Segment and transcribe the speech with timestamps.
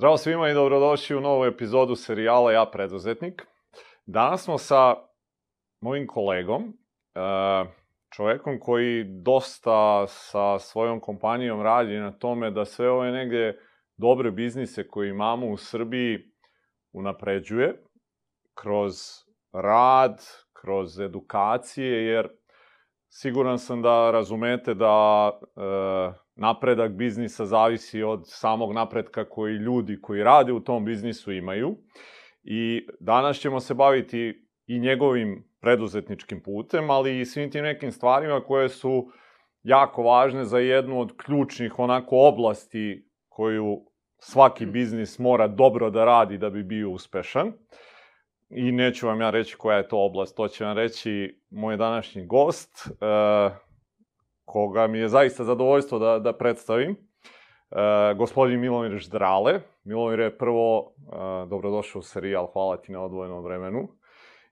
[0.00, 3.46] Zdravo svima i dobrodošli u novu epizodu serijala Ja preduzetnik.
[4.06, 4.94] Danas smo sa
[5.80, 7.20] mojim kolegom, e,
[8.16, 13.58] čovekom koji dosta sa svojom kompanijom radi na tome da sve ove negde
[13.96, 16.18] dobre biznise koje imamo u Srbiji
[16.92, 17.82] unapređuje
[18.54, 18.94] kroz
[19.52, 20.22] rad,
[20.52, 22.28] kroz edukacije, jer
[23.08, 30.22] siguran sam da razumete da e, napredak biznisa zavisi od samog napretka koji ljudi koji
[30.22, 31.76] rade u tom biznisu imaju.
[32.42, 38.40] I danas ćemo se baviti i njegovim preduzetničkim putem, ali i svim tim nekim stvarima
[38.40, 39.10] koje su
[39.62, 43.80] jako važne za jednu od ključnih onako oblasti koju
[44.18, 47.52] svaki biznis mora dobro da radi da bi bio uspešan.
[48.50, 52.26] I neću vam ja reći koja je to oblast, to će vam reći moj današnji
[52.26, 52.70] gost.
[52.86, 53.67] Uh,
[54.48, 56.90] koga mi je zaista zadovoljstvo da, da predstavim.
[56.90, 59.60] E, gospodin Milomir Ždrale.
[59.84, 61.16] Milomir je prvo e,
[61.48, 63.88] dobrodošao u serijal, hvala ti na odvojenom vremenu.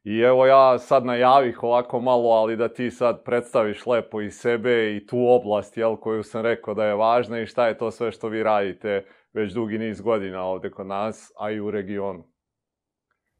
[0.05, 4.97] I evo ja sad najavih ovako malo, ali da ti sad predstaviš lepo i sebe
[4.97, 8.13] i tu oblast jel, koju sam rekao da je važna i šta je to sve
[8.13, 12.25] što vi radite već dugi niz godina ovde kod nas, a i u regionu.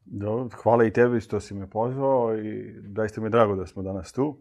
[0.05, 4.13] Do, hvala i tebi što si me pozvao i daista mi drago da smo danas
[4.13, 4.37] tu.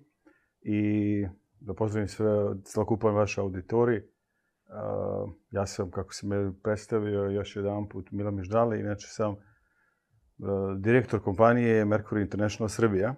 [0.63, 1.27] I
[1.61, 2.27] da pozdravim sve,
[2.65, 3.99] celokupan vaš auditorij.
[3.99, 9.39] Uh, ja sam, kako si me predstavio, još jedan put Milan Miždale, inače sam uh,
[10.79, 13.15] direktor kompanije Mercury International Srbija.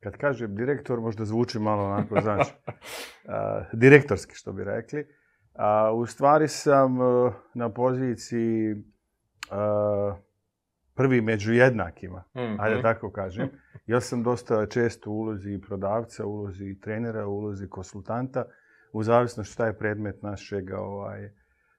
[0.00, 3.32] Kad kažem direktor, možda zvuči malo onako, znači, uh,
[3.82, 5.06] direktorski, što bi rekli.
[5.54, 10.16] A u stvari sam uh, na poziciji uh,
[10.94, 12.56] prvi među jednakima, mm -hmm.
[12.60, 13.48] ajde tako kažem.
[13.86, 18.44] Ja sam dosta često u ulozi prodavca, u ulozi trenera, u ulozi konsultanta,
[18.92, 21.30] u zavisnosti šta je predmet našeg, ovaj,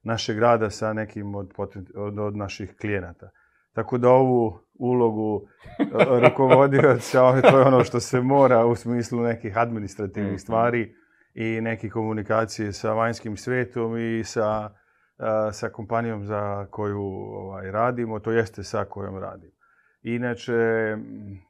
[0.03, 1.53] našeg rada sa nekim od,
[1.95, 3.29] od, od naših klijenata.
[3.73, 5.47] Tako da ovu ulogu
[5.79, 5.85] e,
[6.29, 10.41] rukovodioca, to je ono što se mora u smislu nekih administrativnih -hmm.
[10.41, 10.95] stvari
[11.33, 14.69] i neke komunikacije sa vanjskim svetom i sa,
[15.51, 19.53] sa kompanijom za koju ovaj, radimo, to jeste sa kojom radimo.
[20.03, 20.53] Inače,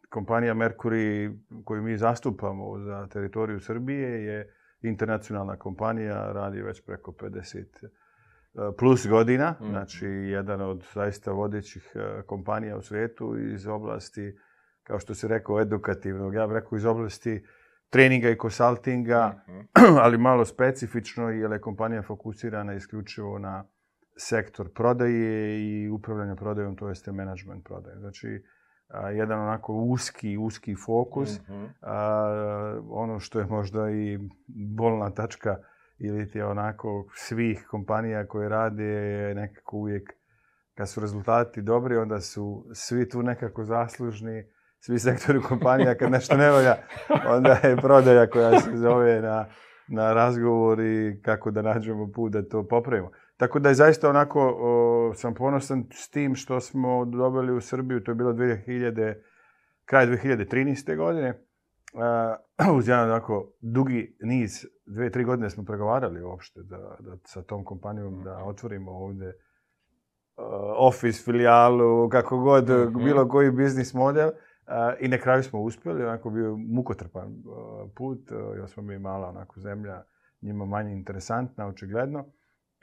[0.10, 7.58] kompanija Mercury koju mi zastupamo za teritoriju Srbije je internacionalna kompanija, radi već preko 50
[7.60, 7.90] e,
[8.78, 9.70] plus godina, mm.
[9.70, 14.38] znači jedan od zaista vodećih e, kompanija u svetu iz oblasti,
[14.84, 17.44] kao što se rekao, edukativnog, ja bih rekao iz oblasti
[17.94, 20.00] treninga i konsultinga, mm -hmm.
[20.04, 23.66] ali malo specifično, jer je kompanija fokusirana isključivo na
[24.18, 28.00] sektor prodaje i upravljanja prodajom, to jeste management prodaje.
[28.00, 28.44] Znači,
[28.88, 31.40] a, jedan onako uski, uski fokus.
[31.40, 31.68] Mm -hmm.
[31.82, 34.20] a, ono što je možda i
[34.78, 35.58] bolna tačka
[35.98, 40.14] ili ti onako svih kompanija koje rade je nekako uvijek
[40.76, 44.44] kad su rezultati dobri, onda su svi tu nekako zaslužni,
[44.86, 46.76] svi sektori kompanija, kad nešto ne valja,
[47.36, 49.46] onda je prodaja koja se zove na,
[49.88, 53.12] na razgovor i kako da nađemo put da to popravimo.
[53.38, 58.04] Tako da je zaista onako, o, sam ponosan s tim što smo dobili u Srbiju,
[58.04, 59.14] to je bilo 2000,
[59.86, 60.98] kraj 2013.
[60.98, 61.30] godine,
[62.70, 67.42] uh, uz jedan onako dugi niz, dve, tri godine smo pregovarali uopšte da, da sa
[67.42, 69.34] tom kompanijom da otvorimo ovde uh,
[70.78, 73.04] office, filijalu, kako god, mm -hmm.
[73.04, 74.30] bilo koji biznis model.
[75.00, 79.30] I na kraju smo uspjeli, onako bio mukotrpan uh, put, uh, još smo mi mala
[79.30, 80.04] onako zemlja,
[80.42, 82.26] njima manje interesantna, očigledno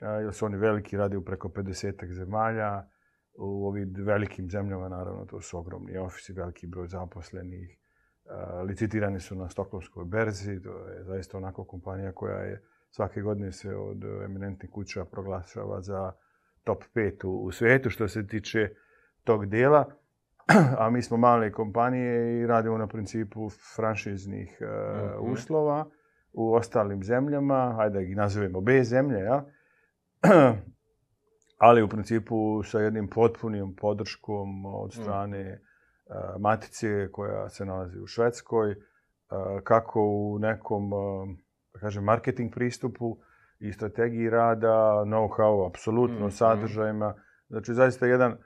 [0.01, 2.87] jer su oni veliki, radi preko 50 zemalja.
[3.33, 7.77] U ovim velikim zemljama, naravno, to su ogromni ofisi, veliki broj zaposlenih.
[8.67, 13.75] Licitirani su na Stokholmskoj berzi, to je zaista onako kompanija koja je svake godine se
[13.75, 16.11] od eminentnih kuća proglašava za
[16.63, 18.69] top 5 u, u svijetu što se tiče
[19.23, 19.85] tog dijela.
[20.77, 25.31] A mi smo male kompanije i radimo na principu franšiznih uh, mm -hmm.
[25.31, 25.85] uslova
[26.33, 29.45] u ostalim zemljama, hajde da ih nazovemo B zemlje, ja?
[31.65, 35.01] ali u principu sa jednim potpunim podrškom od mm.
[35.01, 36.41] strane mm.
[36.41, 38.75] matice koja se nalazi u Švedskoj,
[39.63, 40.89] kako u nekom,
[41.73, 43.17] da kažem, marketing pristupu
[43.59, 46.31] i strategiji rada, know-how, apsolutno, mm.
[46.31, 47.13] sadržajima.
[47.49, 48.37] Znači, zaista jedan uh,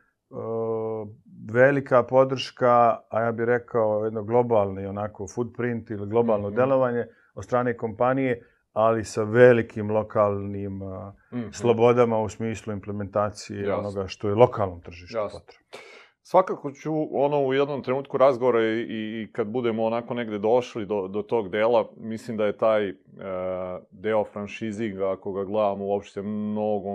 [1.53, 6.55] velika podrška, a ja bih rekao jedno globalni onako footprint ili globalno mm.
[6.55, 7.05] delovanje
[7.35, 8.41] od strane kompanije
[8.73, 10.81] ali sa velikim lokalnim mm
[11.31, 11.51] -hmm.
[11.51, 13.73] slobodama u smislu implementacije Jasne.
[13.73, 15.79] onoga što je lokalnom tržištu potrebno.
[16.21, 21.07] Svakako ću ono u jednom trenutku razgovora i, i kad budemo onako negde došli do,
[21.07, 22.95] do tog dela, mislim da je taj e,
[23.91, 26.89] deo franšizinga, ako ga gledamo uopšte mnogo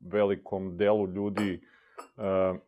[0.00, 1.60] velikom delu ljudi
[2.16, 2.58] uh,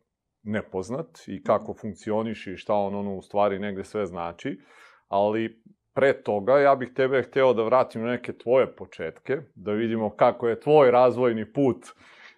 [0.43, 4.59] nepoznat i kako funkcioniš i šta on ono u stvari negde sve znači,
[5.07, 5.61] ali
[5.93, 10.47] pre toga ja bih tebe hteo da vratim na neke tvoje početke, da vidimo kako
[10.47, 11.85] je tvoj razvojni put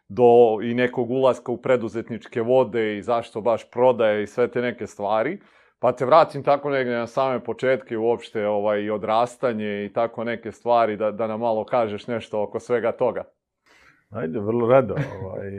[0.10, 4.88] do i nekog ulaska u preduzetničke vode i zašto baš prodaje i sve te neke
[4.88, 5.40] stvari.
[5.80, 10.52] Pa te vratim tako negde na same početke uopšte ovaj, i odrastanje i tako neke
[10.52, 13.24] stvari da, da nam malo kažeš nešto oko svega toga.
[14.10, 14.96] Ajde, vrlo rado.
[15.22, 15.50] Ovaj,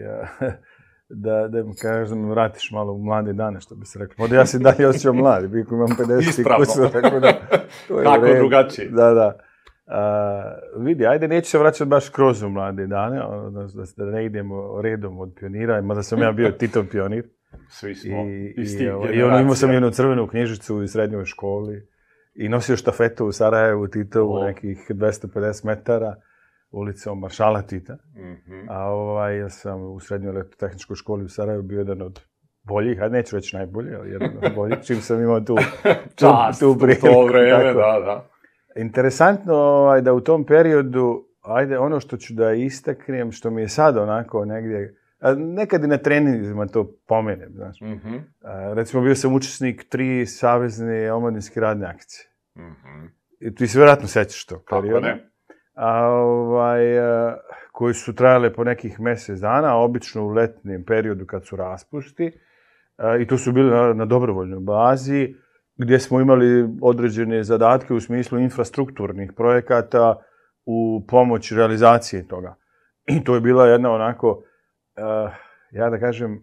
[1.10, 4.14] da, da mi kažeš da me vratiš malo u mlade dane, što bi se reklo.
[4.18, 6.64] Možda ja se dalje osjećam mladi, biko imam 50 Ispravno.
[6.64, 7.32] kusura, tako da...
[7.88, 8.88] To je Kako drugačije?
[8.88, 9.38] Da, da.
[9.86, 10.42] A,
[10.76, 14.24] vidi, ajde, neću se vraćati baš kroz u mlade dane, ono, da, da, da ne
[14.26, 17.28] idemo redom od pionira, mada sam ja bio Titov pionir.
[17.68, 19.26] Svi smo I, iz i, tih I generacija.
[19.26, 21.88] ono, imao sam jednu crvenu knjižicu u srednjoj školi
[22.34, 24.44] i nosio štafetu u Sarajevu Titovu, O.
[24.44, 26.16] nekih 250 metara
[26.70, 27.96] ulicom Maršala Tita.
[28.16, 28.66] Mhm.
[28.68, 32.20] A ovaj, ja sam u srednjoj elektrotehničkoj školi u Sarajevu bio jedan od
[32.62, 35.56] boljih, ajde neću reći najbolji, ali jedan od boljih, čim sam imao tu,
[36.20, 37.78] Čast, tu u priliku, to vreme, tako.
[37.78, 38.30] da, da.
[38.76, 43.68] Interesantno ovaj, da u tom periodu, ajde, ono što ću da istaknem, što mi je
[43.68, 47.80] sad onako negdje, a nekad i na treningima to pomenem, znaš.
[47.80, 48.16] Mhm.
[48.42, 52.26] A, recimo, bio sam učesnik tri savezne omladinske radne akcije.
[52.56, 53.06] Mhm.
[53.40, 54.62] I ti se vjerojatno sećaš to.
[54.62, 55.29] Kako ne?
[55.74, 57.36] A, ovaj, a,
[57.72, 62.32] koji su trajale po nekih mjesec dana, obično u letnjem periodu kad su raspušti.
[62.96, 65.34] A, I to su bili na, na dobrovoljnoj bazi,
[65.76, 70.22] gdje smo imali određene zadatke u smislu infrastrukturnih projekata
[70.66, 72.54] u pomoć realizacije toga.
[73.06, 75.32] I to je bila jedna onako, uh,
[75.70, 76.40] ja da kažem,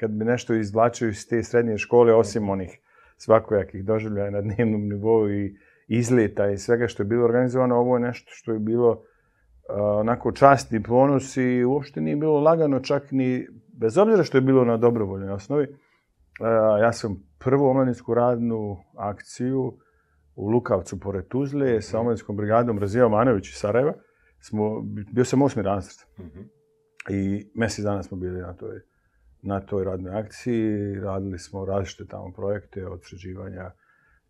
[0.00, 2.78] kad bi nešto izvlačio iz te srednje škole, osim onih
[3.16, 5.56] svakojakih doživljaja na dnevnom nivou i
[5.86, 8.98] izleta i svega što je bilo organizovano, ovo je nešto što je bilo uh,
[9.76, 13.46] onako čast i ponos i uopšte nije bilo lagano čak ni,
[13.80, 15.66] bez obzira što je bilo na dobrovoljnoj osnovi,
[16.40, 19.78] Uh, ja sam prvu omladinsku radnu akciju
[20.34, 23.92] u Lukavcu pored Tuzle sa omladinskom brigadom Razija Manović iz Sarajeva.
[24.40, 24.82] Smo,
[25.12, 26.40] bio sam osmi razred Mhm.
[27.10, 28.80] i mjesec dana smo bili na toj,
[29.42, 30.94] na toj radnoj akciji.
[31.00, 33.70] Radili smo različite tamo projekte od sređivanja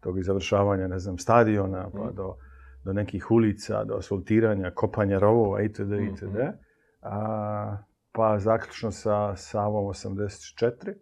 [0.06, 2.16] tog završavanja, ne znam, stadiona, pa Mhm.
[2.16, 2.34] do,
[2.84, 5.92] do nekih ulica, do asfaltiranja, kopanja rovova itd.
[5.92, 6.34] itd.
[6.34, 6.48] Mhm.
[7.02, 7.76] A,
[8.12, 10.94] pa zaključno sa Savom 84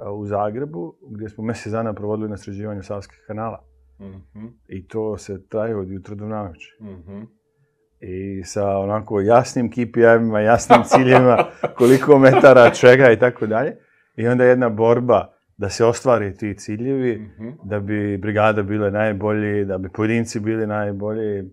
[0.00, 3.64] a, u Zagrebu, gdje smo mjesec dana provodili na sređivanju Savskih kanala.
[4.00, 4.46] Mhm.
[4.68, 6.72] I to se traje od jutra do navečer.
[6.80, 7.22] Mhm.
[8.00, 11.44] I sa onako jasnim KPI-ima, jasnim ciljevima,
[11.78, 13.76] koliko metara, čega i tako dalje.
[14.16, 17.48] I onda jedna borba da se ostvari ti ciljevi, Mhm.
[17.64, 21.50] da bi brigada bile najbolji, da bi pojedinci bili najbolji.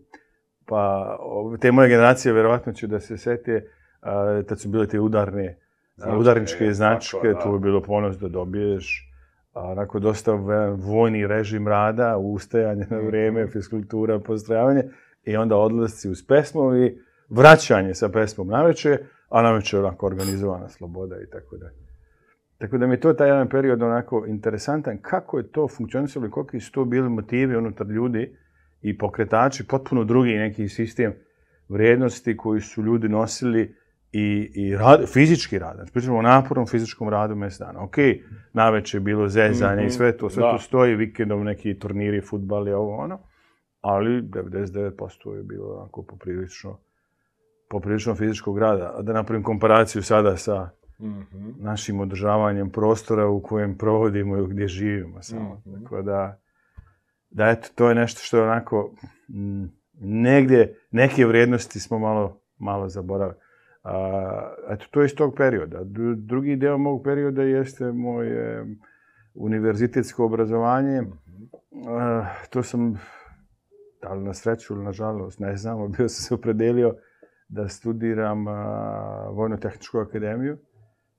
[0.66, 1.18] Pa
[1.58, 3.66] te moje generacije vjerovatno će da se sete
[4.02, 5.58] a, tad su bile te udarne,
[5.96, 7.40] Značke, udarničke tako, značke, da.
[7.40, 9.08] to je bilo ponos da dobiješ.
[9.54, 10.32] A, onako dosta
[10.78, 13.08] vojni režim rada, ustajanje na Mhm.
[13.08, 14.84] vrijeme, fiskultura, postrojavanje
[15.24, 16.98] i onda odlasci uz pesmom i
[17.30, 18.98] vraćanje sa pesmom naveče,
[19.30, 21.91] a naveče onako organizovana sloboda i tako dalje.
[22.62, 26.30] Tako da mi je to taj jedan period onako interesantan, kako je to funkcionisalo i
[26.30, 28.36] koliki su to bili motivi unutar ljudi
[28.82, 31.14] i pokretači, potpuno drugi neki sistem
[31.70, 33.76] vrijednosti koji su ljudi nosili
[34.12, 35.76] i, i rad, fizički rad.
[35.76, 37.84] Znači, pričamo o napornom fizičkom radu mjesec dana.
[37.84, 37.96] Ok,
[38.54, 40.52] naveče je bilo zezanje Mhm, i sve to, sve da.
[40.52, 43.20] to stoji, vikendom neki turniri, futbal i ovo ono,
[43.82, 46.80] ali 99% je bilo onako poprilično,
[47.70, 49.00] poprilično fizičkog rada.
[49.02, 50.70] Da napravim komparaciju sada sa
[51.02, 51.50] Mhm.
[51.60, 55.62] našim održavanjem prostora u kojem provodimo i gdje živimo samo.
[55.68, 55.84] Mhm.
[55.84, 56.40] Tako da,
[57.30, 58.92] da eto, to je nešto što je onako
[59.30, 63.38] m, negdje, neke vrijednosti smo malo, malo zaboravili.
[63.84, 65.80] A, eto, to je iz tog perioda.
[65.80, 68.66] Dru- Drugi deo mog perioda jeste moje
[69.34, 71.02] univerzitetsko obrazovanje.
[71.90, 73.00] A, to sam,
[74.02, 76.96] da li na sreću ili na žalost, ne znam, bio sam se opredelio
[77.50, 78.46] da studiram
[79.34, 80.58] Vojno-tehničku akademiju.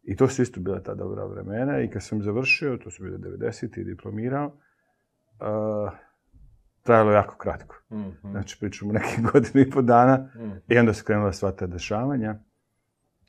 [0.02, 3.18] I to su isto bila ta dobra vremena i kad sam završio, to su bile
[3.18, 3.80] 90.
[3.80, 5.92] i diplomirao, uh,
[6.82, 7.76] trajalo je jako kratko.
[7.92, 8.30] Mhm.
[8.30, 10.50] Znači, pričamo neke godine i po dana Mhm.
[10.68, 12.38] i onda su krenula sva ta dešavanja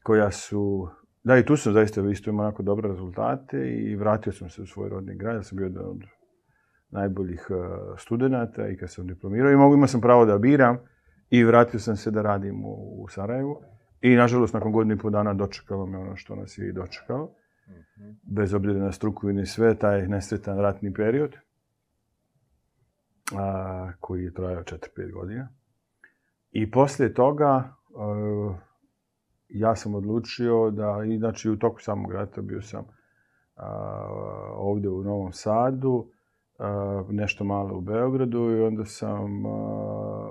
[0.03, 0.87] koja su...
[1.23, 4.65] Da, i tu sam zaista isto imao onako dobre rezultate i vratio sam se u
[4.65, 5.35] svoj rodni grad.
[5.35, 6.03] Ja sam bio jedan od
[6.89, 7.57] najboljih uh,
[7.99, 10.77] studenata i kad sam diplomirao i mogu, imao sam pravo da biram
[11.29, 13.61] i vratio sam se da radim u, u Sarajevu.
[14.03, 17.31] I, nažalost, nakon godinu i pol dana dočekalo me ono što nas je i dočekalo.
[17.69, 18.09] Mhm.
[18.23, 21.35] Bez obzira na struku i ni sve, taj nesretan ratni period
[23.37, 25.47] a, koji je trajao 4-5 godina.
[26.51, 28.55] I poslije toga, uh,
[29.49, 32.85] ja sam odlučio da, i znači u toku samog rata bio sam
[33.55, 33.67] a,
[34.55, 36.07] ovdje u Novom Sadu,
[36.59, 39.49] a, nešto malo u Beogradu i onda sam a,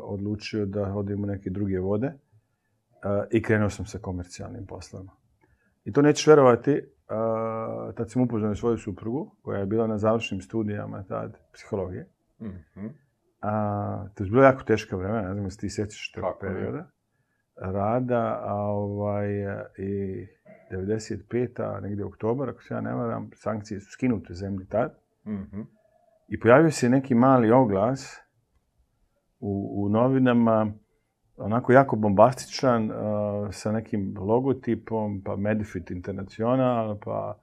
[0.03, 2.32] odlučio da odim u neke druge vode a,
[3.31, 5.13] i krenuo sam sa komercijalnim poslovima.
[5.85, 6.81] I to nećeš verovati,
[7.97, 12.09] tad sam upoznao svoju suprugu, koja je bila na završnim studijama tad psihologije.
[12.41, 12.87] Mhm.
[13.41, 16.91] A, to je bilo jako teško vremena, ne znam se ti sjećaš tog perioda.
[17.57, 19.29] Rada, a ovaj,
[19.79, 20.27] i
[20.71, 21.81] 95.
[21.81, 24.99] negdje oktobar, ako se ja ne varam, sankcije su skinute zemlji tad.
[25.27, 25.61] Mhm.
[26.29, 28.21] I pojavio se neki mali oglas
[29.41, 30.73] u, u novinama,
[31.45, 32.97] onako jako bombastičan, uh,
[33.51, 37.39] sa nekim logotipom, pa Medifit International, pa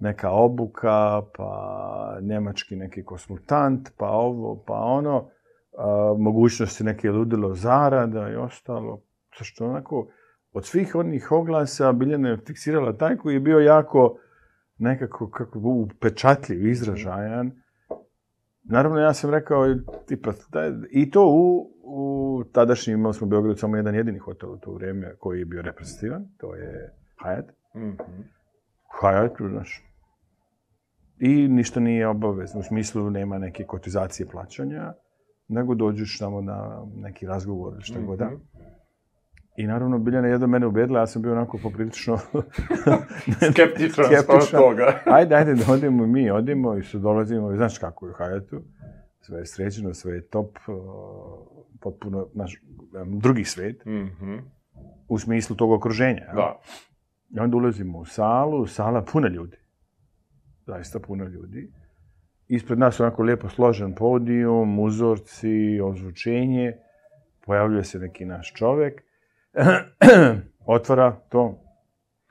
[0.00, 8.30] neka obuka, pa njemački neki konsultant, pa ovo, pa ono, uh, mogućnosti neke ludilo zarada
[8.30, 9.02] i ostalo.
[9.38, 10.08] Zašto onako,
[10.52, 14.18] od svih onih oglasa Biljana je fiksirala taj koji je bio jako
[14.78, 17.50] nekako kako, upečatljiv, izražajan.
[18.64, 19.74] Naravno, ja sam rekao,
[20.06, 24.50] tipa, da, i to u, u tadašnjim, imali smo u Beogradu samo jedan jedini hotel
[24.52, 27.48] u to vrijeme koji je bio reprezentativan, to je Hyatt.
[27.76, 28.22] Mhm.
[29.00, 29.82] Hyatt, znaš.
[31.18, 34.92] I ništa nije obavezno, u smislu nema neke kotizacije plaćanja,
[35.48, 38.26] nego dođeš tamo na neki razgovor ili šta god da.
[38.26, 38.34] Mhm.
[39.56, 42.18] I naravno, Biljana je jedno mene ubedila, ja sam bio onako poprilično...
[43.52, 44.60] Skeptičan Skeptičan.
[44.60, 44.98] toga.
[45.04, 48.60] ajde, ajde, da odemo mi, odemo i su dolazimo, znaš kako je u Hayatu,
[49.26, 50.58] sve je sređeno, sve je top,
[51.80, 52.62] potpuno, naš,
[53.06, 54.36] drugi svet, Mhm.
[55.08, 56.22] u smislu tog okruženja.
[56.22, 56.34] jel?
[56.36, 56.60] Da.
[57.30, 59.56] I onda ulazimo u salu, sala puna ljudi.
[60.66, 61.72] Zaista puno ljudi.
[62.48, 66.72] Ispred nas onako lijepo složen podijum, uzorci, ozvučenje.
[67.46, 69.02] Pojavljuje se neki naš čovjek.
[70.66, 71.62] Otvara to.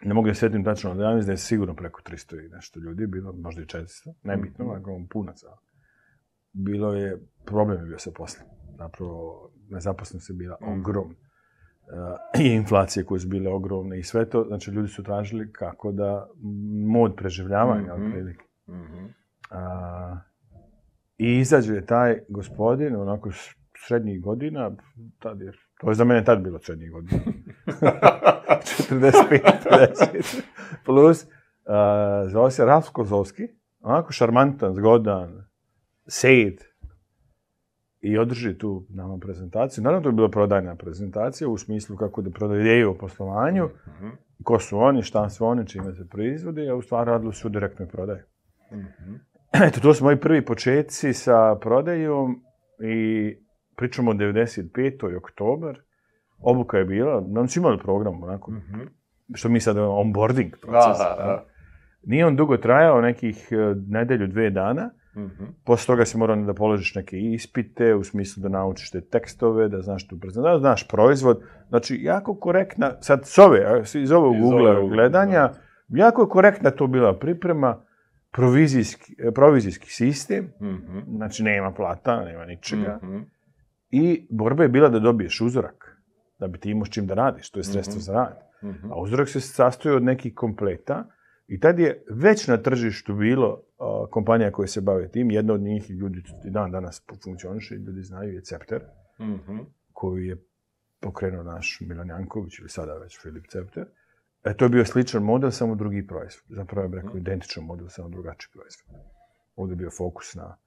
[0.02, 2.80] Ne mogu da sjetim tačno, ali ja mislim da je sigurno preko 300 i nešto
[2.80, 5.58] ljudi bilo, možda i 400, nebitno, mm puna sala.
[6.56, 8.48] Bilo je, problem je bio sa poslom.
[8.78, 9.14] Zapravo,
[9.70, 10.80] nezaposlenost je bila Mhm.
[10.80, 11.16] ogromna.
[12.36, 15.92] Uh, i inflacije koje su bile ogromne i sve to, znači ljudi su tražili kako
[15.92, 16.28] da
[16.88, 18.06] mod preživljavanja, Mhm.
[18.06, 18.44] otprilike.
[18.70, 19.06] Mhm.
[19.52, 20.20] A,
[21.18, 23.30] I izađe taj gospodin, onako
[23.78, 24.72] srednjih godina,
[25.20, 27.22] tad je, to je za mene tad bilo srednjih godina.
[28.90, 30.42] 45, 50,
[30.86, 31.28] plus,
[31.66, 33.44] a, zove se Ralf Kozovski,
[33.82, 35.45] onako šarmantan, zgodan,
[36.08, 36.64] sejt,
[38.02, 39.84] i održi tu nama prezentaciju.
[39.84, 44.08] Naravno, to je bila prodajna prezentacija u smislu kako da prodaju o poslovanju, Mhm.
[44.44, 47.52] ko su oni, šta su oni, čime se proizvodi, a u stvari radilo su o
[47.52, 48.20] direktnoj prodaji.
[48.74, 49.16] Mhm.
[49.68, 52.42] Eto, to su moji prvi početci sa prodajom
[52.82, 53.36] i
[53.76, 54.74] pričamo o 95.
[55.16, 55.82] oktober.
[56.40, 58.82] Obuka je bila, nam su imali program, onako, Mhm.
[59.34, 60.98] što mi sad onboarding proces.
[60.98, 61.46] Da, da, da.
[62.04, 63.56] Nije on dugo trajao, nekih e,
[63.88, 64.90] nedelju, dve dana.
[65.18, 65.44] Mhm.
[65.66, 69.82] Posle toga si morao da položiš neke ispite, u smislu da naučiš te tekstove, da
[69.82, 71.42] znaš tu prezentaciju, da znaš proizvod.
[71.70, 73.60] Znači, jako korektna, sad s ove,
[73.96, 75.52] iz ovog ugla gledanja,
[75.90, 77.82] jako je korektna to bila priprema,
[78.32, 81.00] provizijski, e, provizijski sistem, Mhm.
[81.08, 83.00] znači nema plata, nema ničega.
[83.04, 83.18] Mhm.
[83.92, 86.02] I borba je bila da dobiješ uzorak,
[86.40, 88.02] da bi ti imao s čim da radiš, to je sredstvo Mhm.
[88.02, 88.40] za rad.
[88.64, 88.92] Mhm.
[88.92, 91.06] A uzorak se sastoji od nekih kompleta
[91.48, 95.32] i tad je već na tržištu bilo a, kompanija koja se bave tim.
[95.32, 98.82] Jedna od njih, ljudi i dan danas funkcioniše, ljudi znaju, je Cepter,
[99.20, 99.58] Mhm.
[99.94, 100.38] koju je
[101.00, 103.86] pokrenuo naš Milan Janković ili sada već Filip Cepter.
[104.44, 106.44] E, to je bio sličan model, samo drugi proizvod.
[106.50, 109.06] Zapravo ja bih rekao identičan model, samo drugačiji proizvod.
[109.56, 110.58] Ovdje je bio fokus na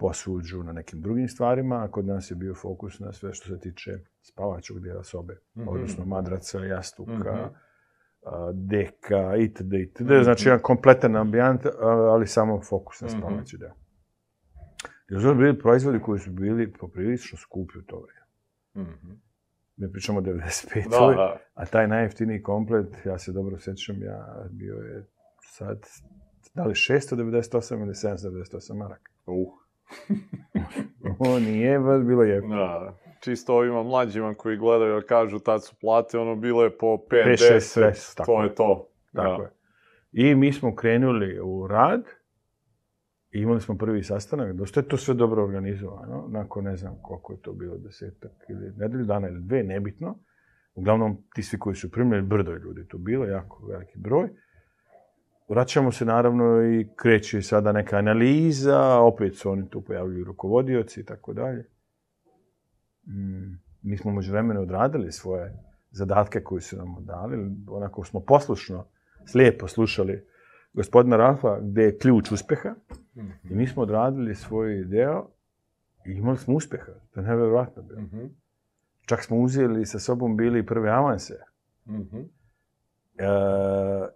[0.00, 3.60] posuđu, na nekim drugim stvarima, a kod nas je bio fokus na sve što se
[3.60, 3.90] tiče
[4.22, 5.68] spavačog dijela sobe, Mhm.
[5.68, 7.54] odnosno madraca, jastuka, Mhm.
[8.54, 9.72] Deka, itd.
[9.74, 10.00] itd.
[10.10, 10.22] Mhm.
[10.22, 11.66] Znači, jedan kompletan ambijant,
[12.12, 13.18] ali samo fokus na Mhm.
[13.18, 13.74] spavaći deo.
[15.10, 18.90] I su bili proizvodi koji su bili poprilično skupi u to vrijeme.
[18.90, 19.10] Mhm.
[19.76, 20.88] Mi pričamo o 95.
[20.90, 21.36] Da, da.
[21.54, 25.06] A taj najjeftiniji komplet, ja se dobro sjećam, ja bio je
[25.42, 25.78] sad,
[26.54, 29.10] da li 698 ili 798 maraka.
[29.26, 29.48] Uh.
[31.18, 32.56] O, nije baš bilo jeftino.
[32.56, 37.08] Da, čisto ovima mlađima koji gledaju, jer kažu tad su plate, ono, bile po 5,
[37.10, 38.54] Pet, 10, šest, šest, tako to je.
[38.54, 38.88] to.
[39.14, 39.42] Tako Da.
[39.42, 39.50] je.
[40.12, 42.04] I mi smo krenuli u rad,
[43.32, 47.32] i imali smo prvi sastanak, dosta je to sve dobro organizovano, nakon ne znam koliko
[47.32, 50.18] je to bilo, desetak ili nedelju dana ili dve, nebitno.
[50.74, 54.28] Uglavnom, ti svi koji su primili, brdo je ljudi tu bilo, jako veliki broj.
[55.48, 61.04] Vraćamo se naravno i kreće sada neka analiza, opet su oni tu pojavljuju rukovodioci i
[61.04, 61.64] tako dalje.
[63.10, 65.54] Mm, Mi smo među vremenu odradili svoje
[65.90, 67.50] zadatke koji su nam dali.
[67.68, 68.86] Onako smo poslušno,
[69.24, 70.26] slijepo slušali
[70.72, 72.74] gospodina Rafa gdje je ključ uspeha.
[73.44, 75.28] I mi smo odradili svoj deo
[76.06, 76.92] i imali smo uspeha.
[77.10, 78.00] To je nevjerojatno bilo.
[78.00, 78.26] Mhm.
[79.06, 81.34] Čak smo uzeli sa sobom bili prve avanse.
[81.88, 82.18] Mhm.
[82.18, 82.24] E,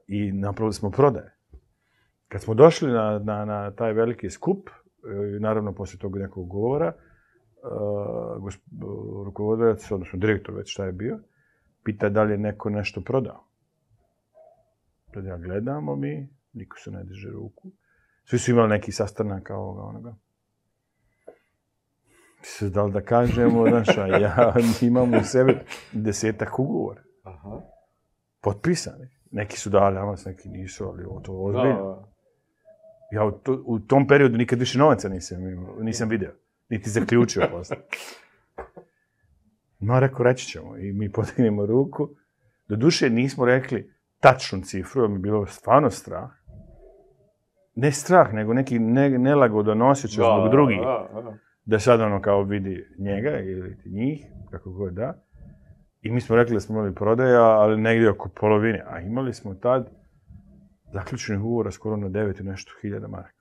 [0.07, 1.35] I napravili smo prodaje.
[2.29, 6.93] Kad smo došli na, na, na taj veliki skup, e, naravno poslije tog nekog govora,
[7.65, 7.69] e,
[8.39, 11.19] gosp- rukovodilac, odnosno direktor već šta je bio,
[11.85, 13.45] pita da li je neko nešto prodao.
[15.15, 17.71] Tad ja gledamo mi, niko se ne diže ruku.
[18.25, 20.15] Svi su imali neki sastanaka ovoga, onoga.
[22.43, 25.59] Se da li da kažemo, znaš, a ja imam u sebi
[25.93, 27.61] desetak ugovora, Aha.
[28.41, 29.09] potpisani.
[29.31, 31.95] Neki su dali avans, neki nisu, ali ovo to je ozbiljno.
[31.95, 32.15] Da,
[33.17, 36.31] Ja u, to, u tom periodu nikad više novaca nisam imao, nisam video,
[36.69, 37.77] niti zaključio posle.
[39.79, 40.77] No, rekao, reći ćemo.
[40.77, 42.09] I mi podignemo ruku.
[42.69, 46.31] Doduše nismo rekli tačnu cifru, jer mi je bilo stvarno strah.
[47.75, 50.79] Ne strah, nego neki ne, nelagodan osjećaj da, zbog drugih.
[50.81, 51.39] Da, da.
[51.65, 55.25] Da sad ono kao vidi njega ili njih, kako god da.
[56.03, 58.85] I mi smo rekli da smo imali prodaja, ali negdje oko polovine.
[58.87, 59.91] A imali smo tad
[60.93, 63.34] zaključenih ugovora skoro na 9 i nešto hiljada maraka.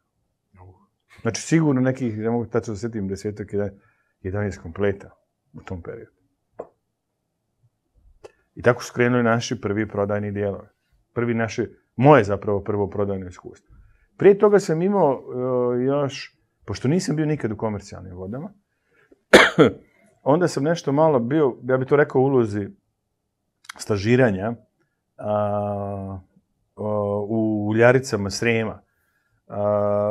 [1.24, 3.80] Znači sigurno nekih, ne mogu tačno da se sjetim, desetak, jedan-
[4.24, 5.10] 11 kompleta
[5.54, 6.12] u tom periodu.
[8.56, 10.68] I tako su krenuli naši prvi prodajni dijelovi.
[11.14, 13.76] Prvi naši, moje zapravo prvo prodajno iskustvo.
[14.18, 15.22] Prije toga sam imao
[15.76, 18.54] e, još, pošto nisam bio nikad u komercijalnim vodama,
[20.34, 22.70] onda sam nešto malo bio, ja bih to rekao ulozi
[23.78, 24.54] stažiranja
[25.18, 26.20] a,
[26.76, 28.82] o, u uljaricama Srema.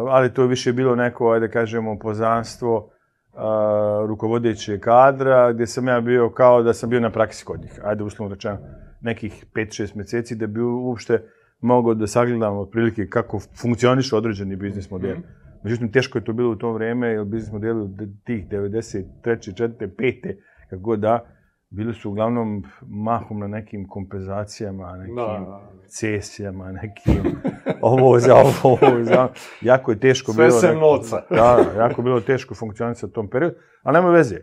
[0.09, 2.91] Ali to je više bilo neko, ajde kažemo, pozanstvo
[3.35, 7.81] a, rukovodeće kadra, gdje sam ja bio kao da sam bio na praksi kod njih.
[7.85, 8.59] Ajde, uslovno rečeno,
[9.01, 11.23] nekih 5-6 mjeseci da bi uopšte
[11.61, 15.17] mogao da sagledam otprilike kako funkcioniše određeni biznis model.
[15.65, 17.91] Međutim, teško je to bilo u to vrijeme, jer biznis modeli od
[18.25, 19.05] tih 93.
[19.25, 19.89] 4.
[19.99, 20.37] 5.
[20.71, 21.25] kako god da,
[21.73, 25.61] bili su uglavnom mahom na nekim kompenzacijama, nekim Da, da.
[25.89, 27.23] cesijama, nekim
[27.83, 29.29] ovo za ovo, ovo za...
[29.63, 30.61] Jako je teško Sve bilo...
[30.61, 31.17] neko- novca.
[31.31, 34.37] Da, da, jako je bilo teško funkcionisati u tom periodu, ali nema veze.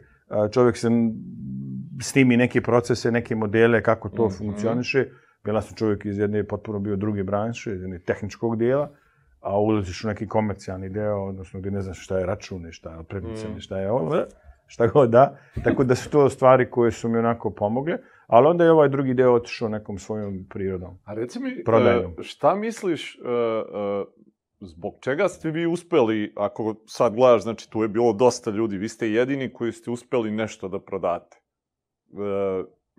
[0.52, 0.88] Čovjek se
[2.02, 4.36] snimi neke procese, neke modele, kako to Mhm.
[4.36, 5.06] funkcioniše.
[5.44, 8.90] Bila sam čovjek iz jedne potpuno bio druge branše, iz jedne tehničkog dijela,
[9.42, 13.04] a ulaziš u neki komercijalni deo, odnosno gdje ne znaš šta je račun, šta je
[13.04, 13.60] prednica, Mm.
[13.60, 14.16] šta je ovo,
[14.70, 15.38] šta god da.
[15.64, 19.14] Tako da su to stvari koje su mi onako pomogle, ali onda je ovaj drugi
[19.14, 20.98] deo otišao nekom svojom prirodom.
[21.06, 22.14] A reci mi, Prodajnom.
[22.20, 24.06] e, šta misliš, e, e,
[24.60, 28.90] zbog čega ste vi uspeli, ako sad gledaš, znači tu je bilo dosta ljudi, vi
[28.90, 31.38] ste jedini koji ste uspeli nešto da prodate.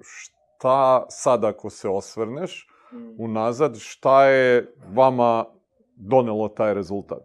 [0.02, 2.68] Šta sad ako se osvrneš
[3.18, 5.44] unazad, šta je vama
[5.96, 7.22] donelo taj rezultat?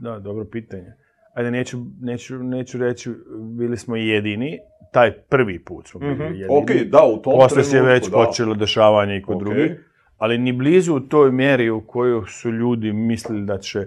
[0.00, 1.07] Da, dobro pitanje.
[1.38, 3.10] Ajde, neću, neću, neću reći,
[3.50, 4.58] bili smo jedini,
[4.92, 6.22] taj prvi put smo bili Mhm.
[6.22, 6.46] jedini.
[6.52, 8.16] Ok, da, u tom Posle se trenutku, već da.
[8.16, 9.42] počelo dešavanje i kod Ok.
[9.42, 9.84] drugih,
[10.16, 13.86] ali ni blizu u toj mjeri u kojoj su ljudi mislili da će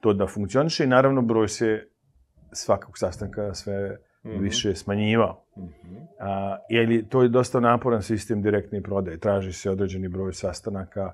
[0.00, 1.86] to da funkcioniše i naravno broj se
[2.52, 4.38] svakog sastanka sve Mhm.
[4.38, 5.44] više smanjivao.
[5.58, 5.94] Mhm.
[6.20, 9.18] A, jer to je dosta naporan sistem direktne prodaje.
[9.18, 11.12] Traži se određeni broj sastanaka.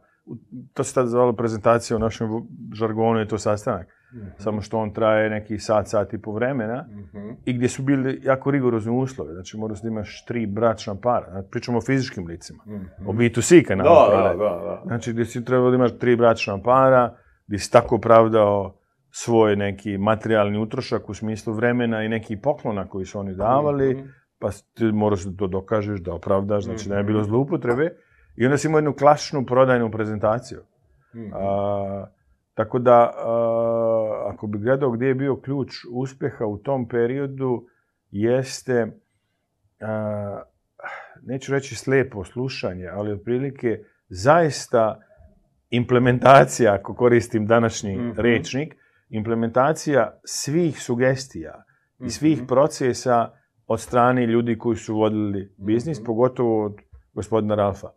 [0.73, 2.29] To se tada zvalo prezentacija u našem
[2.73, 3.87] žargonu, je to sastanak.
[4.15, 4.27] Mhm.
[4.39, 7.31] Samo što on traje neki sat, sat i po vremena Mhm.
[7.45, 9.33] i gdje su bili jako rigorozni uslovi.
[9.33, 11.31] Znači, moraš da imaš tri bračna para.
[11.31, 12.63] Znači, pričamo o fizičkim licima.
[12.67, 13.09] Mhm.
[13.09, 14.37] O B2C Da, kanalu da, prodaje.
[14.37, 14.83] da, da.
[14.87, 17.15] Znači, gdje si trebao da imaš tri bračna para,
[17.47, 18.75] gdje si tako opravdao
[19.11, 24.07] svoj neki materijalni utrošak u smislu vremena i nekih poklona koji su oni davali, Mhm.
[24.39, 27.29] pa ti moraš da to dokažeš, da opravdaš, znači da bi bilo Mhm.
[27.29, 27.91] zloupotrebe.
[28.37, 30.59] I onda si imao jednu klasičnu prodajnu prezentaciju.
[31.15, 31.31] Mhm.
[31.35, 32.07] A,
[32.55, 37.67] tako da, a, ako bi gledao gdje je bio ključ uspjeha u tom periodu,
[38.11, 38.87] jeste,
[39.81, 40.43] a,
[41.23, 45.01] neću reći slijepo slušanje, ali otprilike zaista
[45.71, 48.11] implementacija, ako koristim današnji Mhm.
[48.17, 48.77] rečnik,
[49.09, 51.65] implementacija svih sugestija
[52.01, 52.47] i svih Mhm.
[52.47, 53.31] procesa
[53.67, 56.07] od strane ljudi koji su vodili biznis, Mhm.
[56.07, 56.77] pogotovo od
[57.15, 57.89] gospodina Ralfa,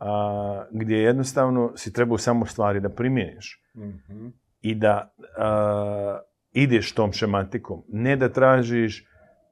[0.00, 4.26] a, gdje jednostavno si trebao samo stvari da primjeniš Mhm.
[4.60, 6.18] i da a,
[6.52, 9.06] ideš tom šematikom, ne da tražiš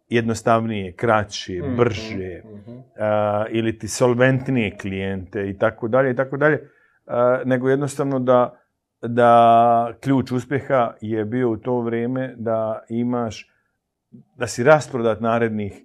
[0.09, 1.77] jednostavnije, kraće, Mhm.
[1.77, 2.77] brže, Mhm.
[2.99, 6.69] a, ili ti solventnije klijente i tako dalje i tako dalje,
[7.45, 8.61] nego jednostavno da,
[9.03, 9.33] da
[10.01, 13.51] ključ uspjeha je bio u to vrijeme da imaš,
[14.37, 15.83] da si rasprodat narednih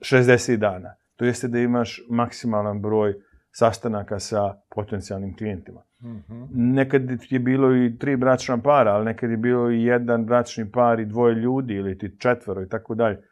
[0.00, 0.94] 60 dana.
[1.16, 3.14] To jeste da imaš maksimalan broj
[3.52, 5.82] sastanaka sa potencijalnim klijentima.
[6.02, 6.44] Mhm.
[6.50, 11.00] Nekad je bilo i tri bračna para, ali nekad je bilo i jedan bračni par
[11.00, 13.22] i dvoje ljudi ili ti četvero i tako dalje.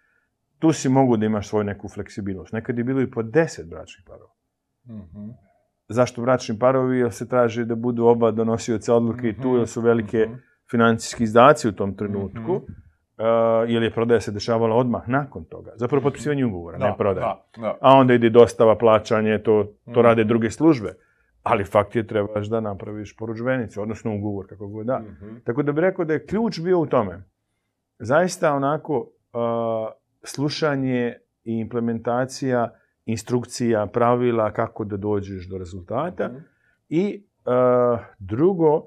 [0.59, 2.53] Tu si mogu da imaš svoju neku fleksibilnost.
[2.53, 4.31] Nekad je bilo i po deset bračnih parova.
[4.89, 5.29] Mhm.
[5.89, 6.99] Zašto bračni parovi?
[6.99, 10.35] Jer se traži da budu oba donosioca odluke i tu, jer su velike Mhm.
[10.71, 12.61] financijski izdaci u tom trenutku.
[13.19, 13.25] Uh,
[13.71, 15.73] jer je prodaja se dešavala odmah nakon toga.
[15.77, 17.27] Zapravo potpisivanje ugovora, ne prodaja.
[17.57, 17.77] Da, da.
[17.81, 20.01] A onda ide dostava, plaćanje, to, to Mhm.
[20.01, 20.95] rade druge službe.
[21.43, 24.99] Ali fakt je trebaš da napraviš poručbenicu, odnosno ugovor, kako god da.
[24.99, 25.37] Mhm.
[25.45, 27.23] Tako da bih rekao da je ključ bio u tome.
[27.99, 29.09] Zaista onako uh,
[30.23, 32.71] slušanje i implementacija
[33.07, 36.29] instrukcija, pravila kako da dođeš do rezultata.
[36.29, 36.39] Mhm.
[36.89, 38.85] I uh, drugo,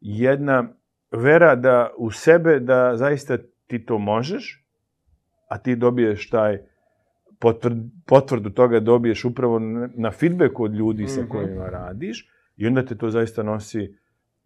[0.00, 0.68] jedna
[1.10, 3.38] vera da u sebe da zaista
[3.72, 4.64] ti to možeš,
[5.48, 6.58] a ti dobiješ taj
[7.38, 9.58] potvrd, potvrdu toga dobiješ upravo
[9.94, 11.30] na, feedbacku od ljudi sa Mhm.
[11.30, 13.96] kojima radiš i onda te to zaista nosi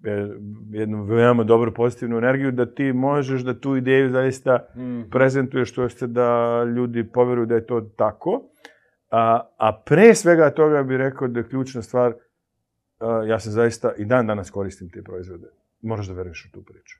[0.04, 0.28] e,
[0.72, 5.00] jednu veoma dobru pozitivnu energiju da ti možeš da tu ideju zaista Mhm.
[5.10, 6.28] prezentuješ, to jeste da
[6.66, 8.42] ljudi poveruju da je to tako.
[9.10, 9.22] A,
[9.58, 12.14] a pre svega toga bih rekao da je ključna stvar,
[13.00, 15.46] a, ja sam zaista i dan danas koristim te proizvode.
[15.82, 16.98] Moraš da veruješ u tu priču,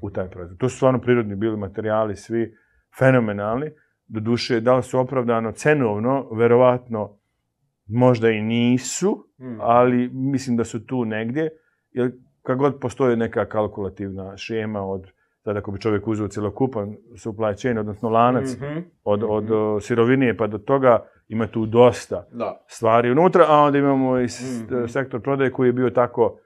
[0.00, 0.58] u taj proizvod.
[0.58, 2.54] To su stvarno prirodni bili materijali, svi
[2.98, 3.70] fenomenalni.
[4.06, 7.18] Do duše, da li su opravdano cenovno, verovatno
[7.88, 9.56] možda i nisu, Mhm.
[9.60, 11.48] ali mislim da su tu negdje,
[11.90, 15.06] jer kad god postoji neka kalkulativna šema od,
[15.42, 18.78] sad ako bi čovjek uzeo cjelokupan supply chain, odnosno lanac, Mhm.
[19.04, 22.64] od, od o, sirovinije pa do toga, ima tu dosta Da.
[22.66, 24.84] stvari unutra, a onda imamo i s- Mhm.
[24.86, 26.38] sektor prodaje koji je bio tako,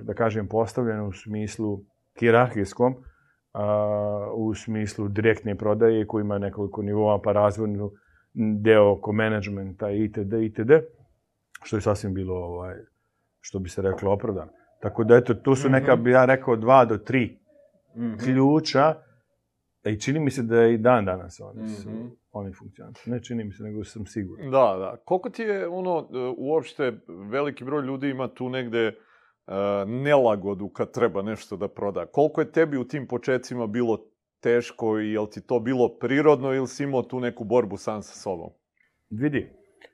[0.00, 1.80] da kažem, postavljen u smislu
[2.20, 2.94] hijerarhijskom,
[3.52, 3.64] a,
[4.34, 7.90] u smislu direktne prodaje koji ima nekoliko nivoa, pa razvojnu
[8.34, 10.32] deo oko menadžmenta itd.
[10.34, 10.70] itd.
[11.62, 12.74] Što je sasvim bilo, ovaj,
[13.40, 14.50] što bi se reklo, opravdano.
[14.80, 16.04] Tako da, eto, tu su neka, Mhm.
[16.04, 17.38] bi ja rekao, dva do tri
[17.96, 18.14] Mhm.
[18.16, 18.94] ključa
[19.84, 22.06] i čini mi se da je i dan danas oni su, Mhm.
[22.32, 22.96] Oni funkcionalni.
[23.06, 24.50] Ne čini mi se, nego sam siguran.
[24.50, 24.96] Da, da.
[25.04, 26.92] Koliko ti je ono, e, uopšte,
[27.30, 28.94] veliki broj ljudi ima tu negde e,
[29.86, 32.06] nelagodu kad treba nešto da proda.
[32.06, 33.98] Koliko je tebi u tim početcima bilo
[34.40, 38.14] teško i jel ti to bilo prirodno ili si imao tu neku borbu sam sa
[38.14, 38.50] sobom?
[39.10, 39.52] Vidi,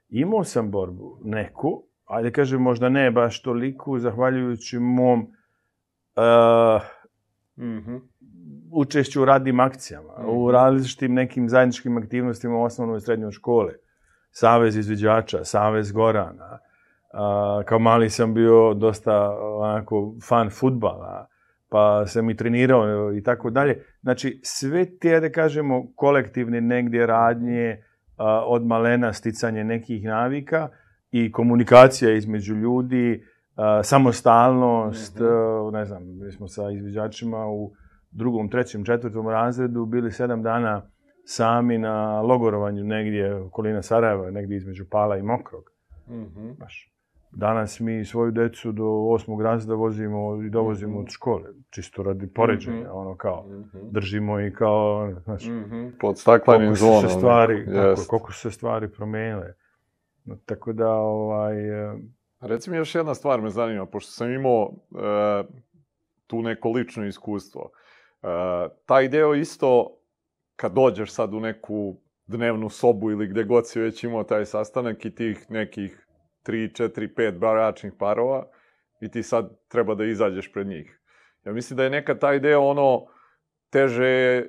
[0.09, 6.83] imao sam borbu neku, ajde kažem možda ne baš toliku, zahvaljujući mom uh,
[7.59, 7.97] Mhm.
[8.73, 10.53] Učešću u radnim akcijama, u Mhm.
[10.53, 13.73] različitim nekim zajedničkim aktivnostima u osnovnoj i srednjoj škole.
[14.31, 16.59] Savez izviđača, Savez Gorana.
[17.13, 21.27] A, kao mali sam bio dosta onako fan futbala,
[21.69, 23.85] pa sam i trenirao i tako dalje.
[24.03, 27.83] Znači, sve te, da kažemo, kolektivne negdje radnje,
[28.17, 30.69] a, od malena sticanje nekih navika
[31.11, 33.25] i komunikacija između ljudi,
[33.57, 35.25] a, samostalnost, Mhm.
[35.25, 37.73] a, ne znam, mi smo sa izviđačima u
[38.19, 40.83] drugom, trećem, četvrtom razredu bili sedam dana
[41.25, 45.65] sami na logorovanju negdje okolina Sarajeva, negdje između Pala i Mokrog.
[46.09, 46.51] Mhm.
[46.57, 46.95] Znaš.
[47.33, 51.01] Danas mi svoju decu do osmog razreda vozimo i dovozimo Mhm.
[51.01, 52.91] od škole, čisto radi poređenja, Mhm.
[52.91, 53.79] ono kao, Mhm.
[53.91, 55.87] držimo i kao, znaš, Mhm.
[56.01, 57.03] Pod staklenim koliko su zvonom.
[57.03, 59.55] se stvari, tako, koliko su se stvari promijenile.
[60.25, 61.99] No, tako da, ovaj, e,
[62.41, 65.45] Reci mi još jedna stvar me zanima, pošto sam imao e,
[66.27, 67.71] tu neko lično iskustvo.
[68.23, 68.29] E,
[68.87, 69.99] taj deo isto,
[70.57, 75.05] kad dođeš sad u neku dnevnu sobu ili gde god si već imao taj sastanak
[75.05, 76.07] i tih nekih
[76.47, 78.47] 3, 4, 5 bračnih parova
[79.01, 81.01] i ti sad treba da izađeš pred njih.
[81.45, 83.07] Ja mislim da je nekad taj deo ono
[83.71, 84.45] teže e,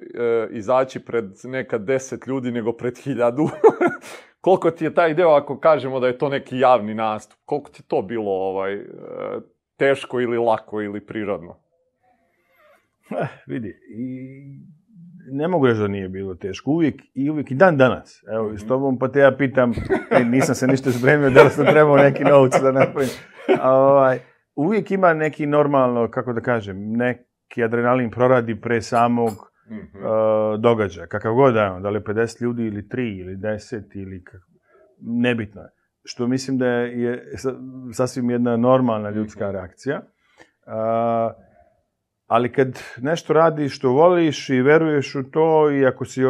[0.51, 3.49] izaći pred nekad 10 ljudi nego pred hiljadu.
[4.41, 7.39] koliko ti je taj deo ako kažemo da je to neki javni nastup?
[7.45, 8.86] Koliko ti to bilo ovaj e,
[9.77, 11.68] teško ili lako ili prirodno?
[13.12, 14.00] Eh, vidi, i
[15.32, 16.72] ne mogu reći da nije bilo teško.
[16.72, 18.24] Uvijek i uvijek i dan danas.
[18.30, 19.72] Evo, s tobom pa te ja pitam,
[20.12, 23.10] e, nisam se ništa spremio, da li sam trebao neki novc da napravim.
[23.63, 24.19] Ovaj,
[24.56, 29.32] uvijek ima neki normalno, kako da kažem, neki adrenalin proradi pre samog
[29.67, 29.76] Mhm.
[29.98, 30.12] uh,
[30.60, 31.08] događaja.
[31.08, 34.41] Kakav god da je da li je 50 ljudi ili 3 ili 10 ili kak...
[35.02, 35.67] nebitno je.
[36.04, 37.56] Što mislim da je sa-
[37.93, 39.54] sasvim jedna normalna ljudska Mhm.
[39.54, 39.98] reakcija.
[39.98, 41.32] Uh,
[42.30, 46.22] ali kad nešto radiš što voliš i veruješ u to i ako si,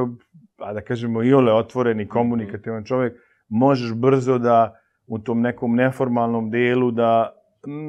[0.57, 3.13] a da kažemo, iole otvoren i komunikativan čovjek,
[3.49, 7.35] možeš brzo da u tom nekom neformalnom dijelu da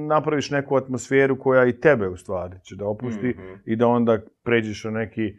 [0.09, 3.53] napraviš neku atmosferu koja i tebe u stvari će da opusti Mhm.
[3.67, 5.33] i da onda pređeš na neki,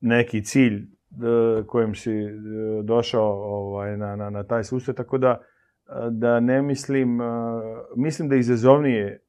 [0.00, 0.78] neki cilj
[1.10, 1.26] d-
[1.66, 2.28] kojim si d-
[2.82, 5.40] došao ovaj, na, na, na taj susret, tako da,
[6.10, 7.18] da ne mislim,
[7.96, 9.20] mislim da izazovnije e,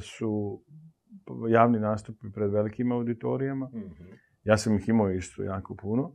[0.00, 0.60] su
[1.48, 3.66] javni nastupi pred velikim auditorijama.
[3.66, 4.04] Mhm.
[4.44, 6.14] Ja sam ih imao isto jako puno.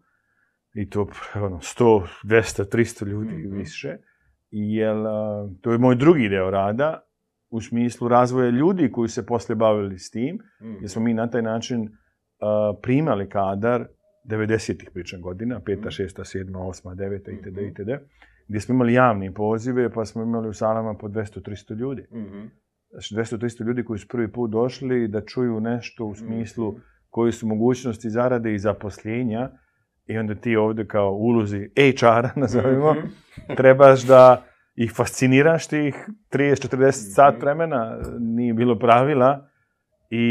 [0.74, 3.58] I to ono, 100, 200, 300 ljudi i Mhm.
[3.58, 3.98] više.
[4.52, 7.04] Jer a, to je moj drugi deo rada
[7.50, 10.40] u smislu razvoja ljudi koji se posle bavili s tim.
[10.62, 10.74] Mhm.
[10.74, 11.90] Jer smo mi na taj način
[12.40, 13.88] a, primali kadar
[14.24, 15.80] 90-ih pričam godina, 5.
[15.80, 15.88] Mhm.
[15.88, 16.24] 6.
[16.24, 16.56] 7.
[16.56, 16.96] 8.
[16.96, 17.34] 9.
[17.34, 17.48] itd.
[17.52, 17.66] Mhm.
[17.66, 17.90] itd.
[18.48, 22.06] Gdje smo imali javne pozive, pa smo imali u salama po 200-300 ljudi.
[22.12, 22.46] Mhm.
[22.92, 26.80] Znači 200-300 ljudi koji su prvi put došli da čuju nešto u smislu Mhm.
[27.10, 29.50] koji su mogućnosti zarade i zaposlenja
[30.06, 33.08] i onda ti ovde kao ulozi HR-a, nazovimo, Mhm.
[33.58, 34.44] trebaš da
[34.76, 35.96] ih fasciniraš tih
[36.30, 37.12] 30-40 Mhm.
[37.12, 39.46] sat vremena, nije bilo pravila,
[40.12, 40.28] i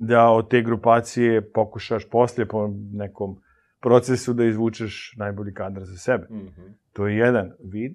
[0.00, 3.36] da od te grupacije pokušaš poslije po nekom
[3.80, 6.26] procesu da izvučeš najbolji kadar za sebe.
[6.30, 6.62] Mhm.
[6.92, 7.92] To je jedan vid.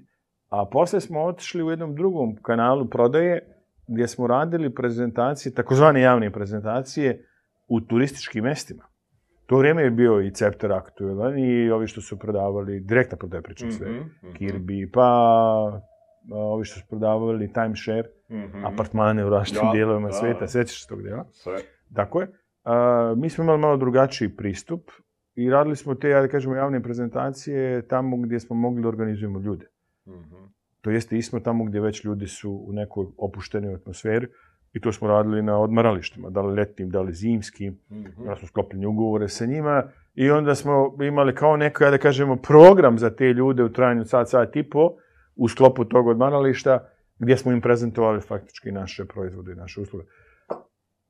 [0.49, 3.52] A posle smo otišli u jednom drugom kanalu prodaje
[3.87, 7.25] gdje smo radili prezentacije, takozvane javne prezentacije
[7.67, 8.83] u turističkim mestima.
[9.45, 13.71] To vrijeme je bio i Cepter aktuelan i ovi što su prodavali, direktna prodaja pričam
[13.71, 13.99] sve, Mhm.
[14.23, 14.35] Mhm.
[14.35, 15.07] Kirby, pa
[16.31, 18.65] ovi što su prodavali timeshare, Mhm.
[18.65, 20.13] apartmane u različitim Da, dijelovima da.
[20.13, 21.25] sveta, sećaš se tog dijela?
[21.31, 21.57] Sve.
[21.95, 22.27] Tako je.
[22.63, 24.81] A, mi smo imali malo drugačiji pristup
[25.35, 29.39] i radili smo te, ja da kažemo, javne prezentacije tamo gdje smo mogli da organizujemo
[29.39, 29.65] ljude.
[30.07, 30.35] Mhm.
[30.83, 34.27] To jeste ismo tamo gdje već ljudi su u nekoj opuštenoj atmosferi
[34.73, 37.79] i to smo radili na odmaralištima, da li letnim, da li zimskim.
[37.91, 38.25] Mhm.
[38.25, 39.83] Ja smo sklopili ugovore sa njima
[40.15, 44.05] i onda smo imali kao neko, ja da kažemo, program za te ljude u trajanju
[44.05, 44.95] sat, sat i po
[45.35, 50.05] u sklopu tog odmarališta gdje smo im prezentovali faktički naše proizvode i naše usluge.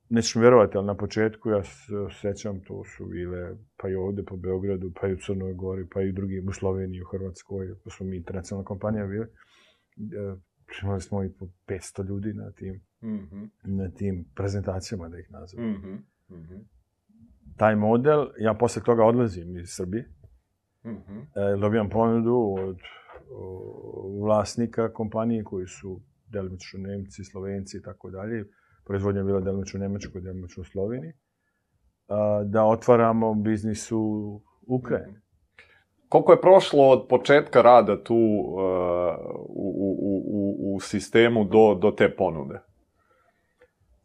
[0.08, 4.22] Nećeš mi vjerovati, ali na početku ja se sećam, to su bile pa i ovde
[4.22, 7.74] po Beogradu, pa i u Crnoj Gori, pa i u drugim, u Sloveniji, u Hrvatskoj,
[7.84, 9.26] pa smo mi internacionalna kompanija bili.
[9.96, 10.36] E,
[10.82, 13.44] Imali smo i po 500 ljudi na tim, Mhm.
[13.64, 15.94] na tim prezentacijama, da ih nazovem Mhm.
[16.30, 16.54] Mhm.
[17.56, 20.08] taj model, ja posle toga odlazim iz Srbije,
[20.84, 21.18] Mhm.
[21.18, 21.24] e,
[21.60, 22.78] dobijam ponudu od
[23.30, 28.44] o, vlasnika kompanije koji su delimično Nemci, Slovenci i tako dalje.
[28.84, 31.12] Proizvodnja je bila delimično u Nemačkoj, delimično u Sloveniji.
[32.08, 34.02] A, da otvaramo biznis u
[34.68, 35.18] Ukrajini.
[36.14, 38.60] Koliko je prošlo od početka rada tu uh,
[39.48, 42.60] u, u, u, u sistemu do, do te ponude?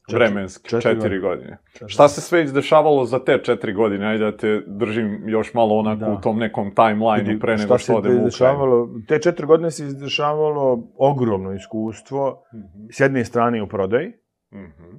[0.01, 1.21] Četiri- Vremenski, četiri četiri, godine.
[1.21, 1.57] godine.
[1.87, 4.05] Šta se sve izdešavalo za te četiri godine?
[4.07, 6.11] Ajde da te držim još malo onako Da.
[6.11, 8.89] u tom nekom timelineu pre nego što odem u izdešavalo?
[9.07, 12.85] Te četiri godine se izdešavalo ogromno iskustvo, Mhm.
[12.91, 14.11] s jedne strane u prodaji,
[14.53, 14.95] Mhm.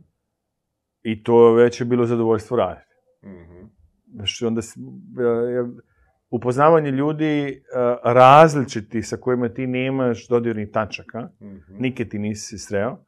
[1.03, 2.95] i to već je bilo zadovoljstvo raditi.
[3.25, 3.67] Mhm.
[4.09, 5.90] Znaš, onda s- e,
[6.31, 7.63] upoznavanje ljudi
[8.05, 11.77] različiti sa kojima ti nemaš dodirnih tačaka, Mhm.
[11.79, 12.99] nikad ti nisi se sreo.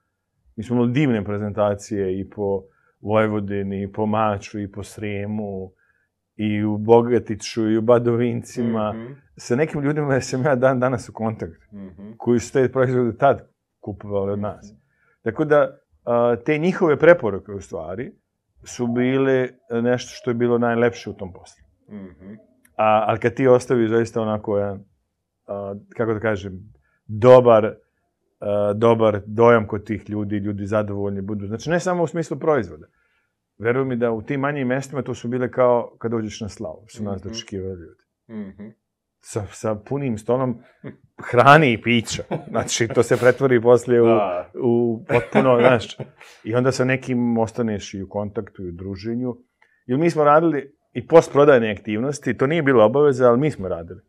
[0.57, 2.63] Mi smo imali divne prezentacije i po
[3.01, 5.73] Vojvodini, i po Maču, i po Sremu,
[6.37, 8.93] i u Bogatiću, i u Badovincima.
[8.93, 9.13] Mhm.
[9.37, 12.11] Sa nekim ljudima sam ja dan danas u kontaktu, Mhm.
[12.19, 13.49] koji su te proizvode tad
[13.81, 14.75] kupovali od nas.
[15.23, 18.13] Tako da, a, te njihove preporuke u stvari
[18.65, 19.49] su bile
[19.83, 21.65] nešto što je bilo najlepše u tom poslu.
[21.91, 22.35] Mhm.
[22.77, 24.85] A, ali kad ti ostaviš zaista onako jedan,
[25.47, 26.53] a, kako da kažem,
[27.07, 27.75] dobar,
[28.41, 31.47] a, dobar dojam kod tih ljudi, ljudi zadovoljni budu.
[31.47, 32.87] Znači, ne samo u smislu proizvoda.
[33.59, 36.85] Veruj mi da u tim manjim mestima to su bile kao kad dođeš na slavu,
[36.89, 37.29] su nas Mhm.
[37.29, 38.03] dočekivali ljudi.
[38.49, 38.69] Mhm.
[39.21, 40.59] Sa, sa punim stolom
[41.23, 42.23] hrane i pića.
[42.49, 44.51] Znači, to se pretvori poslije u, Da.
[44.55, 45.97] u potpuno, znaš,
[46.45, 49.37] i onda sa nekim ostaneš i u kontaktu i u druženju.
[49.87, 54.01] Jer mi smo radili i postprodajne aktivnosti, to nije bilo obaveza, ali mi smo radili.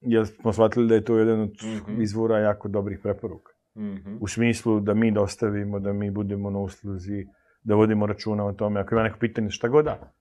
[0.00, 2.00] Jer smo shvatili da je to jedan od Mhm.
[2.02, 3.52] izvora jako dobrih preporuka.
[3.76, 4.16] Mhm.
[4.20, 7.26] U smislu da mi dostavimo, da mi budemo na usluzi,
[7.62, 8.80] da vodimo računa o tome.
[8.80, 10.12] Ako ima neko pitanje, šta god da.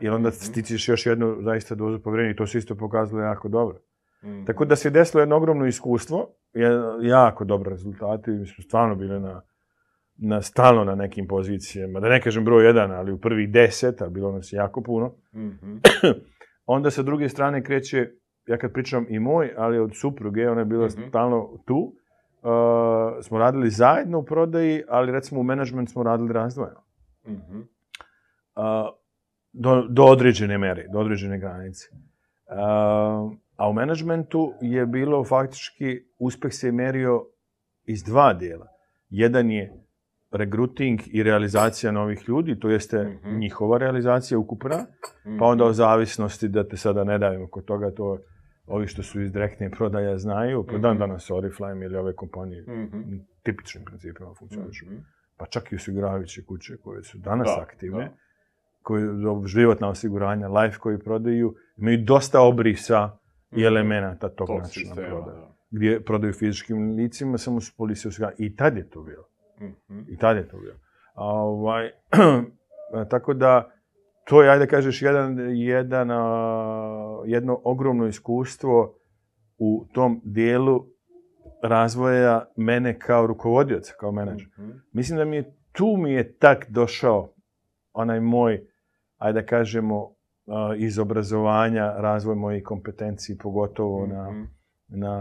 [0.00, 0.36] Jer onda Mhm.
[0.36, 3.78] stičeš još jednu zaista dozu povjerenja i to se isto pokazalo jako dobro.
[4.24, 4.44] Mhm.
[4.44, 6.28] Tako da se desilo jedno ogromno iskustvo,
[7.02, 9.42] jako dobre rezultate, mi smo stvarno bili na,
[10.24, 14.08] na stalno na nekim pozicijama, da ne kažem broj jedan, ali u prvih deset, a
[14.08, 15.14] bilo nas je jako puno.
[15.34, 15.76] Mhm.
[16.66, 18.08] Onda sa druge strane kreće,
[18.46, 21.08] ja kad pričam i moj, ali od supruge, ona je bila Mhm.
[21.08, 21.76] stalno tu,
[22.42, 22.52] uh,
[23.22, 26.80] smo radili zajedno u prodaji, ali recimo u menadžment smo radili razdvojeno.
[27.28, 27.58] Mhm.
[27.58, 27.64] Uh,
[29.52, 31.88] do, do određene mere, do određene granice.
[31.92, 37.26] Uh, a u menadžmentu je bilo faktički, uspeh se je merio
[37.84, 38.66] iz dva dijela.
[39.08, 39.81] Jedan je
[40.32, 43.36] regruting i realizacija novih ljudi, to jeste Mhm.
[43.36, 44.86] njihova realizacija ukupna,
[45.26, 45.38] Mhm.
[45.38, 48.18] pa onda o zavisnosti, da te sada ne davimo kod toga, to
[48.66, 50.98] ovi što su iz direktne prodaje znaju, pa dan Mhm.
[51.00, 53.00] danas Oriflame ili ove kompanije Mhm.
[53.42, 54.86] tipičnim principima funkcionišu.
[54.86, 54.96] Mhm.
[55.36, 58.12] Pa čak i osiguravajuće kuće koje su danas Da, aktivne, da.
[58.82, 59.08] koje
[59.46, 63.10] životna osiguranja, life koji prodaju, imaju dosta obrisa
[63.50, 63.64] i Mhm.
[63.64, 65.36] elemenata tog Tog načina prodaje.
[65.36, 65.52] da.
[65.70, 68.34] Gdje prodaju fizičkim licima, samo su polise osiguranja.
[68.38, 69.24] I tad je to bilo.
[69.60, 70.00] Mhm.
[70.08, 70.74] I tad je to bilo.
[71.14, 71.90] A, ovaj,
[73.10, 73.70] tako da,
[74.24, 78.94] to je, ajde kažeš, jedan, jedan, a, jedno ogromno iskustvo
[79.58, 80.86] u tom dijelu
[81.62, 84.48] razvoja mene kao rukovodioca, kao menadžer.
[84.58, 84.70] Mhm.
[84.92, 87.34] Mislim da mi je, tu mi je tak došao
[87.92, 88.66] onaj moj,
[89.18, 90.14] ajde da kažemo,
[90.46, 94.42] a, iz obrazovanja, razvoj mojih kompetenciji, pogotovo na, Mhm.
[94.88, 95.16] na,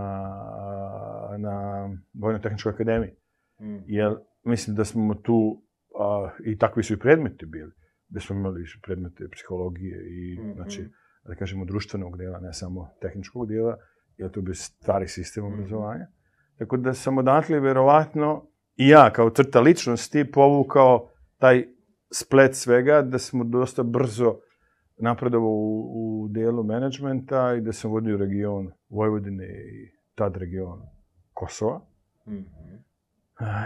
[1.37, 3.11] na Vojno-tehničkoj akademiji.
[3.61, 3.77] Mhm.
[3.85, 5.61] Jer mislim da smo tu,
[5.99, 7.71] a, i takvi su i predmeti bili,
[8.09, 10.51] da smo imali predmete psihologije i, Mhm.
[10.53, 10.85] znači,
[11.25, 13.77] da kažemo, društvenog dijela, ne samo tehničkog dijela,
[14.17, 15.53] jer to bio stari sistem Mhm.
[15.53, 16.07] obrazovanja.
[16.57, 21.65] Tako da sam odatle verovatno i ja kao crta ličnosti povukao taj
[22.13, 24.39] splet svega, da smo dosta brzo
[24.97, 25.81] napredovao u,
[26.23, 30.81] u dijelu menadžmenta i da sam vodio region Vojvodine i tad region
[31.33, 31.81] Kosova.
[32.27, 32.41] Mhm.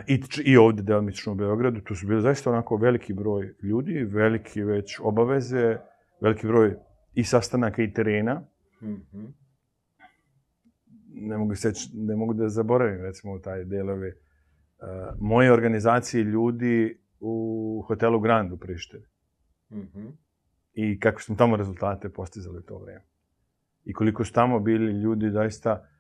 [0.08, 4.64] I, I ovdje delimično u Beogradu, tu su bili zaista onako veliki broj ljudi, veliki
[4.64, 5.78] već obaveze,
[6.22, 6.76] veliki broj
[7.14, 8.44] i sastanaka i terena.
[8.82, 9.26] Mhm.
[11.08, 14.16] Ne mogu, seć, ne mogu da zaboravim recimo taj delove uh,
[15.20, 19.04] moje organizacije ljudi u hotelu Grand u Prištini.
[19.72, 20.08] Mhm.
[20.74, 23.06] I kako smo tamo rezultate postizali u to vreme.
[23.86, 25.95] I koliko su tamo bili ljudi zaista uh,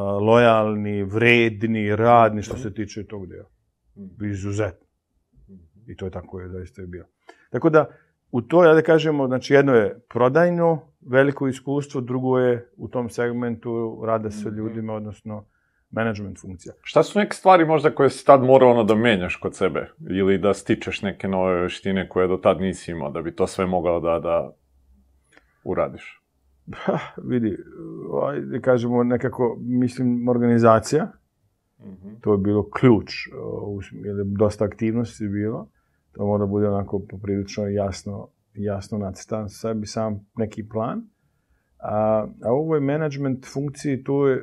[0.00, 3.48] lojalni, vredni, radni što se tiče tog dela.
[3.96, 4.24] Mhm.
[4.24, 4.86] Izuzetno.
[5.48, 5.90] Mhm.
[5.90, 7.04] I to je tako je zaista i bilo.
[7.50, 7.86] Tako da,
[8.30, 13.08] u to, ja da kažemo, znači jedno je prodajno veliko iskustvo, drugo je u tom
[13.10, 14.58] segmentu rada sa Mhm.
[14.58, 15.46] ljudima, odnosno
[15.90, 16.74] management funkcija.
[16.82, 19.90] Šta su neke stvari možda koje si tad morao ono da menjaš kod sebe?
[20.10, 23.66] Ili da stičeš neke nove veštine koje do tad nisi imao, da bi to sve
[23.66, 24.52] mogao da, da
[25.64, 26.21] uradiš?
[26.72, 27.56] Ha, vidi,
[28.28, 31.12] ajde kažemo nekako, mislim, organizacija,
[31.84, 32.08] Mhm.
[32.20, 35.68] to je bilo ključ, uh, jer je dosta aktivnosti bilo,
[36.12, 41.02] to mora bude onako poprilično jasno, jasno nacrtan sebi sam neki plan.
[41.78, 44.42] A, a u ovoj management funkciji tu je,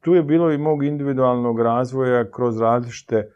[0.00, 3.28] tu je bilo i mog individualnog razvoja kroz različite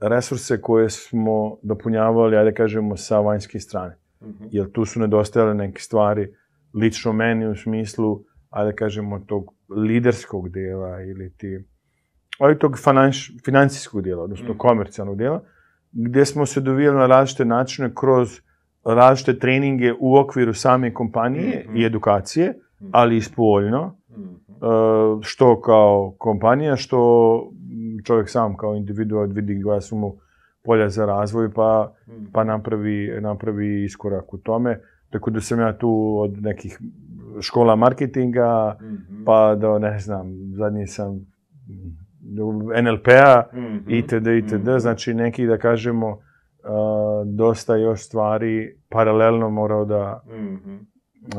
[0.00, 3.98] resurse koje smo dopunjavali, ajde kažemo, sa vanjske strane.
[4.22, 4.44] Mhm.
[4.50, 6.34] Jer tu su nedostajale neke stvari
[6.76, 9.44] lično meni u smislu, ajde kažemo, tog
[9.78, 11.64] liderskog dela ili ti,
[12.38, 14.58] ali tog finanš, financijskog dela, odnosno Mhm.
[14.58, 15.42] komercijalnog dela,
[15.92, 18.40] gdje smo se dovijeli na različite načine kroz
[18.84, 21.76] različite treninge u okviru same kompanije Mhm.
[21.76, 22.48] i edukacije,
[22.80, 22.90] Mhm.
[22.92, 24.24] ali i spoljno, Mhm.
[24.24, 24.56] e,
[25.22, 26.98] što kao kompanija, što
[28.04, 30.16] čovjek sam kao individual vidi koja su mu
[30.64, 32.24] polja za razvoj, pa, Mhm.
[32.32, 34.80] pa napravi, napravi iskorak u tome.
[35.10, 36.78] Tako da sam ja tu od nekih
[37.40, 39.24] škola marketinga, Mhm.
[39.24, 41.26] pa do, ne znam, zadnji sam
[42.74, 43.76] NLP-a, Mhm.
[43.88, 44.78] itd., itd., Mhm.
[44.78, 46.18] znači neki, da kažemo,
[46.64, 46.68] a,
[47.26, 50.76] dosta još stvari paralelno morao da, Mhm.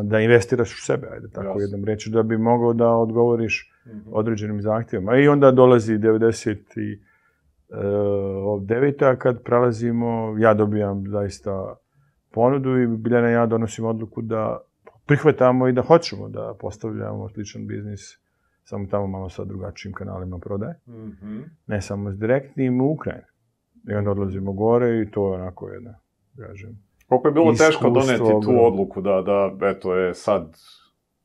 [0.03, 1.61] da investiraš u sebe, ajde tako Jasno.
[1.61, 3.99] jednom reći, da bi mogao da odgovoriš Mhm.
[4.07, 5.17] određenim zahtjevima.
[5.17, 6.99] I onda dolazi 99.
[9.15, 11.75] kad prelazimo, ja dobijam zaista
[12.37, 14.59] ponudu i Biljana i ja donosimo odluku da
[15.05, 18.01] prihvatamo i da hoćemo da postavljamo sličan biznis
[18.63, 20.79] samo tamo malo sa drugačijim kanalima prodaje.
[20.87, 21.39] Mhm.
[21.67, 23.27] Ne samo s direktnim u Ukrajinu.
[23.89, 25.99] I onda odlazimo gore i to je onako jedna,
[26.37, 26.77] kažem,
[27.07, 30.57] Koliko je bilo teško doneti tu odluku da, da eto je sad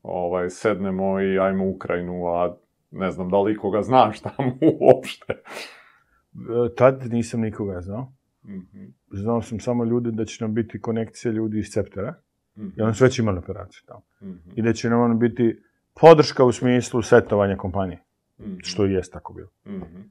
[0.03, 2.55] ovaj, sednemo i ajmo u Ukrajinu, a
[2.91, 5.33] ne znam da li ikoga znaš tamo uopšte.
[5.33, 8.13] E, Tad nisam nikoga znao.
[8.45, 8.85] Mhm.
[9.11, 12.15] Znao sam samo ljude da će nam biti konekcija ljudi iz Ceptera.
[12.57, 12.67] Mhm.
[12.77, 14.01] I oni su već imali operaciju tamo.
[14.21, 14.49] Mhm.
[14.55, 15.61] I da će nam ono biti
[15.93, 18.03] podrška u smislu setovanja kompanije.
[18.39, 18.55] Mhm.
[18.63, 19.49] Što i jest tako bilo.
[19.65, 20.01] Mhm.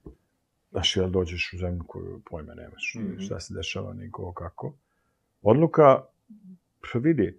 [0.70, 3.18] Znaš, jel dođeš u zemlju koju pojma nemaš, Mhm.
[3.20, 4.74] šta se dešava, niko kako.
[5.43, 6.01] Odluka,
[6.93, 7.39] pa vidi,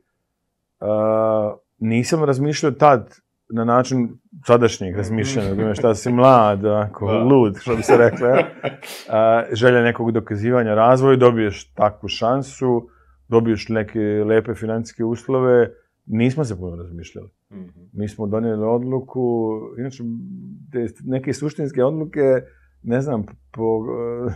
[0.80, 3.16] a, nisam razmišljao tad
[3.50, 4.10] na način
[4.48, 7.24] sadašnjeg razmišljanja, mm šta si mlad, ako, Da.
[7.24, 8.48] lud, što bi se reklo, ja.
[9.10, 12.88] A, želja nekog dokazivanja razvoja, dobiješ takvu šansu,
[13.28, 15.70] dobiješ neke lepe financijske uslove,
[16.06, 17.30] nismo se puno razmišljali.
[17.52, 17.80] Mhm.
[17.94, 20.04] Mi smo donijeli odluku, inače
[20.72, 22.22] te neke suštinske odluke
[22.84, 23.86] ne znam po,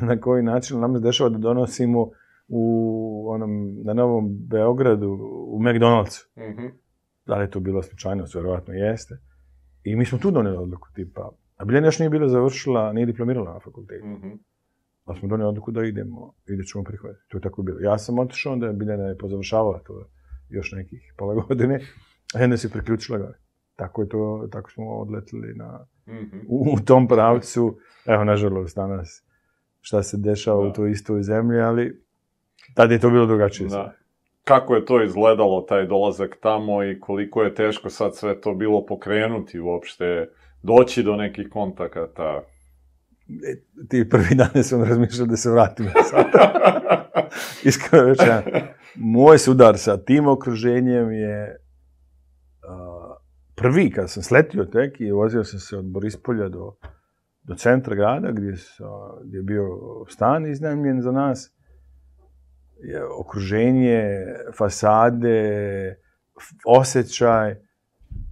[0.02, 2.10] na koji način nam se dešava da donosimo
[2.48, 6.28] u onom, na Novom Beogradu, u McDonald'su.
[6.38, 6.68] Mhm.
[7.28, 9.18] Da li je to bilo slučajnost, vjerovatno jeste.
[9.84, 13.54] I mi smo tu donijeli odluku, tipa, a Biljana još nije bila završila, nije diplomirala
[13.54, 14.06] na fakultetu.
[14.08, 14.30] Mhm.
[15.06, 17.24] Ali smo donijeli odluku da idemo i da ćemo prihvatiti.
[17.28, 17.80] To je tako bilo.
[17.82, 20.06] Ja sam otišao, onda je Biljana je pozavršavala to
[20.50, 21.80] još nekih pola godine,
[22.36, 23.38] a onda se priključila gore.
[23.76, 26.38] Tako je to, tako smo odletili na, Mhm.
[26.48, 27.78] u, u tom pravcu.
[28.06, 29.24] Evo, nažalost, danas
[29.82, 30.70] šta se dešava Da.
[30.70, 32.04] u toj istoj zemlji, ali
[32.74, 33.70] tad je to bilo drugačije.
[33.70, 33.94] Da.
[34.48, 38.86] Kako je to izgledalo, taj dolazak tamo i koliko je teško sad sve to bilo
[38.86, 40.30] pokrenuti uopšte,
[40.64, 42.42] doći do nekih kontakata?
[43.30, 43.56] E,
[43.90, 46.26] ti prvi dane sam razmišljao da se vratim sad.
[47.64, 48.42] Iskreno rečeno,
[48.96, 51.58] moj sudar sa tim okruženjem je
[52.64, 53.16] a,
[53.56, 56.74] prvi kad sam sletio tek i vozio sam se od Borispolja do,
[57.44, 58.86] do centra grada gdje, sa,
[59.26, 59.66] gdje je bio
[60.10, 61.57] stan iznajmljen za nas.
[62.82, 64.26] Je, okruženje,
[64.58, 65.96] fasade,
[66.66, 67.56] osjećaj.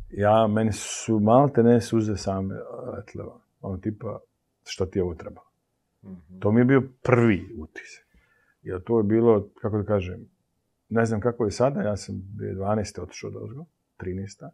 [0.10, 2.56] Ja, meni su malte ne suze same
[2.96, 3.26] letle.
[3.62, 4.20] Ono tipa,
[4.66, 5.42] što ti ovo treba.
[6.04, 6.40] Mhm.
[6.40, 8.06] To mi je bio prvi utisak.
[8.62, 10.30] Jer to je bilo, kako da kažem,
[10.90, 13.02] ne znam kako je sada, ja sam 2012.
[13.02, 13.66] otišao do Ozgo,
[13.98, 14.50] 13.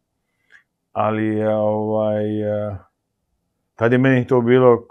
[0.91, 2.77] Ali je, ovaj, eh,
[3.75, 4.87] tad je meni to bilo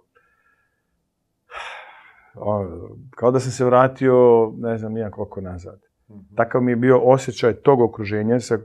[2.41, 2.67] o,
[3.11, 4.15] kao da sam se vratio,
[4.59, 5.81] ne znam nijak koliko nazad.
[6.11, 6.21] Mhm.
[6.37, 8.59] Takav mi je bio osjećaj tog okruženja, sa,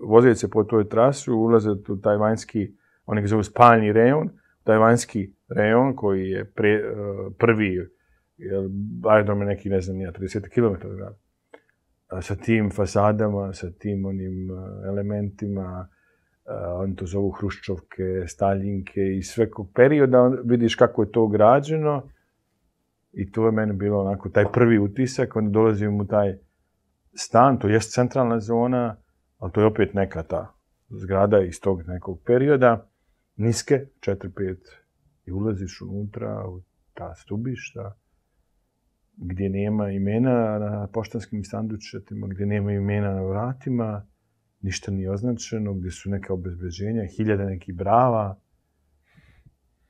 [0.00, 2.72] vozio se po toj trasi, ulaze u taj vanjski,
[3.06, 4.30] oni ga zovu spaljni rejon,
[4.64, 6.82] taj vanjski rejon koji je pre, eh,
[7.38, 7.88] prvi,
[8.36, 8.68] jer
[9.04, 11.16] aerodrom je neki, ne znam, nija, 30 km grada.
[12.22, 14.54] Sa tim fasadama, sa tim onim eh,
[14.88, 15.88] elementima,
[16.46, 22.02] eh, oni to zovu hruščovke, staljinke i svekog perioda on- vidiš kako je to građeno
[23.16, 26.38] i to je meni bilo onako taj prvi utisak, onda dolazim u taj
[27.14, 28.96] stan, to jest centralna zona,
[29.38, 30.52] ali to je opet neka ta
[30.88, 32.88] zgrada iz tog nekog perioda,
[33.36, 34.56] niske, 4-5,
[35.26, 36.60] i ulaziš unutra u
[36.94, 37.96] ta stubišta,
[39.16, 44.06] gdje nema imena na poštanskim sandučetima, gdje nema imena na vratima,
[44.60, 48.40] ništa nije označeno, gdje su neka obezbeđenja, hiljade nekih brava,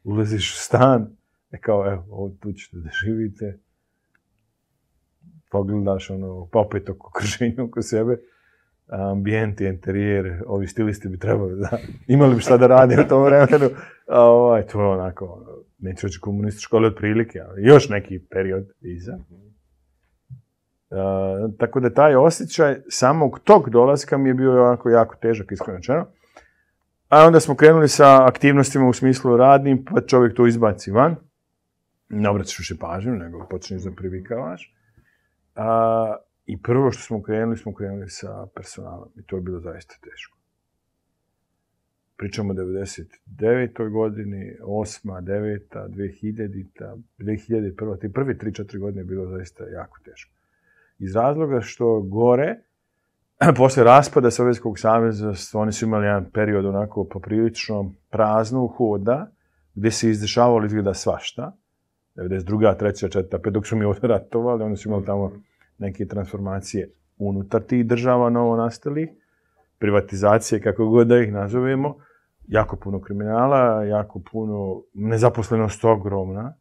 [0.05, 1.17] ulaziš u stan,
[1.57, 3.59] e kao, evo, ovo tu ćete da živite,
[5.51, 8.17] pogledaš ono, pa opet oko okruženja oko sebe,
[8.89, 13.25] ambijent i interijer, ovi stilisti bi trebali da, imali bi šta da rade u tom
[13.25, 13.71] vremenu,
[14.09, 15.47] a ovaj, to je onako,
[15.79, 19.19] neću reći komunističko, ali otprilike, ali još neki period iza.
[20.91, 26.07] Uh, tako da taj osjećaj samog tog dolaska mi je bio onako jako težak, iskreno.
[27.09, 31.17] A onda smo krenuli sa aktivnostima u smislu radnim, pa čovjek to izbaci van.
[32.09, 34.75] Ne obraćaš više pažnju, nego počneš da privikavaš.
[35.55, 39.09] A, I prvo što smo krenuli, smo krenuli sa personalom.
[39.17, 40.37] I to je bilo zaista teško.
[42.17, 43.91] Pričamo o 99.
[43.91, 45.21] godini, 8.
[45.23, 45.61] 9.
[45.89, 47.03] 2000.
[47.19, 48.01] 2001.
[48.01, 50.33] Ti prvi 3-4 godine je bilo zaista jako teško.
[50.99, 52.57] Iz razloga što gore,
[53.57, 59.31] posle raspada Sovjetskog saveza, oni su imali jedan period onako poprilično praznog hoda,
[59.75, 61.57] gdje se izdešavalo izgleda svašta.
[62.17, 62.77] 92.
[62.79, 63.07] 3.
[63.09, 63.39] 4.
[63.39, 63.51] 5.
[63.51, 65.33] dok su mi ovdje ratovali, oni su imali tamo
[65.79, 69.09] neke transformacije unutar tih država novo nastalih,
[69.79, 71.97] privatizacije, kako god da ih nazovemo,
[72.49, 76.55] jako puno kriminala, jako puno nezaposlenost ogromna.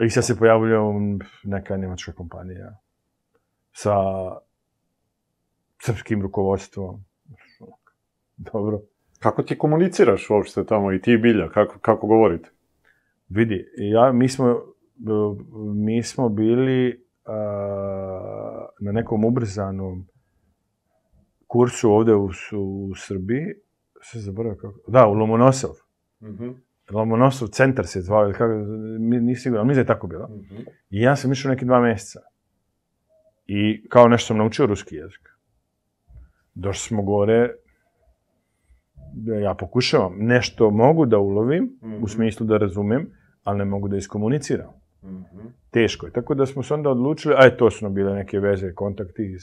[0.00, 0.78] I sad se pojavlja
[1.44, 2.78] neka njemačka kompanija
[3.72, 3.94] sa
[5.82, 7.04] srpskim rukovodstvom.
[8.36, 8.80] Dobro.
[9.18, 11.48] Kako ti komuniciraš uopšte tamo i ti i Bilja?
[11.48, 12.50] Kako, kako govorite?
[13.30, 14.60] Vidi, ja, mi, smo,
[15.76, 17.36] mi smo bili a,
[18.80, 20.06] na nekom ubrzanom
[21.46, 23.44] kursu ovdje u, u Srbiji,
[24.02, 25.70] se zaboravio kako, da, u Lomonosov.
[26.22, 26.48] Mhm.
[26.90, 28.54] Lomonosov centar se zvao, ili kako,
[29.00, 30.28] mi- nisi siguran, mislim da je tako bilo.
[30.28, 30.56] Mhm.
[30.90, 32.20] I ja sam išao neki dva mjeseca.
[33.46, 35.28] I kao nešto sam naučio ruski jezik.
[36.54, 37.54] Došli smo gore,
[39.14, 42.02] da ja pokušavam, nešto mogu da ulovim, Mhm.
[42.02, 43.10] u smislu da razumem,
[43.44, 44.70] ali ne mogu da iskomuniciram.
[45.04, 45.46] Mhm.
[45.70, 46.12] Teško je.
[46.12, 49.42] Tako da smo se onda odlučili, a to su nam bile neke veze, kontakti iz,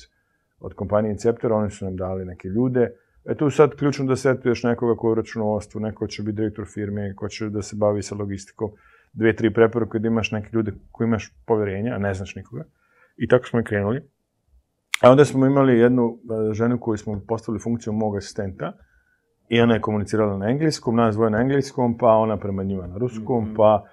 [0.59, 2.89] od kompanije Inceptora, oni su nam dali neke ljude.
[3.25, 6.65] E tu sad ključno da setuješ nekoga ko je u računovodstvu, neko će biti direktor
[6.73, 8.71] firme, ko će da se bavi sa logistikom,
[9.13, 12.63] dve, tri preporuke da imaš neke ljude koji imaš poverenja, a ne znaš nikoga.
[13.17, 14.01] I tako smo i krenuli.
[15.01, 16.17] A onda smo imali jednu
[16.49, 18.73] e, ženu koju smo postavili funkciju mog asistenta
[19.49, 22.97] i ona je komunicirala na engleskom, nas dvoje na engleskom, pa ona prema njima na
[22.97, 23.55] ruskom, Mhm.
[23.55, 23.83] pa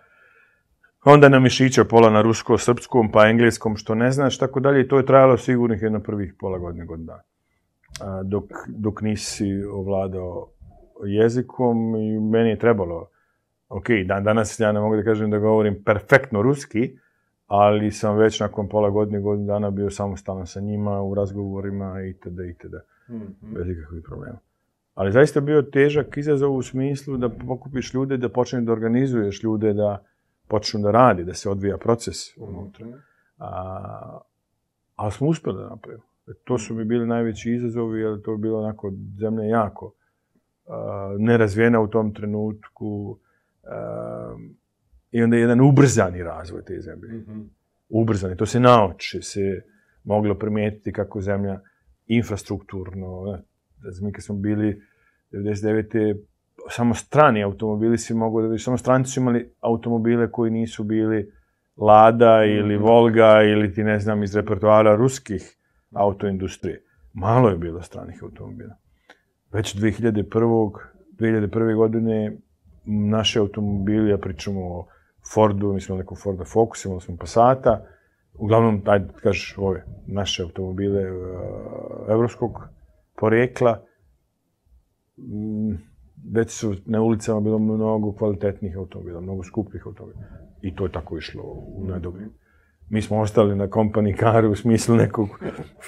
[1.06, 4.80] Onda na mišića pola na rusko-srpskom, pa engleskom, što ne znaš, tako dalje.
[4.80, 8.22] I to je trajalo sigurnih jedno prvih pola godine, godina dana.
[8.22, 10.48] Dok, dok nisi ovladao
[11.06, 13.08] jezikom i meni je trebalo,
[13.68, 16.98] ok, dan danas ja ne mogu da kažem da govorim perfektno ruski,
[17.46, 22.38] ali sam već nakon pola godine, godinu dana bio samostalan sa njima u razgovorima itd.
[22.50, 22.74] itd.
[23.08, 23.54] Mm -hmm.
[23.54, 24.38] Bez ikakvih problema.
[24.94, 29.72] Ali zaista bio težak izazov u smislu da pokupiš ljude, da počneš da organizuješ ljude,
[29.72, 30.04] da
[30.48, 32.86] počnu da radi, da se odvija proces unutra.
[33.38, 34.20] A,
[34.96, 36.04] ali smo uspeli da napravimo.
[36.44, 39.92] To su mi bili najveći izazovi, jer to je bilo onako zemlja jako
[40.66, 43.18] a, nerazvijena u tom trenutku.
[43.64, 44.36] A,
[45.10, 47.12] I onda je jedan ubrzani razvoj te zemlje.
[47.12, 47.48] Mm -hmm.
[47.88, 48.36] Ubrzani.
[48.36, 49.62] To se naoče, se
[50.04, 51.60] moglo primijetiti kako zemlja
[52.06, 53.42] infrastrukturno, da
[53.90, 54.82] znam, kad smo bili
[55.32, 56.16] 99.
[56.70, 61.32] samo strani automobili si mogu da vidiš, samo stranci su imali automobile koji nisu bili
[61.76, 62.84] Lada ili mhm.
[62.84, 65.56] Volga ili ti ne znam iz repertoara ruskih
[65.92, 66.82] autoindustrije.
[67.12, 68.76] Malo je bilo stranih automobila.
[69.52, 70.72] Već 2001.
[71.18, 71.76] 2001.
[71.76, 72.36] godine
[72.84, 74.86] naše automobili, ja pričamo o
[75.34, 77.84] Fordu, mi smo neko Forda Focus, imali smo Passata,
[78.34, 81.28] uglavnom, ajde, kažeš, ove naše automobile uh,
[82.08, 82.68] evropskog
[83.16, 83.82] porekla,
[85.16, 85.74] mm,
[86.32, 90.24] već su na ulicama bilo mnogo kvalitetnih automobila, mnogo skupljih automobila.
[90.62, 92.28] I to je tako išlo u nedogled.
[92.88, 95.28] Mi smo ostali na company caru u smislu nekog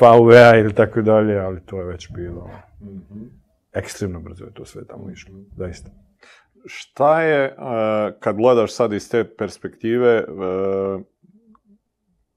[0.00, 2.50] VW-a ili tako dalje, ali to je već bilo
[3.76, 5.90] ekstremno brzo je to sve tamo išlo, zaista.
[6.66, 7.56] Šta je,
[8.20, 10.24] kad gledaš sad iz te perspektive,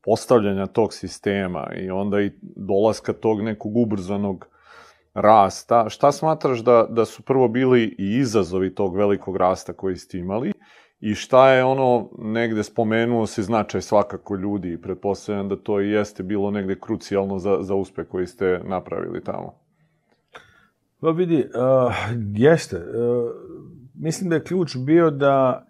[0.04, 4.48] postavljanja tog sistema i onda i dolaska tog nekog ubrzanog
[5.14, 10.18] rasta, šta smatraš da, da su prvo bili i izazovi tog velikog rasta koji ste
[10.18, 10.52] imali
[11.00, 15.90] i šta je ono, negde spomenuo se značaj svakako ljudi i pretpostavljam da to i
[15.90, 19.54] jeste bilo negde krucijalno za, za uspeh koji ste napravili tamo?
[21.02, 21.94] Pa vidi, uh,
[22.36, 22.78] jeste.
[22.78, 22.84] Uh,
[23.96, 25.66] mislim da je ključ bio da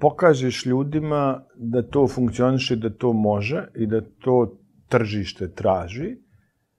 [0.00, 4.58] pokažeš ljudima da to funkcioniše, da to može i da to
[4.88, 6.16] tržište traži.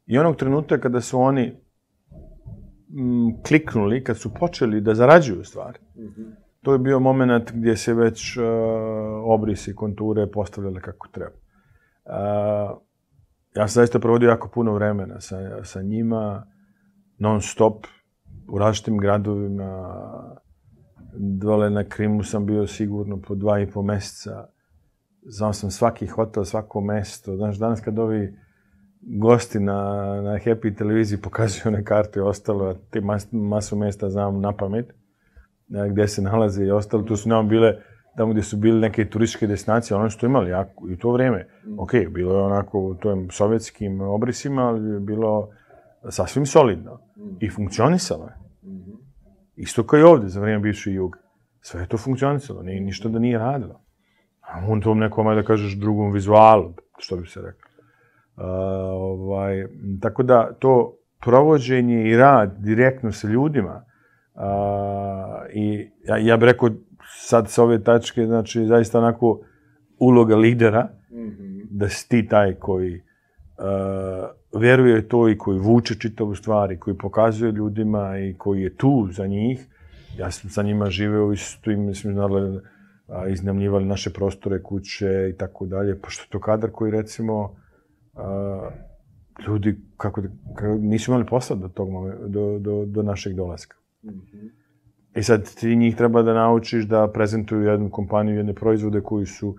[0.05, 1.64] I onog trenutka kada su oni
[3.47, 6.31] kliknuli, kad su počeli da zarađuju stvari, mm -hmm.
[6.61, 8.43] to je bio moment gdje se već uh,
[9.23, 11.35] obrisi, konture postavljale kako treba.
[12.05, 12.13] Uh,
[13.55, 16.47] ja sam zaista provodio jako puno vremena sa, sa njima,
[17.17, 17.85] non stop,
[18.47, 19.95] u različitim gradovima,
[21.17, 24.47] dole na Krimu sam bio sigurno po dva i po meseca.
[25.21, 27.35] Znao sam svaki hotel, svako mesto.
[27.35, 28.37] Znaš, danas kad ovi
[29.05, 29.73] gosti na,
[30.21, 34.51] na Happy televiziji pokazuju one karte i ostalo, a te mas, masu mesta znam na
[34.51, 34.93] pamet,
[35.67, 37.03] gde se nalaze i ostalo.
[37.03, 37.81] Tu su nam bile,
[38.17, 41.47] tamo gde su bile neke turističke destinacije, ono što imali jako, i to vreme.
[41.65, 41.79] Mm.
[41.79, 45.49] Ok, bilo je onako u tojim sovjetskim obrisima, ali je bilo
[46.09, 46.99] sasvim solidno.
[47.17, 47.35] Mm.
[47.39, 48.45] I funkcionisalo je.
[49.55, 51.19] Isto kao i ovde za vreme bivše juga.
[51.61, 53.81] Sve je to funkcionisalo, nije ništa da nije radilo.
[54.41, 57.64] A on tom nekom, da kažeš, drugom vizualu, što bi se rekao.
[58.37, 59.65] Ovaj,
[60.01, 63.85] tako da, to provođenje i rad direktno sa ljudima,
[64.33, 64.41] uh,
[65.53, 66.69] i ja, ja bih rekao
[67.17, 69.39] sad sa ove tačke, znači, zaista onako
[69.99, 71.67] uloga lidera, mm -hmm.
[71.69, 76.97] da si ti taj koji uh, veruje to i koji vuče čitavu stvar i koji
[76.97, 79.67] pokazuje ljudima i koji je tu za njih.
[80.17, 81.33] Ja sam sa njima živeo
[81.65, 82.61] i mislim, naravno,
[83.29, 87.55] iznajmljivali naše prostore, kuće i tako dalje, pošto je to kadar koji, recimo,
[88.15, 88.69] a,
[89.47, 91.89] ljudi kako, da, kako nisu imali posla do, tog
[92.27, 93.77] do, do, do našeg dolaska.
[94.03, 94.49] Mm -hmm.
[95.15, 99.55] I sad ti njih treba da naučiš da prezentuju jednu kompaniju, jedne proizvode koji su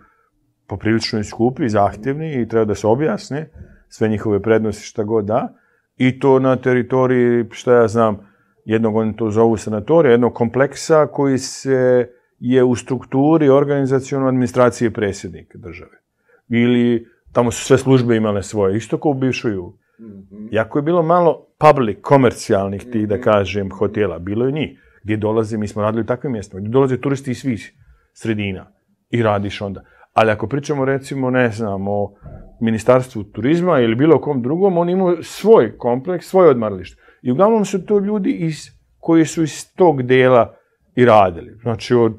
[0.66, 3.50] poprilično i skupi i zahtjevni i treba da se objasne
[3.88, 5.54] sve njihove prednosti, šta god da,
[5.96, 8.18] i to na teritoriji, šta ja znam,
[8.64, 15.58] jednog, oni to zovu sanatorija, jednog kompleksa koji se je u strukturi organizacijalno administracije predsjednika
[15.58, 16.00] države.
[16.48, 17.06] Ili
[17.36, 19.78] tamo su sve službe imale svoje, isto kao u bivšoj jugu.
[20.00, 20.48] Mm -hmm.
[20.50, 23.24] Jako je bilo malo public, komercijalnih tih, da mhm.
[23.24, 27.00] kažem, hotela, bilo je njih, gdje dolaze, mi smo radili u takvim mjestima, gdje dolaze
[27.00, 27.74] turisti iz svih
[28.12, 28.72] sredina
[29.10, 29.84] i radiš onda.
[30.12, 32.14] Ali ako pričamo recimo, ne znam, o
[32.60, 37.02] ministarstvu turizma ili bilo kom drugom, oni imaju svoj kompleks, svoje odmaralište.
[37.22, 38.56] I uglavnom su to ljudi iz,
[38.98, 40.54] koji su iz tog dela
[40.94, 41.58] i radili.
[41.62, 42.16] Znači od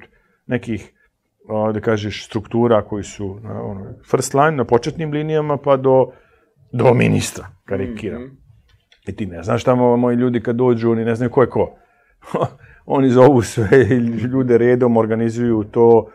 [0.47, 0.93] nekih,
[1.73, 6.11] da kažeš, struktura koji su na ono, first line, na početnim linijama, pa do,
[6.73, 8.21] do ministra, karikiram.
[8.21, 8.47] Mm -hmm.
[9.07, 11.77] I ti ne znaš tamo moji ljudi kad dođu, oni ne znaju ko je ko.
[12.85, 13.83] oni zovu sve
[14.33, 16.11] ljude redom, organizuju to,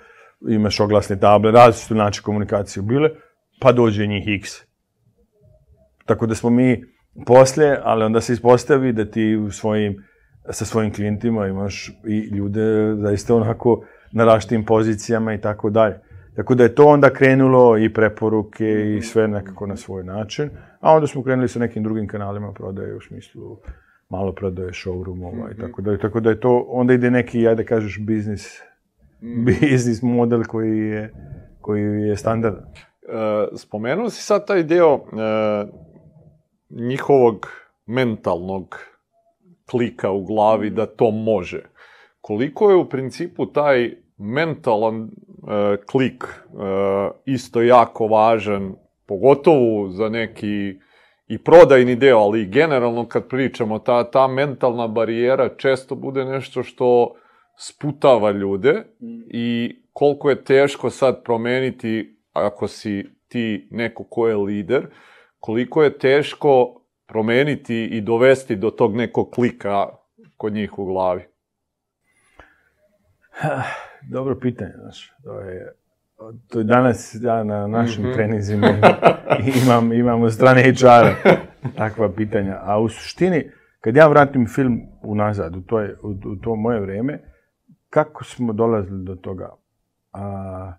[0.48, 3.10] imaš oglasne table, različite načine komunikacije bile,
[3.60, 4.50] pa dođe njih x.
[6.06, 6.84] Tako da smo mi
[7.26, 9.96] posle, ali onda se ispostavi da ti u svojim,
[10.50, 16.00] sa svojim klijentima imaš i ljude zaista onako na različitim pozicijama i tako dalje.
[16.36, 20.50] Tako da je to onda krenulo i preporuke i sve nekako na svoj način,
[20.80, 23.58] a onda smo krenuli sa nekim drugim kanalima prodaje u smislu
[24.08, 27.98] malo prodaje showroomova i tako da, tako da je to, onda ide neki, ajde kažeš,
[28.00, 28.60] biznis,
[29.46, 31.12] biznis model koji je,
[31.60, 32.64] koji je standardan.
[32.64, 35.00] E, spomenuo si sad taj deo e,
[36.70, 37.48] njihovog
[37.86, 38.76] mentalnog
[39.70, 41.62] klika u glavi da to može.
[42.22, 45.08] Koliko je u principu taj mentalan e,
[45.86, 46.48] klik e,
[47.24, 48.74] isto jako važan,
[49.06, 50.78] pogotovo za neki
[51.28, 56.62] i prodajni deo, ali i generalno kad pričamo, ta, ta mentalna barijera često bude nešto
[56.62, 57.14] što
[57.58, 59.22] sputava ljude mm.
[59.30, 64.86] i koliko je teško sad promeniti ako si ti neko ko je lider,
[65.38, 69.88] koliko je teško promeniti i dovesti do tog nekog klika
[70.36, 71.31] kod njih u glavi?
[74.14, 75.12] Dobro pitanje, znaš.
[75.24, 75.72] To je,
[76.48, 78.14] to je danas ja na našim mm -hmm.
[78.14, 78.68] treninzima
[79.64, 81.30] imam, imam od strane HR
[81.76, 82.58] takva pitanja.
[82.62, 86.80] A u suštini, kad ja vratim film unazad, u to, je, u, u to moje
[86.80, 87.18] vreme,
[87.90, 89.50] kako smo dolazili do toga?
[90.12, 90.72] A,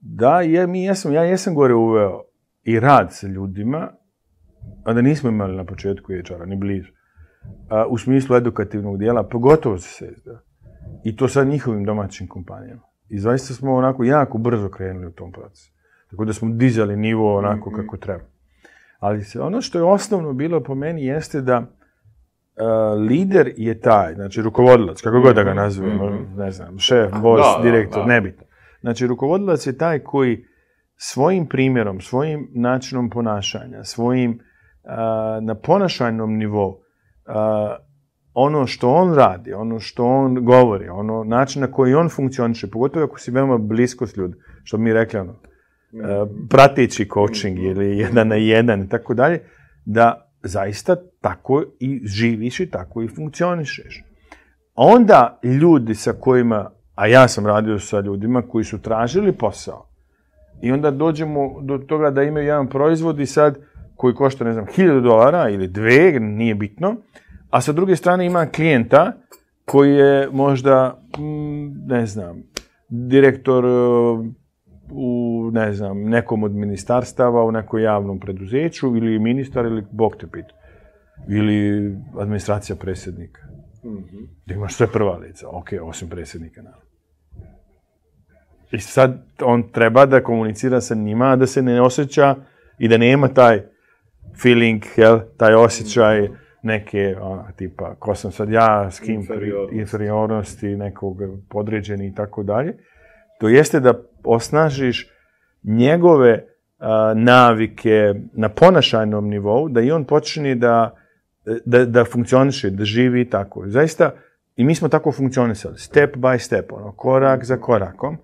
[0.00, 2.22] da, je, mi jesam, ja jesam gore uveo
[2.62, 3.92] i rad sa ljudima,
[4.84, 6.92] a da nismo imali na početku HR-a, ni blizu.
[7.70, 10.28] A, u smislu edukativnog dijela, pogotovo se SSD.
[11.04, 12.82] I to sa njihovim domaćim kompanijama.
[13.08, 15.72] I zaista smo onako jako brzo krenuli u tom procesu.
[16.10, 17.76] Tako da smo dizali nivo onako mm -hmm.
[17.76, 18.24] kako treba.
[18.98, 21.66] Ali se, ono što je osnovno bilo po meni jeste da uh,
[23.08, 26.36] lider je taj, znači rukovodilac, kako god da ga nazivamo, mm -hmm.
[26.36, 28.14] ne znam, šef, bos, da, direktor, da, da.
[28.14, 28.44] nebitno.
[28.80, 30.44] Znači, rukovodilac je taj koji
[30.96, 37.34] svojim primjerom, svojim načinom ponašanja, svojim uh, na ponašajnom nivou, uh,
[38.34, 43.04] ono što on radi, ono što on govori, ono način na koji on funkcioniše, pogotovo
[43.04, 45.38] ako si veoma blisko s ljudima, što bi mi rekli, ono, uh,
[46.50, 49.40] prateći coaching ili jedan na jedan i tako dalje,
[49.84, 54.04] da zaista tako i živiš i tako i funkcionišeš.
[54.74, 59.88] Onda ljudi sa kojima A ja sam radio sa ljudima koji su tražili posao.
[60.62, 63.58] I onda dođemo do toga da imaju jedan proizvod i sad
[63.96, 66.96] koji košta, ne znam, 1000 dolara ili dve, nije bitno,
[67.52, 69.12] a sa druge strane ima klijenta
[69.64, 72.42] koji je možda, mm, ne znam,
[72.88, 74.26] direktor uh,
[74.90, 80.26] u, ne znam, nekom od ministarstava, u nekom javnom preduzeću, ili ministar, ili bog te
[80.26, 80.54] pita.
[81.28, 83.40] Ili administracija predsjednika.
[83.84, 84.26] Mm -hmm.
[84.46, 86.86] Da imaš sve prva lica, ok, osim predsjednika, naravno.
[88.70, 92.36] I sad on treba da komunicira sa njima, da se ne osjeća
[92.78, 93.62] i da nema taj
[94.42, 96.28] feeling, jel, taj osjećaj
[96.62, 102.42] neke, ona, tipa, ko sam sad ja, s kim, inferiornosti, inferiornosti nekog podređeni i tako
[102.42, 102.76] dalje.
[103.40, 103.94] To jeste da
[104.24, 105.10] osnažiš
[105.62, 106.44] njegove
[106.78, 110.96] a, navike na ponašajnom nivou, da i on počne da,
[111.64, 113.64] da, da funkcioniše, da živi tako.
[113.66, 114.10] Zaista,
[114.56, 118.16] i mi smo tako funkcionisali, step by step, ono, korak za korakom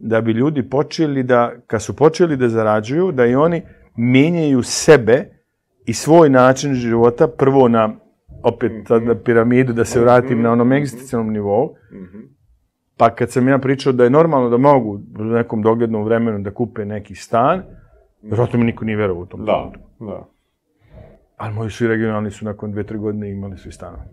[0.00, 3.62] da bi ljudi počeli da, kad su počeli da zarađuju, da i oni
[3.96, 5.35] menjaju sebe
[5.86, 7.90] i svoj način života, prvo na,
[8.42, 8.72] opet
[9.06, 11.74] na piramidu, da se vratim na onom egzistencijalnom nivou,
[12.96, 16.50] pa kad sam ja pričao da je normalno da mogu u nekom doglednom vremenu da
[16.50, 17.62] kupe neki stan,
[18.22, 20.28] vjerojatno mi niko nije verovao u tom da, da.
[21.36, 24.04] Ali moji svi regionalni su nakon dve, tri godine imali svi stanove.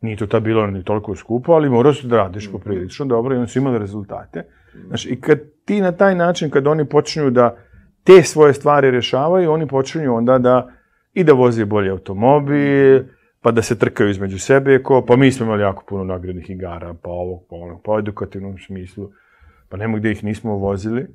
[0.00, 3.38] Nije to tad bilo ni toliko skupo, ali morao se da radiš poprilično dobro i
[3.38, 4.44] oni su imali rezultate.
[4.86, 7.56] Znaš, i kad ti na taj način, kad oni počinju da
[8.06, 10.68] te svoje stvari rešavaju, oni počinju onda da
[11.14, 13.02] i da voze bolji automobil,
[13.40, 16.94] pa da se trkaju između sebe, ko, pa mi smo imali jako puno nagradnih igara,
[17.02, 19.10] pa ovog, pa onog, pa u edukativnom smislu,
[19.68, 21.06] pa nema gde ih nismo vozili,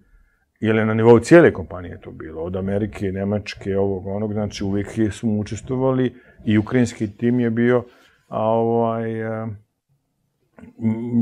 [0.60, 4.88] jer je na nivou cijele kompanije to bilo, od Amerike, Nemačke, ovog, onog, znači uvijek
[5.12, 6.16] smo učestvovali
[6.46, 7.84] i ukrajinski tim je bio,
[8.28, 9.48] a ovaj, e,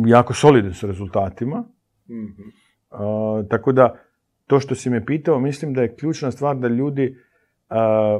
[0.08, 1.64] jako solidan sa rezultatima.
[2.08, 2.52] -hmm.
[2.90, 3.96] a, tako da,
[4.50, 7.18] to što si me pitao, mislim da je ključna stvar da ljudi
[7.70, 8.20] a,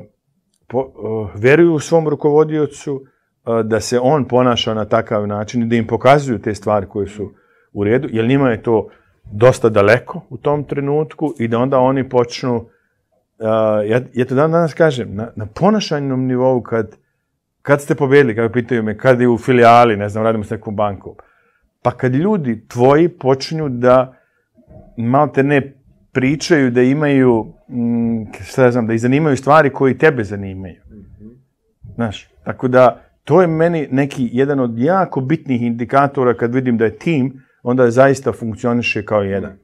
[0.68, 3.02] po, a, veruju u svom rukovodiocu,
[3.44, 7.08] a, da se on ponaša na takav način i da im pokazuju te stvari koje
[7.08, 7.32] su
[7.74, 8.90] u redu, jer njima je to
[9.32, 12.66] dosta daleko u tom trenutku i da onda oni počnu,
[13.86, 16.96] ja, ja to dan danas kažem, na, na ponašanjnom nivou kad
[17.62, 20.76] Kad ste pobedili, kako pitaju me, kad je u filijali, ne znam, radimo s nekom
[20.76, 21.16] bankom.
[21.84, 24.16] Pa kad ljudi tvoji počinju da
[24.98, 25.79] malo te ne
[26.20, 30.82] pričaju da imaju, mm, šta ja znam, da ih zanimaju stvari koji tebe zanimaju.
[31.96, 36.86] Znaš, tako da to je meni neki jedan od jako bitnih indikatora kad vidim da
[36.86, 39.58] je tim, onda zaista funkcioniše kao jedan.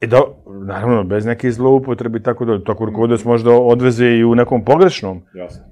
[0.00, 0.20] I da,
[0.66, 5.20] naravno, bez neke zloupotrebe i tako da, tako rukovodilac možda odveze i u nekom pogrešnom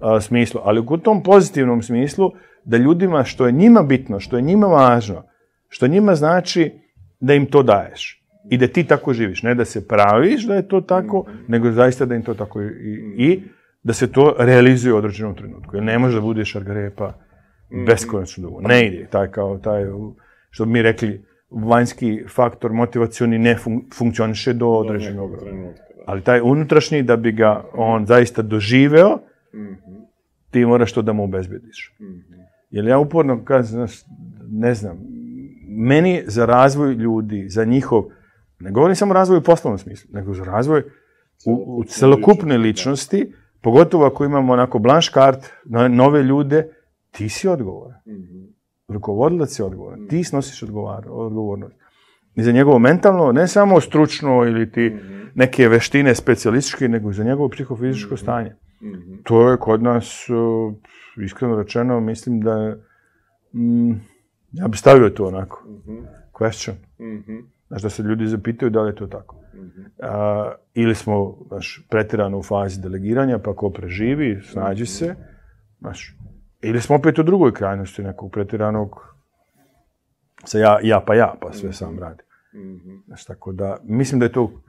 [0.01, 2.31] a, smislu, ali u tom pozitivnom smislu
[2.65, 5.23] da ljudima što je njima bitno, što je njima važno,
[5.69, 6.73] što njima znači
[7.21, 8.20] da im to daješ
[8.51, 12.05] i da ti tako živiš, ne da se praviš da je to tako, nego zaista
[12.07, 12.69] da im to tako i,
[13.17, 13.43] i
[13.83, 15.77] da se to realizuje u određenom trenutku.
[15.77, 17.13] Jer ne može da budeš šargarepa
[17.87, 18.61] beskonačno dugo.
[18.61, 19.07] Ne ide.
[19.11, 19.85] Taj kao taj,
[20.51, 25.83] što bi mi rekli, vanjski faktor motivacioni ne fun, funkcioniše do određenog trenutka.
[25.97, 26.03] Da.
[26.07, 29.19] ali taj unutrašnji, da bi ga on zaista doživeo,
[30.51, 31.97] ti moraš to da mu obezbediš.
[32.71, 33.93] Jer ja uporno kažem, znaš,
[34.51, 34.99] ne znam,
[35.69, 38.05] meni za razvoj ljudi, za njihov,
[38.61, 40.83] ne govorim samo o razvoju u poslovnom smislu, nego za razvoj
[41.47, 46.69] u, u celokupne ličnosti, pogotovo ako imamo onako blanš kart, no- nove ljude,
[47.11, 48.01] ti si odgovoran.
[48.89, 50.07] Rukovodilac je odgovoran.
[50.09, 51.77] Ti snosiš odgovar, odgovornost.
[52.35, 54.97] I za njegovo mentalno, ne samo stručno ili ti
[55.35, 58.57] neke veštine specijalističke, nego i za njegovo psihofizičko stanje.
[59.25, 60.75] To je kod nas, uh,
[61.25, 62.77] iskreno rečeno, mislim da
[63.55, 63.91] mm,
[64.53, 65.65] ja bi stavio to onako.
[66.33, 66.75] Question.
[67.71, 69.37] Znaš, da se ljudi zapitaju da li je to tako.
[70.03, 75.15] A, ili smo znaš, pretirano u fazi delegiranja, pa ko preživi, snađi se.
[75.81, 76.17] Znaš,
[76.63, 79.15] ili smo opet u drugoj krajnosti nekog pretiranog
[80.45, 82.23] sa ja, ja pa ja, pa sve sam radi.
[83.07, 84.63] Znaš, tako da, mislim da je to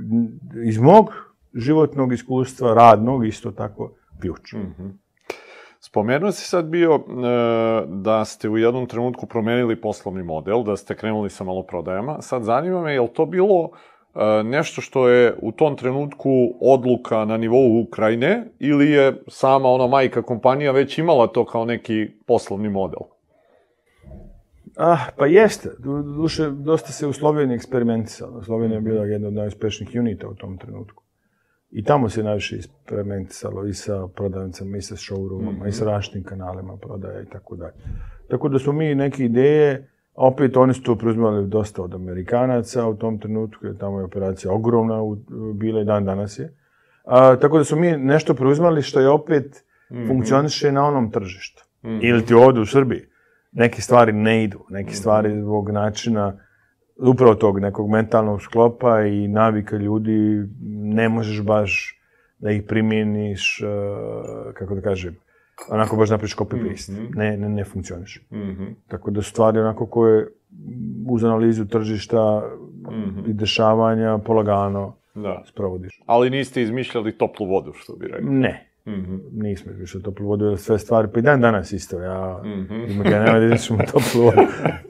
[0.65, 1.09] iz mog
[1.53, 4.53] životnog iskustva, radnog, isto tako, ključ.
[5.83, 6.99] Spomenuo si sad bio e,
[7.87, 12.21] da ste u jednom trenutku promenili poslovni model, da ste krenuli sa maloprodajama.
[12.21, 13.69] Sad zanima me, je li to bilo
[14.15, 16.29] e, nešto što je u tom trenutku
[16.61, 22.07] odluka na nivou Ukrajine ili je sama ona majka kompanija već imala to kao neki
[22.27, 23.01] poslovni model?
[24.77, 25.69] Ah, pa jeste.
[25.79, 28.43] Du- Duše, dosta se u Sloveniji eksperimentisalo.
[28.43, 31.00] Slovenija je bila jedna od najuspešnijih unita u tom trenutku.
[31.71, 36.77] I tamo se najviše eksperimentisalo i sa prodavnicama, i sa showroomama, i sa različitim kanalima
[36.77, 37.73] prodaje i tako dalje.
[38.29, 42.95] Tako da smo mi neke ideje, opet oni su to preuzimali dosta od Amerikanaca u
[42.95, 45.17] tom trenutku, jer tamo je operacija ogromna u-
[45.53, 46.53] bila i dan danas je.
[47.05, 49.63] A, tako da smo mi nešto preuzimali što je opet
[50.07, 51.63] funkcioniše na onom tržištu.
[52.01, 53.01] Ili ti ovdje u Srbiji
[53.51, 56.37] neke stvari ne idu, neke stvari zbog načina
[57.09, 61.97] upravo tog nekog mentalnog sklopa i navika ljudi ne možeš baš
[62.39, 65.15] da ih primjeniš, eh, kako da kažem,
[65.69, 67.15] onako baš napriš copy-paste.
[67.15, 68.21] Ne, ne, ne funkcioniš.
[68.87, 70.27] Tako da stvari onako koje
[71.09, 72.49] uz analizu tržišta
[73.27, 75.43] i dešavanja polagano Da.
[75.45, 76.01] sprovodiš.
[76.05, 78.31] Ali niste izmišljali toplu vodu, što bi rekao.
[78.31, 78.70] Ne.
[79.31, 82.41] Nismo više toplu vodu, sve stvari, pa i dan danas isto, ja,
[82.89, 84.41] ima ga nema da toplu vodu,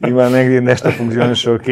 [0.07, 1.65] ima negdje nešto funkcioniše ok,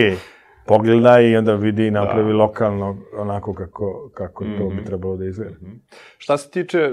[0.65, 5.55] pogledaj i onda vidi i napravi lokalno onako kako, kako to bi trebalo da izgleda.
[6.17, 6.91] Šta se tiče e,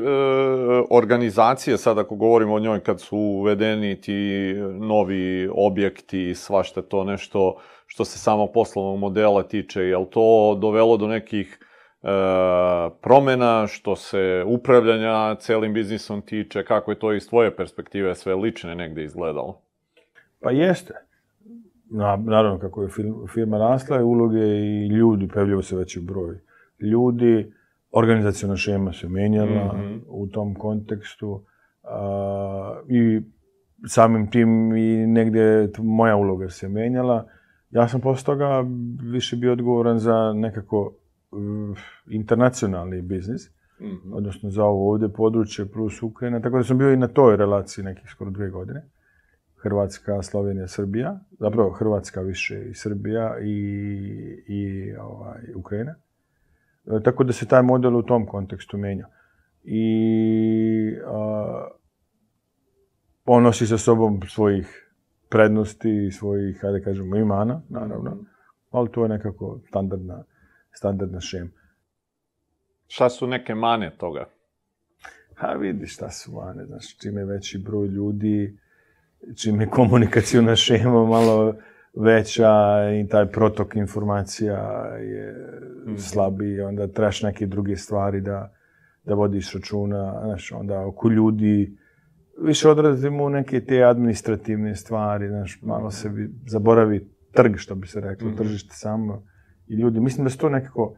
[0.90, 7.56] organizacije, sad ako govorimo o njoj, kad su uvedeni ti novi objekti, svašta to nešto
[7.86, 11.58] što se samo poslovnog modela tiče, je li to dovelo do nekih
[13.00, 18.74] promena što se upravljanja celim biznisom tiče, kako je to iz tvoje perspektive sve lične
[18.74, 19.60] negde izgledalo?
[20.40, 20.94] Pa jeste.
[21.90, 26.38] Na, naravno, kako je fir- firma rasla, uloge i ljudi, pojavljaju se veći broj
[26.80, 27.52] ljudi,
[27.92, 29.74] organizacijona šema se menjala
[30.08, 31.42] u tom kontekstu
[31.82, 33.20] a, i
[33.86, 37.26] samim tim i negdje t- moja uloga se menjala.
[37.70, 38.64] Ja sam posle toga
[39.02, 40.92] više bio odgovoran za nekako
[42.10, 43.50] internacionalni biznis,
[44.12, 47.84] odnosno za ovo ovdje područje plus Ukrajina, tako da sam bio i na toj relaciji
[47.84, 48.82] nekih skoro dvije godine.
[49.56, 53.56] Hrvatska, Slovenija, Srbija, zapravo Hrvatska više i Srbija i,
[54.48, 55.94] i ovaj, Ukrajina.
[56.86, 59.06] E, tako da se taj model u tom kontekstu menja.
[59.64, 61.68] I a,
[63.24, 64.92] on nosi sa sobom svojih
[65.30, 68.16] prednosti i svojih, hajde kažemo, imana, naravno,
[68.70, 70.24] ali to je nekako standardna,
[70.76, 71.50] standardna šema.
[72.88, 74.24] Šta su neke mane toga?
[75.38, 78.58] A vidi šta su mane, znaš, čim je veći broj ljudi,
[79.36, 81.54] čim je komunikacijona šema malo
[81.94, 82.50] veća
[83.02, 84.56] i taj protok informacija
[84.96, 85.34] je
[85.98, 88.54] slabiji, onda trebaš neke druge stvari da,
[89.04, 91.76] da vodiš računa, znaš, onda oko ljudi
[92.42, 97.86] više odrazimo u neke te administrativne stvari, znaš, malo se bi, zaboravi trg, što bi
[97.86, 98.36] se reklo, Mhm.
[98.36, 99.26] tržište samo
[99.68, 100.00] i ljudi.
[100.00, 100.94] Mislim da su to nekako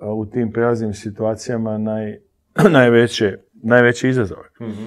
[0.00, 2.18] u tim prelaznim situacijama naj,
[2.70, 4.48] najveće, najveće izazove.
[4.60, 4.84] Mhm.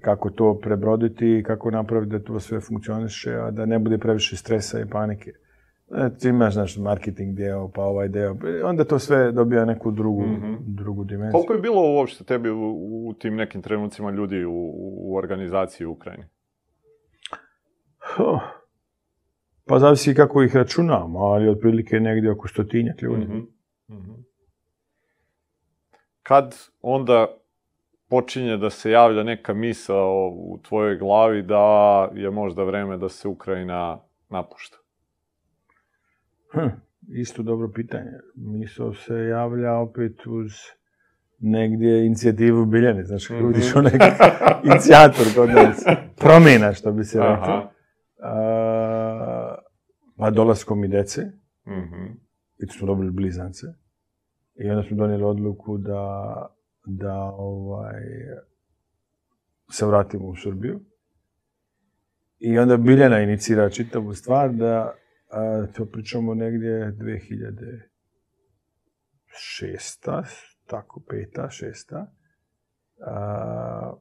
[0.00, 4.36] Kako to prebroditi i kako napraviti da to sve funkcioniše, a da ne bude previše
[4.36, 5.30] stresa i panike.
[5.90, 10.22] E, ti imaš, znaš, marketing deo, pa ovaj deo, onda to sve dobija neku drugu,
[10.22, 10.54] Mhm.
[10.58, 11.32] drugu dimenziju.
[11.32, 12.74] Koliko je bilo uopšte tebi u,
[13.08, 16.24] u tim nekim trenucima ljudi u, u organizaciji u Ukrajini?
[18.18, 18.40] Oh.
[19.68, 23.24] Pa zavisi kako ih računamo, ali otprilike negdje oko stotinjak ljudi.
[23.24, 23.38] Mhm.
[23.90, 24.12] Mhm.
[26.22, 27.26] Kad onda
[28.08, 31.64] počinje da se javlja neka misao u tvojoj glavi da
[32.14, 33.98] je možda vreme da se Ukrajina
[34.28, 34.76] napušta?
[36.52, 36.68] Hm,
[37.10, 38.10] isto dobro pitanje.
[38.34, 40.52] Misao se javlja opet uz
[41.38, 43.48] negdje inicijativu Biljane, znaš, kako Mhm.
[43.48, 43.92] vidiš onaj
[44.64, 45.84] inicijator kod nas,
[46.16, 47.70] promjena, što bi se reklo.
[50.18, 51.22] Pa dolaskom i dece,
[51.66, 52.04] Mhm.
[52.58, 53.66] i tu smo dobili blizance,
[54.54, 56.46] i onda smo donijeli odluku da,
[56.86, 58.02] da ovaj,
[59.70, 60.80] se vratimo u Srbiju.
[62.38, 64.94] I onda Biljana inicira čitavu stvar da
[65.30, 67.84] a, to pričamo negdje 2006.
[70.66, 72.12] tako peta, šesta.
[73.06, 73.92] A,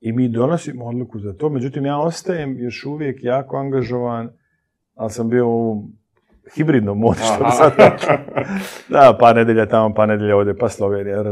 [0.00, 4.30] I mi donosimo odluku za to, međutim ja ostajem još uvijek jako angažovan,
[4.94, 5.84] ali sam bio u
[6.54, 7.72] hibridnom modu, što bi sad.
[8.88, 11.24] Da, pa nedelja tamo, pa nedelja ovdje, pa Slovenija,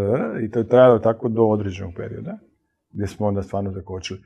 [0.42, 2.38] i to je trajalo tako do određenog perioda,
[2.92, 4.20] gdje smo onda stvarno zakočili.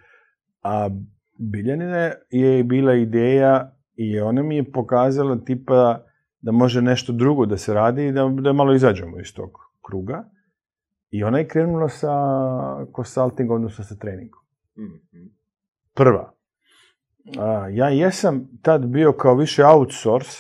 [0.63, 0.91] A
[1.39, 6.05] Biljanine je bila ideja i ona mi je pokazala tipa
[6.41, 9.51] da može nešto drugo da se radi i da, da malo izađemo iz tog
[9.87, 10.25] kruga.
[11.11, 12.13] I ona je krenula sa
[12.97, 14.43] consultingom, odnosno sa treningom.
[14.79, 15.27] Mhm.
[15.95, 16.34] Prva.
[17.39, 20.39] A, ja jesam tad bio kao više outsource,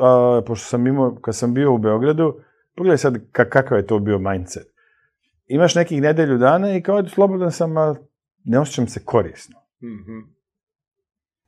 [0.00, 2.40] a, pošto sam imao, kad sam bio u Beogradu,
[2.76, 4.72] pogledaj sad ka- kakav je to bio mindset.
[5.46, 7.94] Imaš nekih nedelju dana i kao slobodan sam, a
[8.44, 9.58] ne osjećam se korisno.
[9.82, 10.18] Mhm.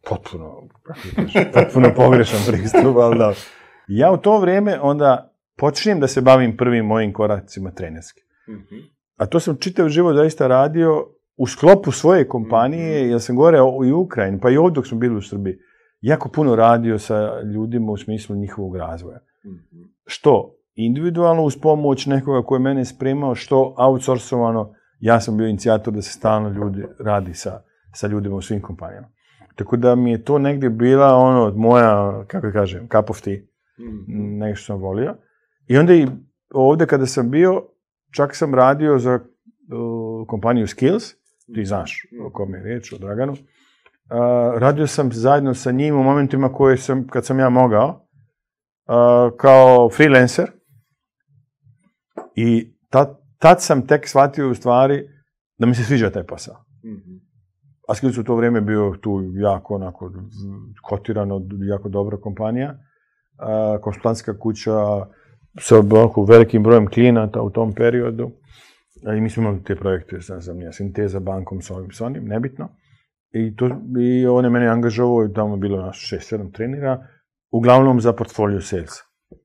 [0.09, 0.69] Potpuno,
[1.55, 3.33] potpuno pogrešan pristup, ali da.
[3.89, 8.21] Ja u to vrijeme onda počinjem da se bavim prvim mojim koracima trenerski.
[8.49, 8.77] Mhm.
[9.17, 11.07] A to sam čitav život zaista radio
[11.37, 14.99] u sklopu svoje kompanije, jer sam gore i u Ukrajini, pa i ovdje dok smo
[14.99, 15.59] bili u Srbiji,
[16.01, 19.19] jako puno radio sa ljudima u smislu njihovog razvoja.
[19.47, 19.83] Mhm.
[20.07, 25.95] Što individualno uz pomoć nekoga koji je mene spremao, što outsourcovano, ja sam bio inicijator
[25.95, 27.63] da se stalno ljudi radi sa,
[27.95, 29.09] sa ljudima u svim kompanijama.
[29.55, 33.39] Tako da mi je to negdje bila ono moja, kako kažem, cup of tea
[33.79, 34.39] Mhm.
[34.39, 35.17] nešto što sam volio.
[35.67, 36.07] I onda i
[36.55, 37.63] ovdje kada sam bio,
[38.11, 41.15] čak sam radio za uh, kompaniju Skills,
[41.55, 43.33] ti znaš o kome je riječ, o Draganu.
[43.33, 43.39] Uh,
[44.59, 49.91] radio sam zajedno sa njim u momentima koje sam, kad sam ja mogao, uh, kao
[49.91, 50.51] freelancer.
[52.37, 55.09] I tad, tad sam tek shvatio u stvari
[55.59, 56.65] da mi se sviđa taj posao.
[56.85, 57.15] Mhm.
[57.89, 60.13] A Skills u to vrijeme bio tu jako onako
[60.83, 62.79] kotirano, jako dobra kompanija.
[63.39, 65.07] A, konsultantska kuća
[65.61, 68.31] sa onako velikim brojem klijenata u tom periodu.
[69.17, 72.25] I mi smo imali te projekte, ne znam, ja, sinteza bankom s ovim, s onim,
[72.25, 72.69] nebitno.
[73.31, 73.67] I, to,
[74.01, 77.07] I on je mene angažovao i tamo je bilo naš 6-7 trenera,
[77.51, 78.91] uglavnom za portfolio sales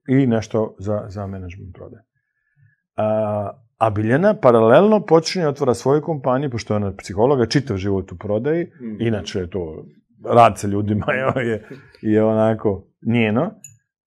[0.07, 2.03] i nešto za, za management prodaje.
[2.95, 8.17] A, a Biljana paralelno počinje otvara svoju kompaniju, pošto je ona psihologa, čitav život u
[8.17, 8.95] prodaji, Mhm.
[8.99, 9.85] inače je to
[10.25, 11.05] rad sa ljudima
[11.49, 11.67] je,
[12.01, 13.51] je onako njeno.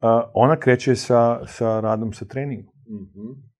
[0.01, 2.75] A, ona kreće sa, sa radom sa treningom.
[2.89, 3.52] Mhm.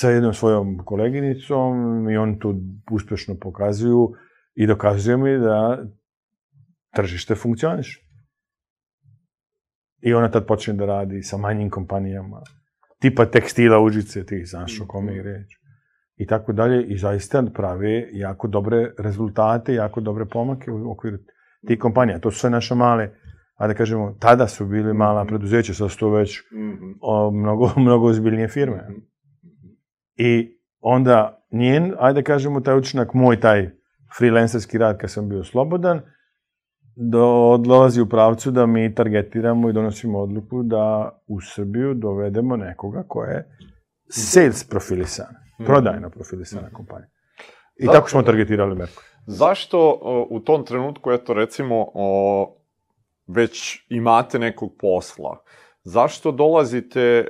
[0.00, 1.74] Sa jednom svojom koleginicom
[2.10, 2.54] i oni tu
[2.90, 4.12] uspješno pokazuju
[4.54, 5.84] i dokazuju mi da
[6.94, 8.00] tržište funkcioniše.
[10.02, 12.42] I ona tad počne da radi sa manjim kompanijama,
[13.00, 15.58] tipa tekstila Užice, ti znaš o kome je reč.
[16.16, 16.84] I tako dalje.
[16.86, 21.18] I zaista prave jako dobre rezultate, jako dobre pomake u okviru
[21.66, 22.18] tih kompanija.
[22.18, 23.10] To su sve naše male,
[23.56, 26.92] a da kažemo, tada su bili mala preduzeća, sad su to već Mhm.
[27.00, 28.86] o, mnogo, mnogo ozbiljnije firme.
[30.18, 33.70] I onda njen, ajde kažemo, taj učinak, moj taj
[34.18, 36.00] freelancerski rad kad sam bio slobodan,
[36.96, 43.04] do, odlazi u pravcu da mi targetiramo i donosimo odluku da u Srbiju dovedemo nekoga
[43.08, 43.48] ko je
[44.08, 47.08] sales profilisana, prodajno profilisana kompanija.
[47.76, 49.02] I Zato- tako smo targetirali Merkur.
[49.26, 50.00] Zašto
[50.30, 52.56] u tom trenutku, eto recimo, o,
[53.26, 55.42] već imate nekog posla,
[55.84, 57.26] zašto dolazite e,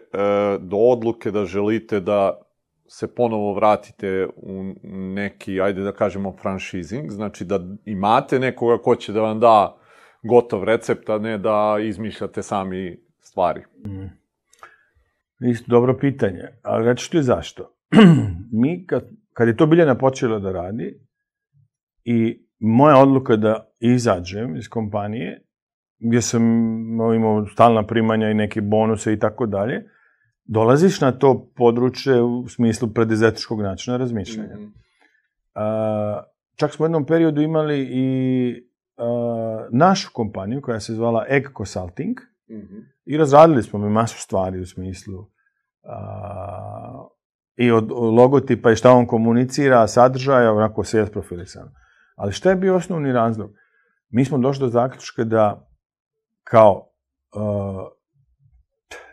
[0.60, 2.40] do odluke da želite da
[2.88, 4.74] se ponovo vratite u
[5.14, 9.78] neki, ajde da kažemo, franšizing, znači da imate nekoga ko će da vam da
[10.22, 13.60] gotov recept, a ne da izmišljate sami stvari.
[13.86, 14.08] Mm.
[15.50, 17.74] Isto dobro pitanje, ali reći ti zašto.
[18.60, 21.00] Mi, kad, kad je to Biljana počela da radi,
[22.04, 25.42] i moja odluka da izađem iz kompanije,
[25.98, 26.42] gdje sam
[27.16, 29.84] imao stalna primanja i neke bonuse i tako dalje,
[30.48, 34.54] dolaziš na to područje u smislu predizetičkog načina razmišljanja.
[34.54, 34.72] Mm-hmm.
[36.56, 38.68] čak smo u jednom periodu imali i
[39.70, 42.16] našu kompaniju koja se zvala Egg Consulting
[42.50, 42.92] mm-hmm.
[43.04, 45.26] i razradili smo mi masu stvari u smislu
[47.56, 51.70] i od, logotipa i šta on komunicira, sadržaja, onako sve profilisano.
[52.16, 53.50] Ali šta je bio osnovni razlog?
[54.10, 55.68] Mi smo došli do zaključka da
[56.44, 56.90] kao,
[57.34, 57.42] uh,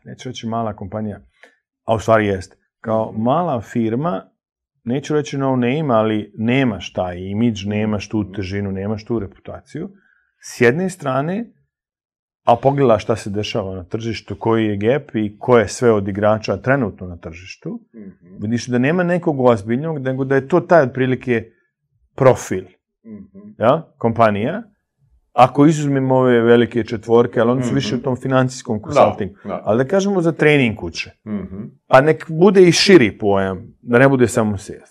[0.05, 1.19] neću reći mala kompanija,
[1.85, 4.29] a u stvari jest, kao mala firma,
[4.83, 9.89] neću reći no name, ali nemaš taj imidž, nemaš tu težinu, nemaš tu reputaciju.
[10.41, 11.45] S jedne strane,
[12.43, 16.07] a pogledaj šta se dešava na tržištu, koji je gap i ko je sve od
[16.07, 18.37] igrača trenutno na tržištu, mm-hmm.
[18.41, 21.51] vidiš da nema nekog ozbiljnog, nego da je to taj otprilike
[22.15, 22.63] profil
[23.05, 23.55] mm-hmm.
[23.59, 24.63] ja, kompanija,
[25.35, 29.35] ako izuzmemo ove velike četvorke, ali oni su više u tom financijskom consultingu.
[29.63, 31.11] Ali da kažemo za trening kuće.
[31.25, 34.89] mm A nek bude i širi pojam, da ne bude samo sales.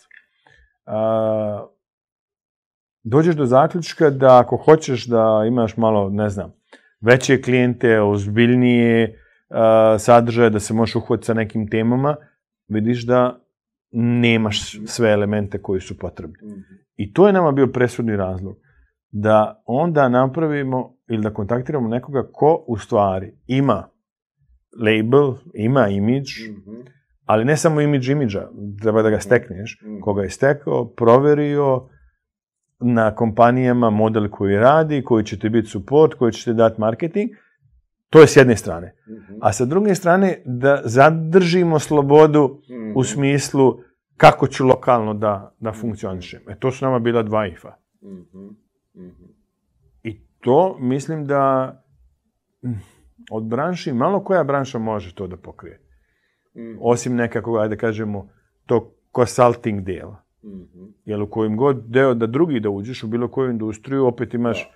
[3.03, 6.53] dođeš do zaključka da ako hoćeš da imaš malo, ne znam,
[7.01, 9.20] veće klijente, ozbiljnije
[9.99, 12.16] sadržaje, da se možeš uhvatiti sa nekim temama,
[12.68, 13.40] vidiš da
[13.92, 16.36] nemaš sve elemente koji su potrebni.
[16.42, 16.61] Mhm.
[16.97, 18.63] I to je nama bio presudni razlog
[19.16, 23.88] da onda napravimo ili da kontaktiramo nekoga ko u stvari ima
[24.80, 26.94] label, ima imidž, mm
[27.26, 28.48] ali ne samo imidž imidža,
[28.80, 31.88] treba da ga stekneš, mm koga je stekao, proverio
[32.80, 37.30] na kompanijama model koji radi, koji će ti biti support, koji će ti dati marketing,
[38.10, 38.94] to je s jedne strane.
[39.08, 39.38] Mhm.
[39.40, 42.60] A sa druge strane da zadržimo slobodu
[42.94, 43.04] u mhm.
[43.04, 43.78] smislu
[44.16, 46.40] kako ću lokalno da, da funkcionišem.
[46.48, 47.72] E, to su nama bila dva ifa.
[48.02, 48.63] mm i
[50.45, 51.72] to mislim da
[52.64, 52.72] mm,
[53.30, 55.80] od branši, malo koja branša može to da pokrije.
[56.55, 58.28] mm Osim nekako, ajde kažemo,
[58.66, 60.22] to consulting dela.
[60.42, 64.34] mm Jer u kojim god deo da drugi da uđeš u bilo koju industriju, opet
[64.34, 64.70] imaš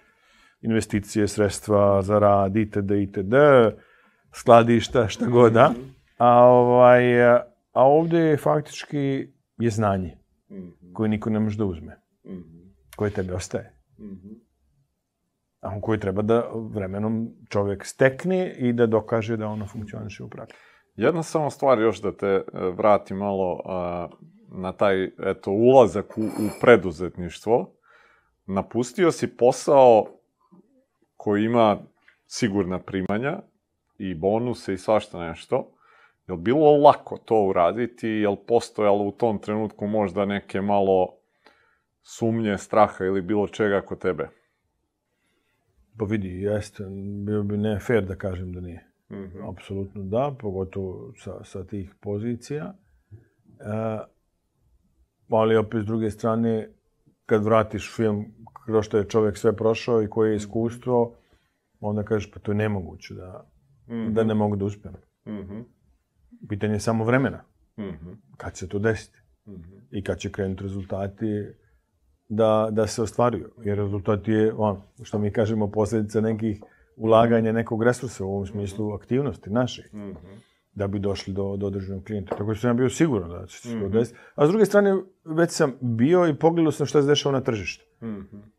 [0.60, 3.34] investicije, sredstva za rad, itd., itd.,
[4.32, 5.72] skladišta, šta god, da.
[6.18, 7.40] A, ovaj, a
[7.72, 10.18] ovdje je faktički je znanje
[10.50, 12.00] mm koje niko ne može da uzme.
[12.24, 12.42] mm
[12.96, 14.47] Koje tebe ostaje mm A
[15.82, 20.56] koji treba da vremenom čovjek stekne i da dokaže da ono funkcioniše u praksi.
[20.96, 23.60] Jedna samo stvar još da te e, vrati malo
[24.48, 27.74] na taj eto, ulazak u, u preduzetništvo.
[28.46, 30.06] Napustio si posao
[31.16, 31.78] koji ima
[32.26, 33.38] sigurna primanja
[33.98, 35.72] i bonuse i svašta nešto.
[36.28, 38.08] Je li bilo lako to uraditi?
[38.08, 41.14] Je li postojalo u tom trenutku možda neke malo
[42.02, 44.28] sumnje, straha ili bilo čega kod tebe?
[45.98, 46.84] Pa vidi, jeste,
[47.26, 48.84] bilo bi ne fair da kažem da nije.
[49.10, 52.74] mm Apsolutno da, pogotovo sa, sa tih pozicija.
[53.60, 53.98] E,
[55.28, 56.68] ali opet s druge strane,
[57.26, 58.24] kad vratiš film
[58.64, 61.14] kroz što je čovjek sve prošao i koje je iskustvo,
[61.80, 63.50] onda kažeš pa to je nemoguće da,
[63.88, 64.94] mm da ne mogu da uspijem.
[65.26, 65.64] mm
[66.48, 67.44] Pitanje je samo vremena.
[67.78, 69.18] mm Kad će se to desiti?
[69.46, 69.52] mm
[69.90, 71.46] I kad će krenuti rezultati
[72.28, 73.50] da, da se ostvaruju.
[73.64, 76.62] Jer rezultat je, on, što mi kažemo, posljedica nekih
[76.96, 79.90] ulaganja nekog resursa u ovom smislu aktivnosti naših.
[80.72, 82.36] Da bi došli do, do određenog klijenta.
[82.36, 84.18] Tako da sam ja bio siguran da će se to desiti.
[84.34, 87.84] A s druge strane, već sam bio i pogledao sam šta se dešava na tržištu.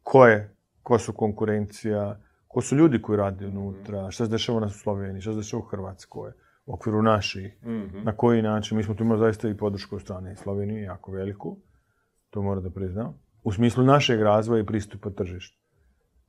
[0.03, 4.69] Ko je, ko su konkurencija, ko su ljudi koji rade unutra, šta se dešava na
[4.69, 6.31] Sloveniji, šta se dešava u Hrvatskoj,
[6.65, 7.57] u okviru naših,
[8.03, 8.77] na koji način.
[8.77, 11.57] Mi smo tu imali zaista i podršku od strane Slovenije, jako veliku,
[12.29, 15.57] to moram da priznam u smislu našeg razvoja i pristupa tržištu.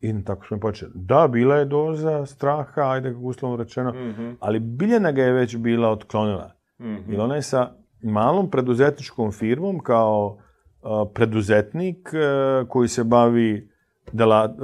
[0.00, 0.92] I tako smo počeli.
[0.94, 5.56] Da, bila je doza straha, ajde kako uslovno rečeno, mm ali Biljana ga je već
[5.56, 6.52] bila otklonila.
[6.78, 10.38] mm Jer ona je sa malom preduzetničkom firmom kao
[11.14, 13.70] preduzetnik uh, koji se bavi
[14.12, 14.54] dela,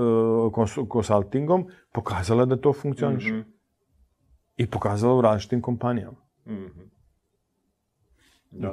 [0.46, 3.32] uh, konsultingom, pokazala da to funkcioniše.
[3.32, 3.44] mm
[4.56, 6.16] I pokazala u različitim kompanijama.
[6.46, 6.95] mm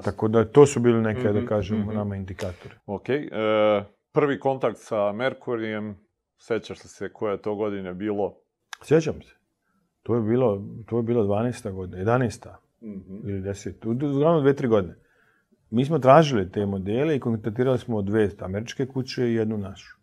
[0.04, 2.76] tako da to su bili neke, da mhm, kažem, mm nama indikatori.
[2.86, 3.10] Ok.
[3.10, 3.30] E,
[4.12, 5.98] prvi kontakt sa Merkurijem,
[6.38, 8.38] sećaš li se koja je to godine bilo?
[8.84, 9.36] Sjećam se.
[10.04, 11.72] To je bilo, to je bilo 12.
[11.72, 12.50] godina, 11.
[12.82, 13.30] Mm-hmm.
[13.30, 14.14] ili 10.
[14.16, 14.96] Uglavnom dve, tri godine.
[15.70, 19.98] mi smo tražili te modele i kontaktirali smo dve američke kuće i jednu našu,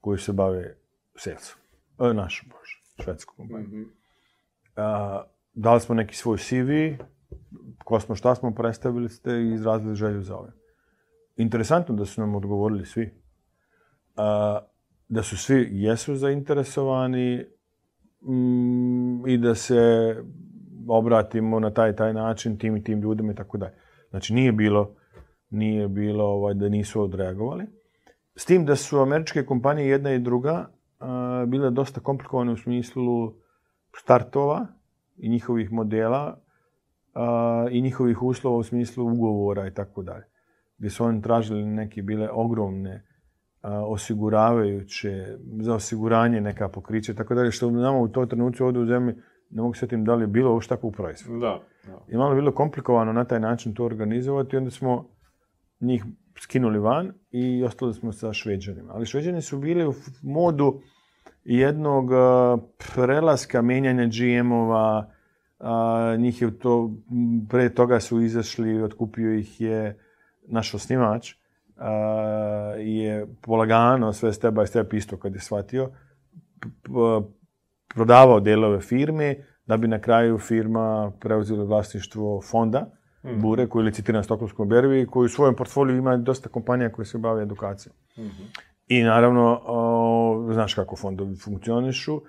[0.00, 0.76] koju se bave
[1.14, 1.60] salesom.
[2.00, 3.68] E, našu, bože, švedsku kompaniju.
[3.68, 3.82] Mhm.
[4.76, 5.22] A,
[5.54, 7.02] dali smo neki svoj CV,
[7.84, 10.52] ko smo, šta smo, predstavili ste i izrazili želju za ove.
[11.36, 13.14] Interesantno da su nam odgovorili svi.
[14.16, 14.60] A,
[15.08, 17.44] da su svi jesu zainteresovani
[18.22, 20.16] mm, i da se
[20.88, 23.74] obratimo na taj taj način tim i tim ljudima i tako dalje.
[24.10, 24.94] Znači nije bilo
[25.50, 27.66] nije bilo ovaj, da nisu odreagovali.
[28.36, 33.34] S tim da su američke kompanije jedna i druga a, bile dosta komplikovane u smislu
[33.96, 34.66] startova
[35.16, 36.38] i njihovih modela
[37.14, 40.24] a, i njihovih uslova u smislu ugovora i tako dalje.
[40.78, 43.06] Gdje su oni tražili neke bile ogromne
[43.62, 48.82] a, osiguravajuće, za osiguranje neka pokrića i tako dalje, što nama u toj trenutku ovdje
[48.82, 49.14] u zemlji
[49.50, 51.40] ne mogu sjetim da li je bilo uopšte tako u proizvodu.
[51.40, 52.04] Da, da.
[52.08, 55.08] I malo je bilo komplikovano na taj način to organizovati, onda smo
[55.80, 56.04] njih
[56.40, 58.92] skinuli van i ostali smo sa šveđanima.
[58.92, 60.80] Ali šveđani su bili u modu
[61.44, 62.10] jednog
[62.94, 65.10] prelaska, menjanja GM-ova,
[65.60, 66.90] a, njih je to,
[67.48, 69.98] pre toga su izašli, otkupio ih je
[70.46, 71.34] naš osnivač,
[71.76, 71.90] a,
[72.78, 75.90] je polagano sve step by step isto kad je shvatio,
[77.94, 79.36] prodavao delove firme,
[79.66, 82.90] da bi na kraju firma preuzela vlasništvo fonda,
[83.24, 83.40] Mhm.
[83.40, 87.18] Bure, koji licitira na Stokholmskom berbi, koji u svojem portfoliju ima dosta kompanija koje se
[87.18, 87.94] bave edukacijom.
[88.18, 88.42] Mhm.
[88.88, 92.22] I naravno, o, znaš kako fondovi funkcionišu,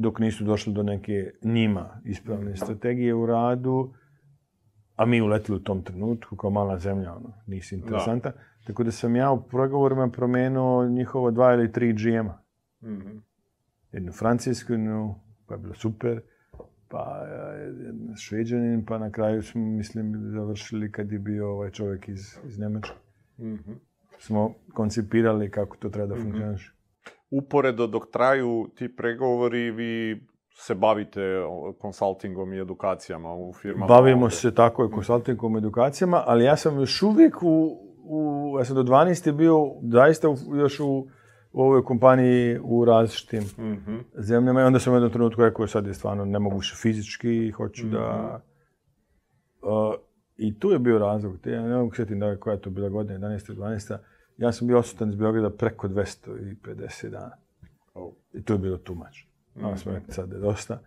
[0.00, 3.92] dok nisu došli do neke njima ispravne strategije u radu,
[4.96, 8.32] a mi uletili u tom trenutku kao mala zemlja, ono, nisi interesanta.
[8.66, 12.38] Tako da sam ja u pregovorima promenuo njihovo dva ili tri GM-a.
[12.82, 13.18] Mhm.
[13.92, 16.20] Jednu francusku, jednu, koja je bila super,
[16.88, 22.08] pa e, jedan šveđanin, pa na kraju smo, mislim, završili kad je bio ovaj čovjek
[22.08, 22.96] iz, iz Njemačke.
[23.38, 23.72] Mhm.
[24.18, 26.72] Smo koncipirali kako to treba da funkcioniše.
[27.30, 30.20] Uporedo dok traju ti pregovori, vi
[30.54, 31.20] se bavite
[31.78, 33.86] konsultingom i edukacijama u firmama.
[33.86, 34.36] Bavimo ovde.
[34.36, 38.82] se tako i konsultingom edukacijama, ali ja sam još uvijek u, u ja sam do
[38.82, 39.32] 12.
[39.32, 41.08] bio zaista u, još u,
[41.52, 43.96] u ovoj kompaniji u različitim Mhm.
[44.14, 47.86] zemljama i onda sam u jednom trenutku rekao sad je stvarno nemoguće fizički i hoću
[47.86, 48.40] da...
[49.62, 49.94] Uh,
[50.36, 52.88] I tu je bio razlog, te, ja ne mogu sjetiti da koja je to bila
[52.88, 53.54] godina, 11.
[53.54, 53.98] 12.
[54.40, 57.36] Ja sam bio odsutan iz Beograda preko 250 dana.
[57.94, 58.12] Oh.
[58.32, 59.18] I to je bilo too much.
[59.54, 60.78] Malo smo rekli sad je dosta.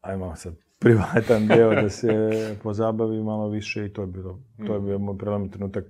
[0.00, 2.30] Ajmo sad privatan deo da se
[2.62, 5.84] pozabavi malo više i to je bilo, to je bio moj prelomni trenutak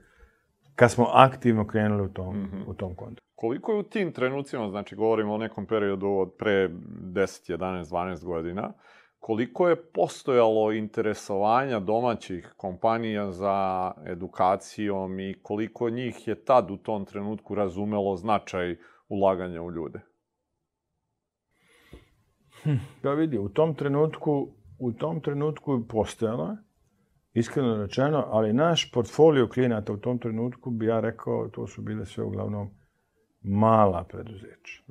[0.74, 3.22] kad smo aktivno krenuli u tom, u tom kontu.
[3.34, 8.24] Koliko je u tim trenucima, znači govorimo o nekom periodu od pre 10, 11, 12
[8.24, 8.72] godina,
[9.28, 17.04] koliko je postojalo interesovanja domaćih kompanija za edukacijom i koliko njih je tad u tom
[17.04, 18.76] trenutku razumelo značaj
[19.08, 20.00] ulaganja u ljude?
[23.02, 24.48] Pa vidi, u tom trenutku,
[24.78, 26.56] u tom trenutku je postojala,
[27.32, 32.06] iskreno rečeno, ali naš portfolio klijenata u tom trenutku bi ja rekao, to su bile
[32.06, 32.70] sve uglavnom
[33.40, 34.82] mala preduzeća.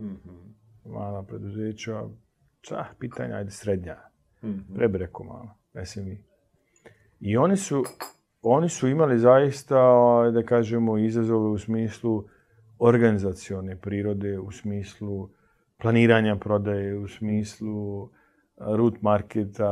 [0.85, 2.03] Mala preduzeća,
[2.61, 4.06] čah, pitanja, ajde srednja.
[4.76, 5.55] Pre bi rekao mala,
[5.85, 6.23] SMI.
[7.19, 7.84] I oni su,
[8.41, 12.23] oni su imali zaista, ovaj, da kažemo, izazove u smislu
[12.80, 15.30] organizacione prirode, u smislu
[15.77, 18.09] planiranja prodaje, u smislu
[18.57, 19.72] root marketa,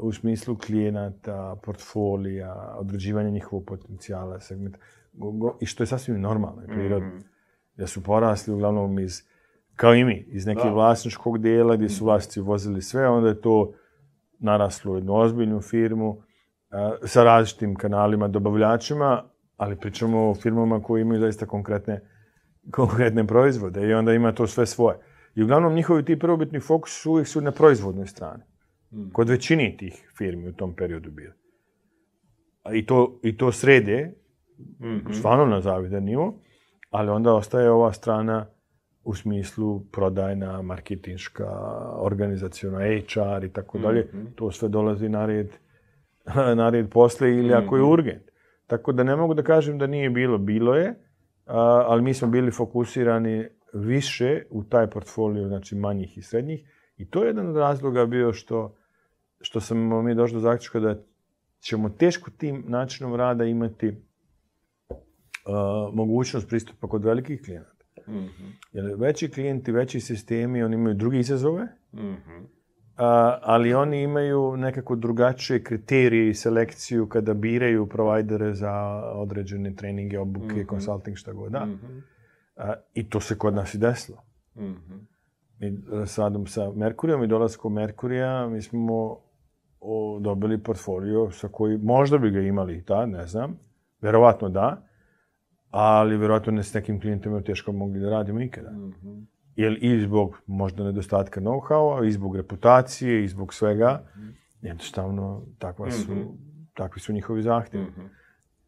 [0.00, 4.78] u smislu klijenata, portfolija, određivanja njihovog potencijala, segmenta,
[5.60, 7.20] i što je sasvim normalno i prirodno.
[7.76, 9.22] Da su porasli uglavnom iz,
[9.76, 10.70] kao i mi, iz nekog Da.
[10.70, 13.72] vlasničkog dijela gdje su vlasnici vozili sve, onda je to
[14.38, 16.22] naraslo u jednu ozbiljnu firmu
[16.70, 19.24] a, sa različitim kanalima, dobavljačima,
[19.56, 22.00] ali pričamo o firmama koje imaju zaista konkretne,
[22.70, 24.98] konkretne proizvode i onda ima to sve svoje.
[25.34, 28.42] I uglavnom njihovi ti prvobitni fokus su uvijek su na proizvodnoj strani.
[29.12, 31.32] Kod većini tih firmi u tom periodu bili.
[32.72, 34.14] I to, i to srede,
[35.12, 36.34] stvarno na zavidan nivo,
[36.90, 38.46] ali onda ostaje ova strana
[39.04, 41.48] u smislu prodajna, marketinška,
[41.96, 44.08] organizacijona, HR i tako dalje.
[44.34, 45.50] To sve dolazi na red,
[46.60, 48.22] na red posle ili ako je urgent.
[48.66, 50.38] Tako da ne mogu da kažem da nije bilo.
[50.38, 50.94] Bilo je,
[51.46, 56.68] a, ali mi smo bili fokusirani više u taj portfolio, znači manjih i srednjih.
[56.96, 58.76] I to je jedan od razloga bio što,
[59.40, 60.96] što smo mi došli do zaključka da
[61.60, 63.96] ćemo teško tim načinom rada imati
[65.46, 67.71] a, mogućnost pristupa kod velikih klijenata.
[68.72, 71.66] Jer veći klijenti, veći sistemi, oni imaju druge izazove,
[72.96, 80.18] a, ali oni imaju nekako drugačije kriterije i selekciju kada biraju provajdere za određene treninge,
[80.18, 80.70] obuke, mm -hmm.
[80.70, 81.64] consulting, šta god da.
[81.64, 82.00] Mm -hmm.
[82.56, 84.18] a, I to se kod nas i desilo.
[84.56, 85.00] Mm -hmm.
[85.58, 89.18] Mi s radom sa Merkurijom i dolaskom Merkurija, mi smo
[89.80, 93.58] o, dobili portfolio sa koji možda bi ga imali ta, ne znam,
[94.00, 94.88] verovatno da,
[95.72, 98.70] ali verovatno ne s nekim klijentima teško mogli da radimo ikada.
[98.70, 99.24] Mm -hmm.
[99.56, 104.32] Jer i zbog možda nedostatka know-howa, i zbog reputacije, i zbog svega, mm -hmm.
[104.62, 106.36] jednostavno takva su, mm -hmm.
[106.74, 107.86] takvi su njihovi zahtjevi.
[107.86, 108.08] Mm -hmm.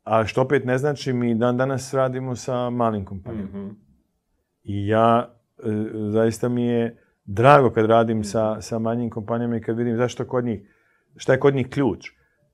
[0.04, 3.58] A što opet ne znači, mi dan danas radimo sa malim kompanijama.
[3.58, 3.74] Mm -hmm.
[4.62, 5.62] I ja, e,
[6.10, 8.32] zaista mi je drago kad radim mm -hmm.
[8.32, 10.60] sa, sa manjim kompanijama i kad vidim zašto kod njih,
[11.16, 12.10] šta je kod njih ključ.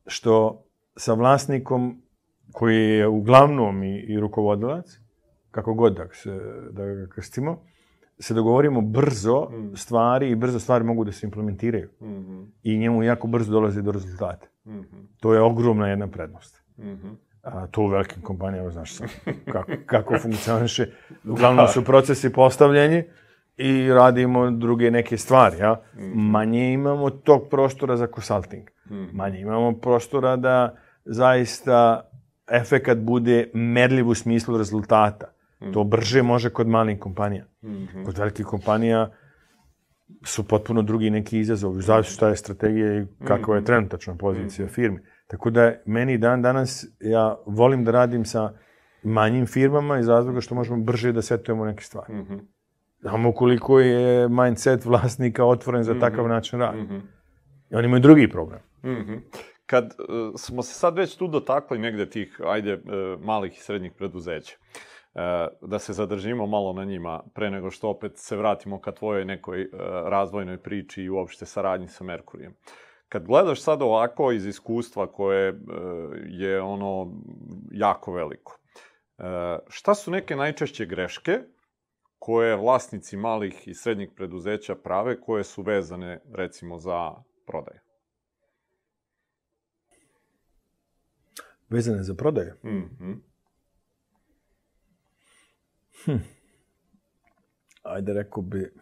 [0.07, 0.65] Što
[0.97, 2.03] sa vlasnikom
[2.53, 4.87] koji je uglavnom i, i rukovodilac,
[5.51, 6.41] kako god da, se,
[6.71, 7.63] da ga krstimo,
[8.19, 9.77] se dogovorimo brzo mm.
[9.77, 11.89] stvari i brzo stvari mogu da se implementiraju.
[12.01, 12.47] Mm -hmm.
[12.63, 14.47] I njemu jako brzo dolazi do rezultata.
[14.67, 15.07] Mm -hmm.
[15.21, 16.63] To je ogromna jedna prednost.
[16.79, 17.15] Mm -hmm.
[17.43, 19.07] A to u velikim kompanijama, znaš sam,
[19.53, 20.87] kako, kako funkcioniše.
[21.25, 23.05] Uglavnom su procesi postavljeni
[23.57, 25.59] i radimo druge neke stvari.
[25.59, 25.73] Ja?
[25.95, 26.15] Mm -hmm.
[26.15, 28.69] Manje imamo tog prostora za consulting.
[28.91, 29.13] Mm -hmm.
[29.13, 32.10] Manje imamo prostora da zaista
[32.51, 35.27] efekat bude merljiv u smislu rezultata.
[35.61, 35.73] Mm.
[35.73, 37.45] To brže može kod malih kompanija.
[37.63, 38.05] Mm -hmm.
[38.05, 39.11] Kod velikih kompanija
[40.25, 41.83] su potpuno drugi neki izazovi.
[41.83, 43.67] Zavisi šta je strategija i kakva je mhm.
[43.67, 44.75] trenutačna pozicija mm -hmm.
[44.75, 45.03] firme.
[45.27, 48.53] Tako da meni dan danas, ja volim da radim sa
[49.03, 52.15] manjim firmama iz razloga što možemo brže da setujemo neke stvari.
[52.15, 52.41] Mm -hmm.
[53.01, 56.33] Znamo ukoliko je mindset vlasnika otvoren za takav mhm.
[56.33, 56.77] način rada.
[56.77, 57.01] Mm -hmm.
[57.71, 58.61] I oni imaju drugi problem.
[58.83, 59.21] Mm -hmm.
[59.71, 62.83] Kad uh, smo se sad već tu dotakli negde tih, ajde, uh,
[63.25, 65.21] malih i srednjih preduzeća, uh,
[65.69, 69.71] da se zadržimo malo na njima pre nego što opet se vratimo ka tvojoj nekoj
[70.05, 72.55] razvojnoj priči i uopšte saradnji sa Merkurijem.
[73.09, 75.61] Kad gledaš sad ovako iz iskustva koje
[76.27, 77.13] je ono
[77.73, 78.59] jako veliko,
[79.69, 81.39] šta su neke najčešće greške
[82.19, 87.15] koje vlasnici malih i srednjih preduzeća prave koje su vezane recimo za
[87.47, 87.90] prodaju?
[91.71, 92.53] Vezane za prodaju.
[92.65, 93.17] Mm -hmm.
[96.05, 96.17] hm.
[97.83, 98.73] Ajde, rekao bi...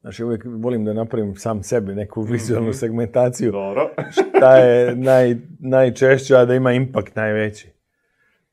[0.00, 2.78] Znači, uvijek volim da napravim sam sebi neku vizualnu mm -hmm.
[2.78, 3.52] segmentaciju.
[3.52, 3.90] Dobro.
[4.12, 7.72] šta je naj, najčešće, a da ima impakt najveći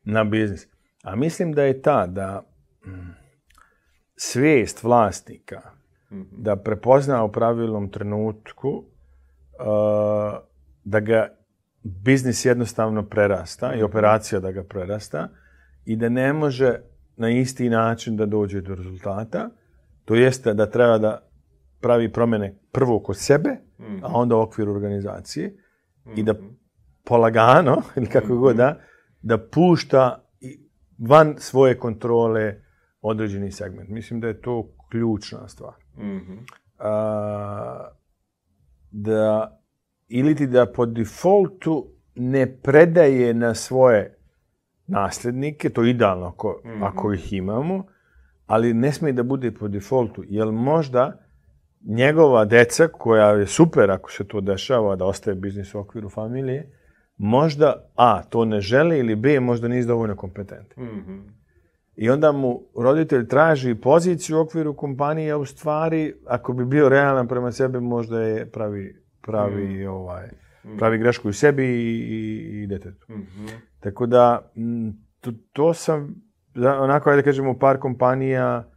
[0.04, 0.68] na biznis.
[1.04, 2.44] A mislim da je ta da
[2.86, 3.16] mm,
[4.16, 5.78] svijest vlasnika
[6.12, 6.26] -hmm.
[6.32, 8.84] da prepozna u pravilnom trenutku uh,
[10.84, 11.37] da ga
[12.04, 15.30] biznis jednostavno prerasta i operacija da ga prerasta
[15.86, 16.80] i da ne može
[17.16, 19.50] na isti način da dođe do rezultata,
[20.06, 21.28] to jeste da treba da
[21.82, 23.50] pravi promene prvo kod sebe,
[24.02, 25.58] a onda u okviru organizacije
[26.16, 26.34] i da
[27.06, 28.80] polagano, ili kako god da,
[29.22, 30.24] da pušta
[30.98, 32.62] van svoje kontrole
[33.02, 33.90] određeni segment.
[33.90, 35.74] Mislim da je to ključna stvar.
[35.98, 36.40] Mm -hmm.
[36.78, 37.90] A,
[38.92, 39.57] da
[40.08, 44.18] ili ti da po defaultu ne predaje na svoje
[44.88, 46.88] naslednike, to je idealno ako, mm -hmm.
[46.88, 47.86] ako ih imamo,
[48.46, 51.24] ali ne smije da bude po defaultu, jer možda
[51.86, 56.72] njegova deca, koja je super ako se to dešava, da ostaje biznis u okviru familije,
[57.18, 60.84] možda A, to ne žele ili B, možda nisu dovoljno kompetentni.
[60.84, 61.22] Mm -hmm.
[61.96, 66.90] I onda mu roditelj traži poziciju u okviru kompanije, a u stvari, ako bi bio
[66.90, 69.90] realan prema sebi, možda je pravi pravi, mm.
[69.90, 70.30] ovaj,
[70.78, 73.06] pravi grešku i sebi i, i, i detetu.
[73.10, 73.50] Mm -hmm.
[73.80, 74.52] Tako da,
[75.22, 76.16] to, to sam,
[76.56, 78.72] onako, ajde da kažemo, u par kompanija,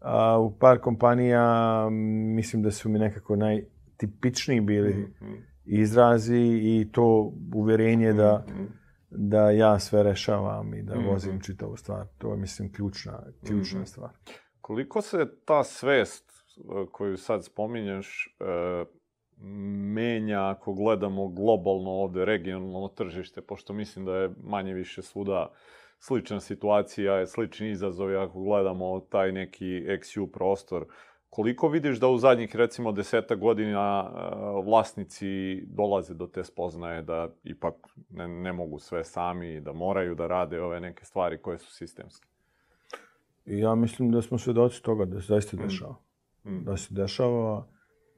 [0.00, 1.88] a, u par kompanija
[2.36, 5.36] mislim da su mi nekako najtipičniji bili mm -hmm.
[5.64, 8.66] izrazi i to uverenje da, mm -hmm.
[9.10, 11.10] da ja sve rešavam i da mm -hmm.
[11.12, 12.06] vozim čitavu stvar.
[12.18, 13.88] To je, mislim, ključna, ključna mm -hmm.
[13.88, 14.10] stvar.
[14.60, 16.28] Koliko se ta svest
[16.92, 18.84] koju sad spominješ, e,
[19.40, 25.50] menja ako gledamo globalno ovde regionalno tržište, pošto mislim da je manje više svuda
[25.98, 30.86] slična situacija, slični izazovi ako gledamo taj neki XU prostor.
[31.30, 34.10] Koliko vidiš da u zadnjih recimo deseta godina
[34.64, 37.74] vlasnici dolaze do te spoznaje da ipak
[38.10, 42.28] ne, ne mogu sve sami, da moraju da rade ove neke stvari koje su sistemske?
[43.44, 45.60] Ja mislim da smo svedoci toga da se zaista mm.
[45.60, 45.96] dešava.
[46.44, 46.64] Mm.
[46.64, 47.66] Da se dešava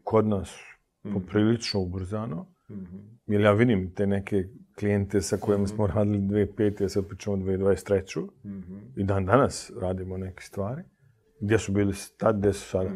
[0.05, 0.70] kod nas.
[1.03, 2.47] Poprilično ubrzano.
[2.69, 3.19] -hmm.
[3.27, 4.45] Jer ja vidim te neke
[4.79, 5.75] klijente sa kojima -hmm.
[5.75, 6.83] smo radili 2005.
[6.83, 8.21] ja sad pričamo 2023.
[8.45, 8.81] Mm -hmm.
[8.97, 10.83] I dan danas radimo neke stvari.
[11.41, 12.91] Gdje su bili tad, gdje su sada.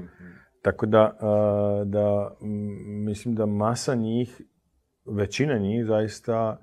[0.62, 1.18] Tako da,
[1.84, 2.36] da
[3.04, 4.42] mislim da masa njih,
[5.06, 6.60] većina njih zaista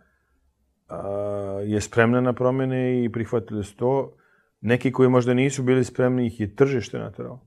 [1.66, 4.18] je spremna na promjene i prihvatili su to.
[4.62, 7.40] Neki koji možda nisu bili spremni ih je tržište natrao.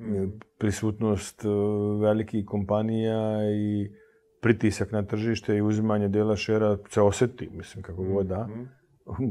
[0.00, 0.28] Mhm.
[0.58, 1.48] Prisutnost e,
[2.00, 3.90] velikih kompanija i
[4.40, 8.48] pritisak na tržište i uzimanje dela šera se osjeti, mislim, kako god da,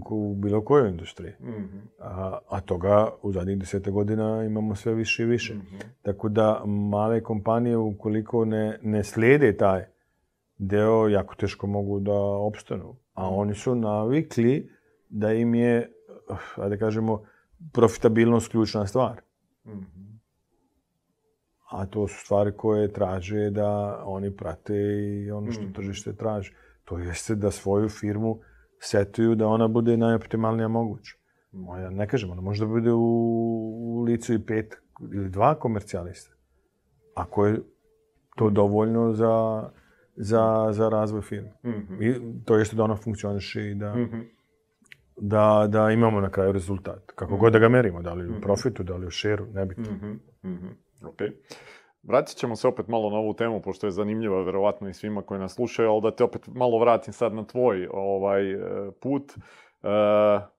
[0.09, 1.33] u bilo kojoj industriji.
[1.41, 1.77] Mhm.
[1.99, 5.53] A, a toga u zadnjih deseta godina imamo sve više i više.
[5.53, 5.75] Mhm.
[6.01, 9.85] Tako da male kompanije, ukoliko ne, ne slijede taj
[10.57, 12.95] deo, jako teško mogu da opstanu.
[13.13, 14.69] A oni su navikli
[15.09, 15.91] da im je,
[16.55, 17.23] ajde da kažemo,
[17.73, 19.21] profitabilnost ključna stvar.
[19.65, 20.08] Mhm.
[21.69, 23.69] A to su stvari koje traže da
[24.05, 24.75] oni prate
[25.17, 25.71] i ono što Mhm.
[25.71, 26.51] tržište traži.
[26.83, 28.39] To jeste da svoju firmu
[28.79, 31.15] setuju da ona bude najoptimalnija moguća.
[31.77, 33.03] Ja ne kažem, ona može da bude u,
[33.75, 34.75] u licu i pet
[35.13, 36.35] ili dva komercijalista.
[37.15, 37.59] Ako je
[38.35, 39.69] to dovoljno za,
[40.15, 41.51] za, za razvoj firme.
[41.65, 42.03] Mhm.
[42.03, 42.15] I
[42.45, 44.19] to jeste da ona funkcioniše i da, Mhm.
[45.17, 47.11] da, da imamo na kraju rezultat.
[47.15, 49.83] Kako god da ga merimo, da li u profitu, da li u šeru, nebitno.
[49.93, 50.11] Mhm,
[50.43, 50.67] mhm,
[51.05, 51.21] Ok.
[52.03, 55.39] Vratit ćemo se opet malo na ovu temu, pošto je zanimljiva verovatno i svima koji
[55.39, 58.57] nas slušaju, ali da te opet malo vratim sad na tvoj ovaj, e,
[59.01, 59.31] put.
[59.31, 59.37] E,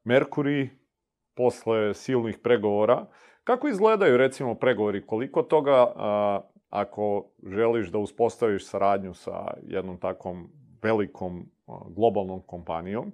[0.04, 0.68] Mercury,
[1.36, 3.06] posle silnih pregovora,
[3.44, 5.06] kako izgledaju recimo pregovori?
[5.06, 10.50] Koliko toga, a, ako želiš da uspostaviš saradnju sa jednom takvom
[10.82, 11.46] velikom
[11.88, 13.12] globalnom kompanijom,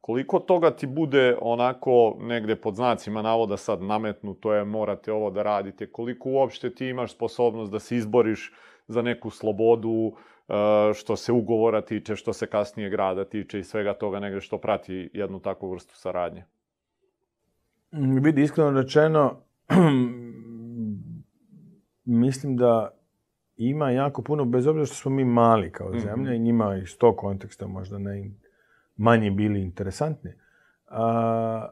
[0.00, 5.42] koliko toga ti bude onako negde pod znacima navoda sad nametnuto je morate ovo da
[5.42, 8.52] radite, koliko uopšte ti imaš sposobnost da se izboriš
[8.86, 10.12] za neku slobodu,
[10.48, 14.58] e, što se ugovora tiče, što se kasnije grada tiče i svega toga negde što
[14.58, 16.44] prati jednu takvu vrstu saradnje.
[17.92, 19.40] Mm, Vidi, iskreno rečeno,
[22.04, 22.90] mislim da
[23.56, 27.16] ima jako puno, bez obzira što smo mi mali kao zemlja i njima iz tog
[27.16, 28.30] konteksta možda ne
[28.98, 30.30] manje bili interesantni.
[30.86, 31.68] A,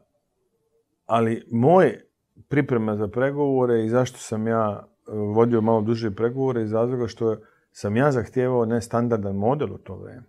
[1.06, 2.00] ali moj
[2.48, 7.36] priprema za pregovore i zašto sam ja e, vodio malo duže pregovore iz razloga što
[7.72, 10.24] sam ja zahtijevao nestandardan model u to vreme.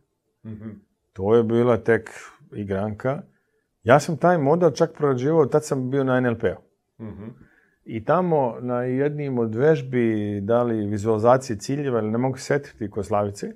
[0.45, 0.69] Mhm.
[1.13, 2.09] To je bila tek
[2.55, 3.21] igranka.
[3.83, 6.61] Ja sam taj model čak prorađivao, tad sam bio na NLP-u.
[7.03, 7.27] Mhm.
[7.85, 12.89] I tamo na jednim od vežbi, da li vizualizacije ciljeva, ili ne mogu se setiti
[12.89, 13.53] kod Slavice,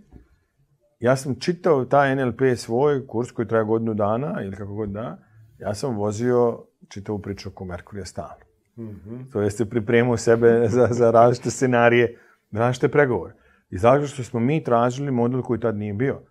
[1.02, 5.18] ja sam čitao taj NLP svoj kurs koji traje godinu dana, ili kako god da,
[5.60, 8.46] ja sam vozio čitavu priču oko Merkurija stalno.
[8.78, 9.22] Mhm.
[9.32, 12.18] To jeste pripremao sebe za, za različite scenarije,
[12.52, 13.34] različite pregovore.
[13.70, 16.22] I zato što smo mi tražili model koji tad nije bio.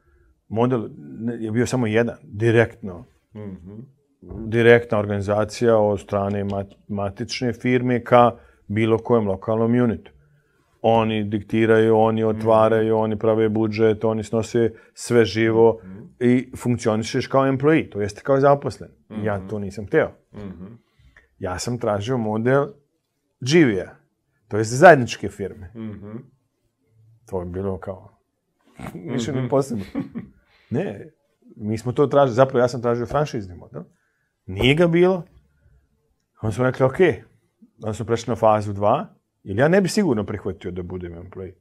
[0.48, 0.88] Model
[1.38, 3.04] je bio samo jedan, direktno.
[3.34, 3.80] Mhm.
[4.46, 8.32] Direktna organizacija od strane mat- matične firme ka
[8.66, 10.10] bilo kojem lokalnom unitu.
[10.82, 15.80] Oni diktiraju, oni otvaraju, oni prave budžet, oni snose sve živo
[16.20, 18.90] i funkcionišeš kao employee, to jeste kao zaposlen.
[19.24, 20.12] Ja to nisam hteo.
[20.34, 20.66] Mhm.
[21.38, 22.66] Ja sam tražio model
[23.40, 23.96] Givija,
[24.48, 25.72] to jest zajedničke firme.
[25.76, 26.16] Mhm.
[27.26, 28.18] To je bilo kao
[28.94, 29.84] više mm posebno.
[30.70, 31.10] Ne,
[31.56, 33.82] mi smo to tražili, zapravo ja sam tražio franšizni model.
[34.46, 35.24] Nije ga bilo.
[36.42, 36.98] Onda smo rekli, ok,
[37.82, 39.06] onda smo prešli na fazu 2,
[39.42, 41.54] jer ja ne bi sigurno prihvatio da budem employee.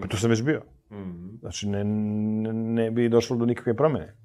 [0.00, 0.62] Pa to sam već bio.
[0.90, 1.36] Mhm.
[1.40, 4.16] Znači, ne, ne, ne bi došlo do nikakve promjene.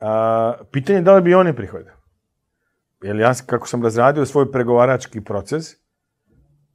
[0.00, 1.94] A, pitanje je da li bi oni prihvatili.
[3.02, 5.64] Jer ja, kako sam razradio svoj pregovarački proces,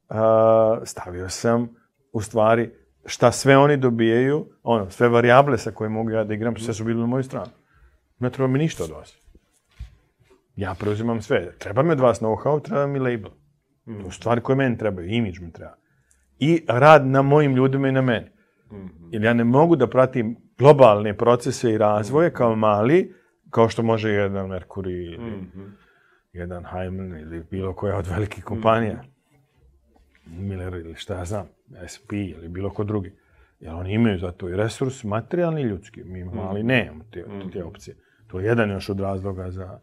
[0.10, 1.70] a, stavio sam
[2.12, 2.72] u stvari
[3.06, 6.84] šta sve oni dobijaju, ono, sve varijable sa koje mogu ja da igram, sve su
[6.84, 7.52] bili na moju stranu.
[8.20, 9.18] Ne treba mi ništa od vas.
[10.56, 11.58] Ja preuzimam sve.
[11.58, 13.32] Treba mi od vas know-how, treba mi label.
[13.86, 15.76] To su stvari koje meni trebaju, imidž mi treba.
[16.40, 18.28] I rad na mojim ljudima i na meni.
[19.12, 23.14] Jer ja ne mogu da pratim globalne procese i razvoje kao mali,
[23.50, 25.48] kao što može jedan Mercury ili
[26.34, 29.04] jedan Heimann ili bilo koja od velikih kompanija.
[30.26, 31.48] Miller ili šta ja znam,
[31.94, 33.14] SP ili bilo ko drugi.
[33.60, 36.04] Jer oni imaju za to i resurs materijalni i ljudski.
[36.04, 37.96] Mi mali nemamo te, te opcije.
[38.28, 39.80] To je jedan još od razloga za,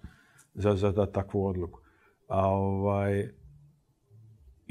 [0.55, 1.81] za, za, za takvu odluku.
[2.29, 3.29] A ovaj,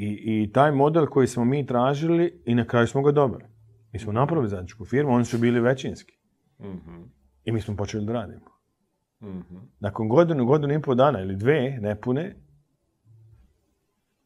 [0.02, 3.44] i, I taj model koji smo mi tražili i na kraju smo ga dobili.
[3.92, 6.14] Mi smo napravili zajedničku firmu, oni su bili većinski.
[6.60, 7.02] Mhm.
[7.44, 8.46] I mi smo počeli da radimo.
[9.22, 9.58] Mhm.
[9.80, 12.36] Nakon godinu, godinu i pol dana ili dve nepune,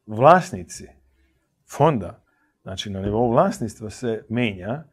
[0.06, 0.86] vlasnici
[1.76, 2.24] fonda,
[2.62, 4.84] znači na nivou vlasništva se menja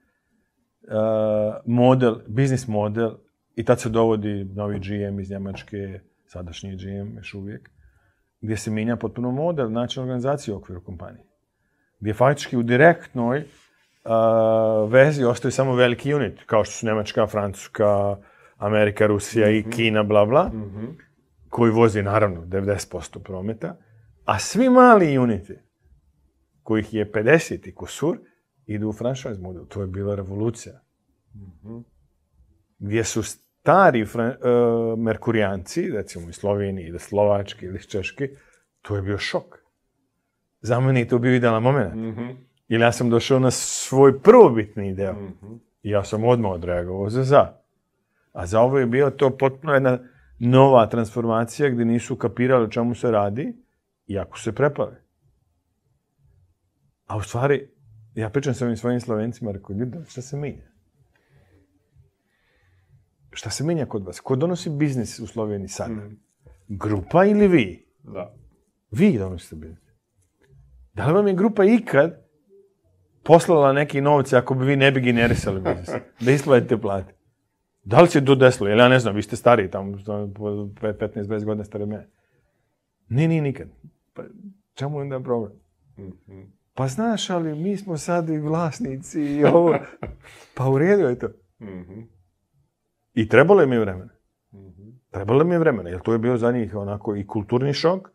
[0.82, 3.12] uh, model, biznis model
[3.56, 7.73] i tad se dovodi novi GM iz Njemačke, sadašnji GM još uvijek,
[8.44, 11.26] gdje se mijenja potpuno model, način organizacije u okviru kompanije.
[11.99, 13.45] gdje faktički u direktnoj
[14.03, 18.18] a, vezi ostaju samo veliki unit, kao što su Nemačka, Francuska,
[18.57, 20.52] Amerika, Rusija i Kina, bla, bla,
[21.49, 23.78] koji vozi, naravno, 90% prometa,
[24.26, 25.53] a svi mali uniti,
[26.64, 28.18] kojih je 50 i kusur,
[28.65, 29.65] idu u franchise model.
[29.65, 30.82] To je bila revolucija.
[32.80, 33.24] Gdje su
[33.64, 38.30] stari fran- e, Merkurijanci, recimo iz Slovenije, ili Slovački, ili Češki,
[38.81, 39.57] to je bio šok.
[40.61, 41.94] Za mene je to bio idealan moment.
[42.68, 45.15] Jer ja sam došao na svoj prvobitni deo.
[45.84, 47.53] I ja sam odmah odreagovao za za.
[48.34, 49.99] A za ovo je bio to potpuno jedna
[50.40, 53.53] nova transformacija gdje nisu kapirali o čemu se radi,
[54.07, 54.95] iako se prepali.
[57.06, 57.69] A u stvari,
[58.15, 60.73] ja pričam sa ovim svojim slovencima, rekao, ljudi, šta se menja?
[63.34, 64.20] Šta se menja kod vas?
[64.20, 66.02] Ko donosi biznis u Sloveniji sada?
[66.68, 67.86] Grupa ili vi?
[68.04, 68.36] Da.
[68.92, 69.80] Vi donosite biznis.
[70.94, 72.24] Da li vam je grupa ikad
[73.24, 75.90] poslala neki novce ako bi vi ne bi generisali biznis?
[76.20, 77.14] Da isplatite plate?
[77.84, 78.70] Da li se to desilo?
[78.70, 82.10] Jer ja ne znam, vi ste stariji tamo, 15-20 godina stariji od mene.
[83.10, 83.68] Ne, nije nikad.
[84.14, 84.24] Pa,
[84.74, 85.52] čemu je onda problem?
[86.74, 89.76] Pa znaš, ali mi smo sad i vlasnici i ovo.
[90.56, 91.28] Pa u redu je to.
[93.14, 94.11] I trebalo je mi vremena.
[95.11, 98.10] Trebalo mi je vremena, jer to je bio za njih onako i kulturni šok,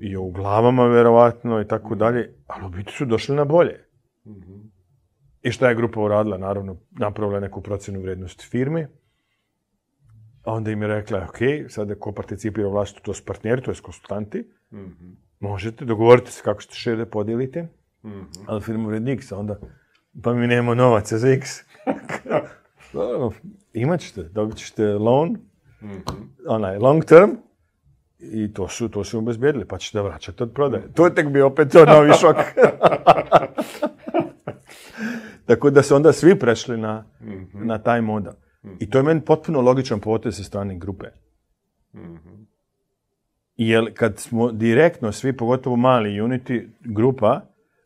[0.00, 3.84] i u glavama verovatno i tako dalje, ali u biti su došli na bolje.
[5.42, 6.38] I šta je grupa uradila?
[6.38, 8.86] Naravno, napravila neku procjenu vrednosti firmi,
[10.44, 13.82] a onda im je rekla, ok, sada ko participira u to su partneri, to su
[13.82, 14.50] konsultanti,
[15.40, 17.68] možete, dogovorite se kako ćete share da podijelite,
[18.46, 19.58] ali firma vredni X, onda,
[20.22, 21.50] pa mi nemamo novaca za X.
[22.92, 23.30] Dobro,
[23.80, 25.36] imat ćete, dobit ćete loan,
[26.46, 27.30] onaj, long term,
[28.18, 30.92] i to su, to su obezbijedili, pa ćete vraćati od prodaje.
[30.94, 32.36] To je tek bio opet to novi šok.
[35.46, 37.04] Tako da su onda svi prešli na,
[37.54, 38.32] na taj model.
[38.78, 41.06] I to je meni potpuno logičan potez sa strane grupe.
[43.56, 47.40] Jer kad smo direktno svi, pogotovo mali unity, grupa,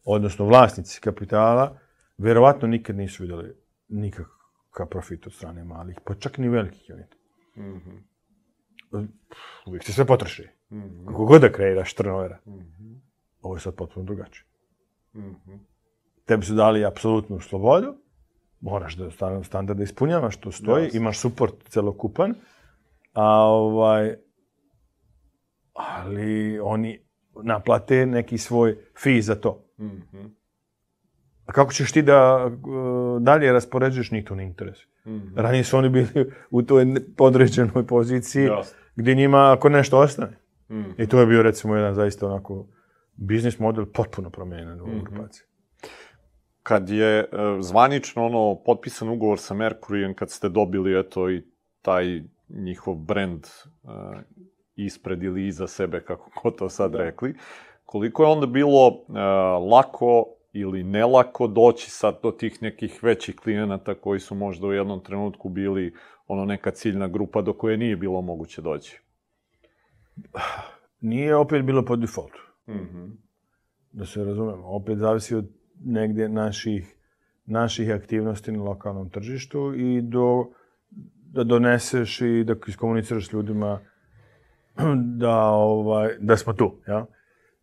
[0.04, 1.78] odnosno vlasnici kapitala,
[2.18, 3.54] verovatno nikad nisu vidjeli
[4.72, 7.16] nikakav profit od strane malih, pa čak ni velikih unita.
[9.66, 10.48] Uvijek se sve potroši.
[11.06, 12.38] Kako god da kreiraš turnovera.
[13.42, 14.46] Ovo je sad potpuno drugačije.
[16.24, 17.94] Tebi su dali apsolutnu slobodu,
[18.60, 20.96] moraš da stan- standarde ispunjavaš, to stoji, Jasno.
[20.96, 22.34] imaš suport celokupan,
[23.12, 24.16] a ovaj,
[25.72, 26.98] ali oni
[27.44, 29.64] naplate neki svoj fee za to.
[31.46, 34.92] A kako ćeš ti da uh, dalje raspoređuješ, njih to ne interesuje.
[35.36, 36.86] Ranije su oni bili u toj
[37.16, 38.78] podređenoj poziciji Jasno.
[38.96, 40.42] gdje njima ako nešto ostane.
[40.98, 42.66] I to je bio recimo jedan zaista onako
[43.16, 45.46] biznis model potpuno promijenjen u ovoj grupaciji.
[46.62, 47.26] Kad je e,
[47.60, 51.42] zvanično ono potpisan ugovor sa Mercurijem, kad ste dobili eto i
[51.82, 53.88] taj njihov brand e,
[54.76, 57.34] ispred ili iza sebe, kako ko to sad rekli,
[57.84, 59.20] koliko je onda bilo e,
[59.70, 65.00] lako ili nelako doći sad do tih nekih većih klijenata koji su možda u jednom
[65.00, 65.94] trenutku bili
[66.26, 69.00] ono neka ciljna grupa do koje nije bilo moguće doći.
[71.00, 72.42] Nije opet bilo po defaultu.
[73.92, 74.66] Da se razumemo.
[74.66, 75.48] Opet zavisi od
[75.84, 76.96] negdje naših,
[77.46, 80.46] naših aktivnosti na lokalnom tržištu i do,
[81.32, 83.80] da doneseš i da iskomuniciraš s ljudima
[85.20, 86.76] da, ovaj, da smo tu.
[86.86, 87.06] Ja?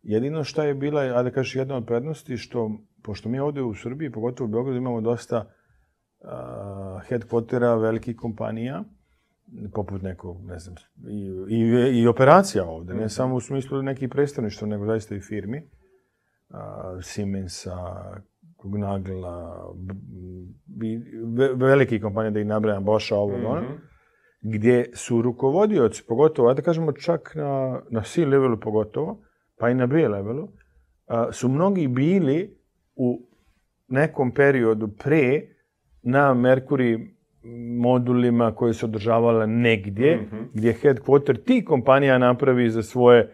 [0.02, 2.70] Jedino što je bila, ajde da kažeš, jedna od prednosti, što,
[3.02, 6.28] pošto mi ovdje u Srbiji, pogotovo u Beogradu, imamo dosta uh,
[7.08, 8.84] headquartera velikih kompanija,
[9.74, 10.74] poput nekog, ne znam,
[11.08, 15.70] i, i, i operacija ovdje, ne samo u smislu nekih predstavništva, nego zaista i firmi.
[16.48, 17.76] A, Siemensa,
[18.64, 19.66] Nagla,
[21.56, 23.62] veliki kompanije, da ih nabrajam, Boscha, ovo, ono,
[24.42, 29.22] gdje su rukovodioci, pogotovo, da kažemo čak na, na C levelu pogotovo,
[29.60, 30.48] pa i na B levelu,
[31.32, 32.56] su mnogi bili
[32.96, 33.22] u
[33.88, 35.42] nekom periodu pre
[36.02, 37.08] na Mercury
[37.80, 43.32] modulima koje su održavale negdje, gdje je headquarter ti kompanija napravi za svoje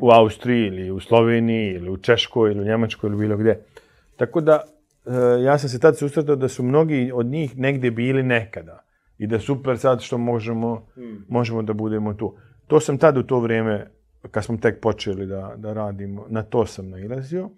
[0.00, 3.64] u Austriji ili u Sloveniji ili u Češkoj ili u Njemačkoj ili bilo gdje.
[4.16, 4.62] Tako da,
[5.06, 8.82] e, ja sam se tad susretao da su mnogi od njih negdje bili nekada.
[9.18, 10.86] I da super sad što možemo,
[11.28, 12.36] možemo da budemo tu.
[12.66, 13.90] To sam tad u to vrijeme,
[14.30, 17.50] kad smo tek počeli da, da radimo, na to sam nailazio.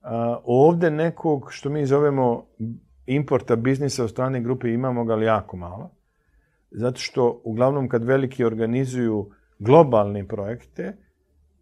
[0.00, 2.46] A, ovdje nekog, što mi zovemo
[3.06, 5.90] importa biznisa od strane grupe, imamo ga ali jako malo.
[6.70, 10.96] Zato što, uglavnom, kad veliki organizuju globalne projekte,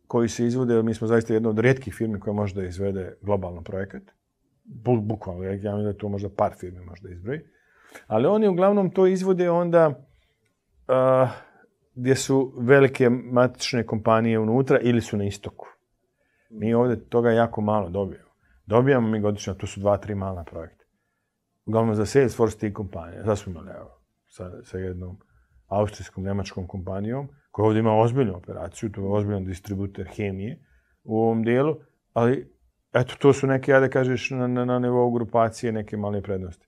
[0.07, 3.63] koji se izvode, mi smo zaista jedna od rijetkih firmi koja može da izvede globalno
[3.63, 4.03] projekat.
[4.65, 7.41] Bu, bukvalno, ja mislim da to možda par firmi možda izbroji.
[8.07, 11.31] Ali oni uglavnom to izvode onda uh,
[11.95, 15.67] gdje su velike matične kompanije unutra ili su na istoku.
[16.51, 18.31] Mi ovdje toga jako malo dobijemo.
[18.67, 20.85] Dobijamo mi godišnje, to su dva, tri mala projekta.
[21.67, 23.25] Uglavnom za Salesforce ti kompanije.
[23.25, 25.19] Sad smo imali, evo, sa, sa jednom
[25.69, 30.59] austrijskom, nemačkom kompanijom, koja ovdje ima ozbiljnu operaciju, to je ozbiljan distributer hemije
[31.05, 31.77] u ovom dijelu,
[32.13, 32.53] ali
[32.93, 36.67] eto, to su neke, ja da kažeš, na, na, na nivou grupacije neke male prednosti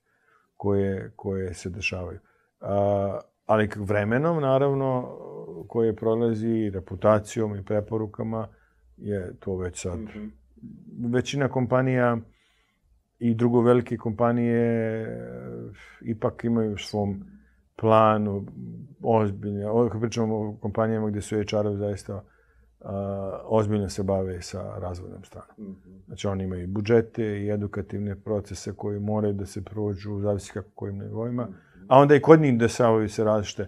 [0.55, 2.19] koje, koje se dešavaju.
[2.59, 5.17] A, ali vremenom, naravno,
[5.67, 8.47] koje prolazi reputacijom i preporukama,
[8.97, 9.99] je to već sad.
[9.99, 10.31] Mm -hmm.
[11.13, 12.17] Većina kompanija
[13.19, 15.07] i drugo velike kompanije
[16.01, 17.23] ipak imaju u svom
[17.75, 18.45] planu
[19.03, 22.89] ozbiljno, ovo kad pričamo o kompanijama gdje su HR-ovi zaista uh,
[23.43, 25.55] ozbiljno se bave sa razvojnom stranom.
[25.57, 26.05] Mm -hmm.
[26.05, 30.97] Znači oni imaju budžete i edukativne procese koji moraju da se prođu, zavisi kako kojim
[30.97, 31.64] nivoima, mm -hmm.
[31.89, 33.67] A onda i kod njih dešavaju se različite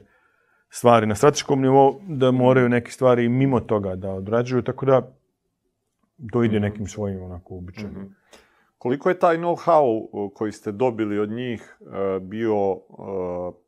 [0.70, 5.02] stvari na strateškom nivou, da moraju neke stvari i mimo toga da odrađuju, tako da
[6.32, 6.62] to ide -hmm.
[6.62, 8.02] nekim svojim onako običajnim.
[8.02, 8.38] Mm -hmm.
[8.78, 12.78] Koliko je taj know-how koji ste dobili od njih e, bio e,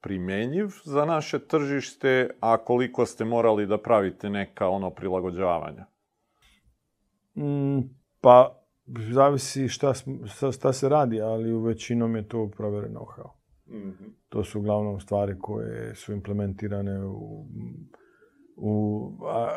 [0.01, 5.85] primenjiv za naše tržište, a koliko ste morali da pravite neka ono prilagođavanja?
[7.37, 7.79] Mm,
[8.21, 8.61] pa,
[9.13, 9.93] zavisi šta,
[10.51, 13.29] šta se radi, ali u većinom je to proveren know-how.
[13.67, 14.18] Mm -hmm.
[14.29, 17.45] To su uglavnom stvari koje su implementirane u,
[18.55, 19.47] u a,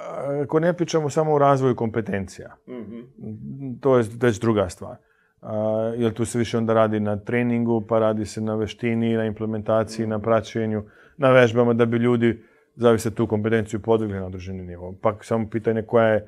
[0.42, 2.56] ako ne pričamo samo o razvoju kompetencija.
[2.68, 3.80] Mm -hmm.
[3.80, 4.96] To je već druga stvar.
[5.40, 9.24] A, jer tu se više onda radi na treningu, pa radi se na veštini, na
[9.24, 10.84] implementaciji, na praćenju,
[11.16, 12.42] na vežbama da bi ljudi
[12.76, 14.94] zavise tu kompetenciju podigli na određeni nivo.
[15.02, 16.26] Pa samo pitanje koja je, e,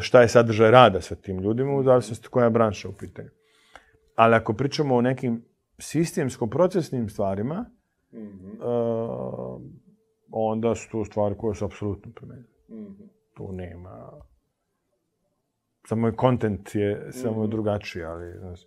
[0.00, 3.28] šta je sadržaj rada sa tim ljudima, u zavisnosti koja je branša u pitanju.
[4.14, 5.44] Ali ako pričamo o nekim
[5.78, 7.64] sistemsko-procesnim stvarima,
[8.12, 9.70] mm -hmm.
[10.30, 12.48] onda su to stvari koje su apsolutno primenjene.
[12.68, 13.08] Mm -hmm.
[13.34, 14.10] Tu nema
[15.88, 17.50] samo je kontent je samo je mhm.
[17.50, 18.60] drugačiji, ali znaš,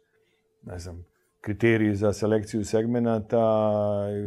[0.63, 1.05] ne znam,
[1.41, 3.63] kriteriji za selekciju segmenata,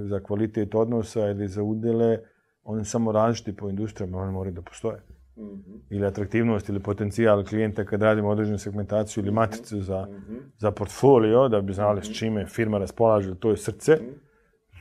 [0.08, 2.18] za kvalitet odnosa ili za udele,
[2.64, 5.02] oni samo različiti po industrijama, oni moraju da postoje.
[5.36, 5.80] Mm -hmm.
[5.90, 9.34] Ili atraktivnost ili potencijal klijenta kad radimo određenu segmentaciju ili mhm.
[9.34, 10.40] matricu za, mm -hmm.
[10.58, 12.14] za portfolio, da bi znali mm -hmm.
[12.14, 13.92] s čime firma raspolaže, to je srce.
[13.92, 14.32] Mm -hmm.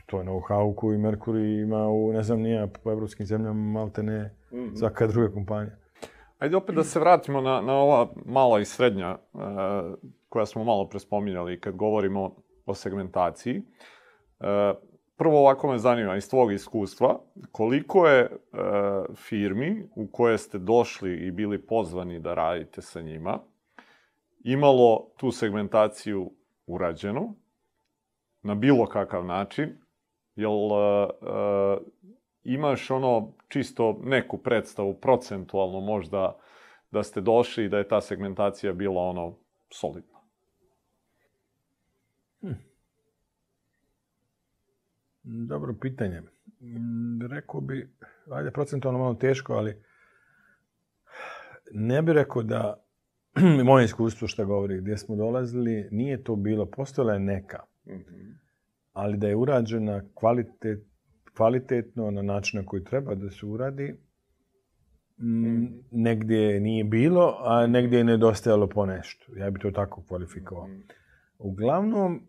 [0.06, 4.34] To je know-how koji Mercury ima u, ne znam, nije po evropskim zemljama, malte ne,
[4.52, 4.76] mm -hmm.
[4.76, 5.76] svaka druga kompanija.
[6.38, 9.38] Ajde opet da se vratimo na, na ova mala i srednja e,
[10.28, 13.62] koja smo malo prespominjali kad govorimo o segmentaciji.
[14.40, 14.74] E,
[15.16, 17.20] prvo ovako me zanima iz tvog iskustva,
[17.52, 18.28] koliko je e,
[19.14, 23.38] firmi u koje ste došli i bili pozvani da radite sa njima,
[24.44, 26.32] imalo tu segmentaciju
[26.66, 27.34] urađenu
[28.42, 29.78] na bilo kakav način,
[30.36, 31.76] jel e, e,
[32.44, 36.38] imaš ono čisto neku predstavu procentualno možda
[36.90, 39.36] da ste došli i da je ta segmentacija bila ono
[39.70, 40.18] solidna?
[42.40, 42.71] Hm.
[45.22, 46.22] Dobro pitanje.
[47.30, 47.88] Rekao bi,
[48.30, 49.82] ajde, procentualno malo teško, ali
[51.72, 52.84] ne bi rekao da
[53.64, 58.34] moje iskustvo što govori, gdje smo dolazili, nije to bilo, postojala je neka, mm -hmm.
[58.92, 60.86] ali da je urađena kvalitet,
[61.36, 63.94] kvalitetno na način na koji treba da se uradi,
[65.18, 65.66] mm.
[65.90, 69.36] negdje nije bilo, a negdje je nedostajalo po nešto.
[69.36, 70.66] Ja bih to tako kvalifikovao.
[70.66, 70.82] Mm.
[71.38, 72.28] Uglavnom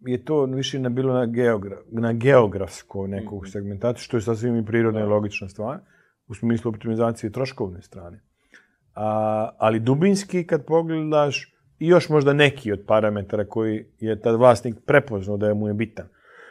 [0.00, 3.46] je to više na bilo na, geogra na geografsko neku mm.
[3.46, 5.78] segmentaciju, što je sasvim i prirodna i logična stvar,
[6.28, 8.20] u smislu optimizacije troškovne strane.
[8.94, 14.76] A, ali dubinski, kad pogledaš, i još možda neki od parametara koji je tad vlasnik
[14.86, 16.06] prepoznao da je mu je bitan.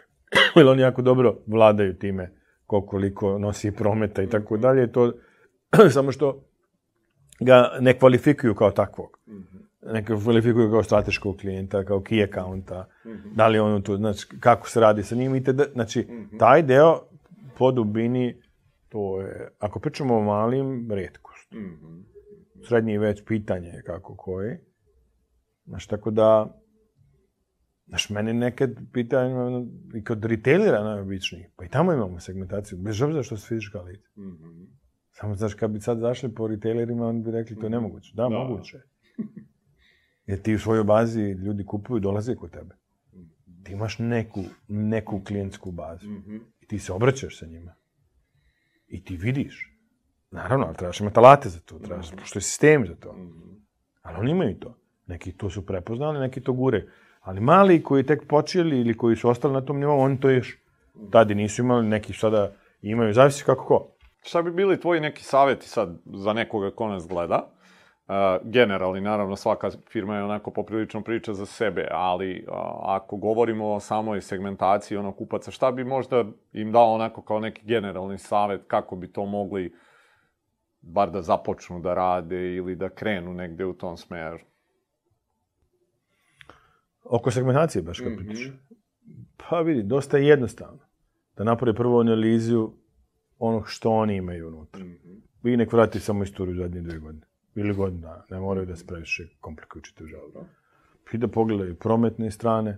[0.56, 2.32] jer oni jako dobro vladaju time
[2.66, 4.92] koliko nosi prometa i tako dalje.
[4.92, 5.14] To
[5.90, 6.44] samo što
[7.40, 9.20] ga ne kvalifikuju kao takvog.
[9.82, 12.88] Ne kvalifikuju kao strateškog klijenta, kao key accounta.
[13.36, 15.36] Da li ono tu, znači, kako se radi sa njim.
[15.36, 16.08] I te, znači,
[16.40, 17.00] taj deo
[17.58, 18.42] po dubini,
[18.90, 21.54] to je, ako pričamo o malim, redkost.
[22.68, 24.58] Srednji već pitanje kako koji.
[25.66, 26.58] Znači, tako da,
[27.88, 33.24] Znaš, mene nekad pitaju i kod retailera najobičniji, pa i tamo imamo segmentaciju, bez obzira
[33.24, 34.10] što su fizička lica.
[34.18, 34.68] Mm -hmm.
[35.12, 37.76] Samo, znaš, kad bi sad zašli po retailerima, oni bi rekli to je mhm.
[37.78, 38.12] nemoguće.
[38.16, 38.30] Da, da.
[38.30, 38.78] moguće.
[40.28, 42.76] Jer ti u svojoj bazi ljudi kupuju, dolaze kod tebe.
[43.64, 46.08] Ti imaš neku, neku klijentsku bazu.
[46.10, 46.40] Mm -hmm.
[46.62, 47.76] I ti se obraćaš sa njima.
[48.88, 49.74] I ti vidiš.
[50.32, 52.18] Naravno, ali trebaš imati alate za to, trebaš, Mhm.
[52.20, 53.14] pošto je sistem za to.
[53.14, 53.50] Mhm.
[54.02, 54.78] Ali oni imaju to.
[55.08, 56.86] Neki to su prepoznali, neki to gure.
[57.22, 60.58] Ali mali koji tek počeli ili koji su ostali na tom nivou, oni to još
[61.12, 63.92] tada nisu imali, neki sada imaju, zavisi kako ko.
[64.24, 67.50] Šta bi bili tvoji neki savjeti sad za nekoga ko nas gleda?
[68.08, 68.14] Uh,
[68.52, 72.54] generalni, naravno, svaka firma je onako poprilično priča za sebe, ali uh,
[72.84, 77.66] ako govorimo o samoj segmentaciji ono kupaca, šta bi možda im dao onako kao neki
[77.66, 79.74] generalni savjet kako bi to mogli
[80.82, 84.40] bar da započnu da rade ili da krenu negde u tom smeru?
[87.04, 88.18] Oko segmentacije baš kad Mhm.
[88.18, 88.52] pričaš.
[89.38, 90.80] Pa vidi, dosta je jednostavno.
[91.38, 92.72] Da naprave prvo analizu
[93.40, 94.86] onog što oni imaju unutra.
[95.44, 97.27] Vi nek vrati samo istoriju zadnje dvije godine.
[97.58, 98.24] Ili godinu dana.
[98.30, 100.46] Ne moraju da se previše komplikuju čitav žalbu.
[101.14, 102.78] I da pogledaju prometne strane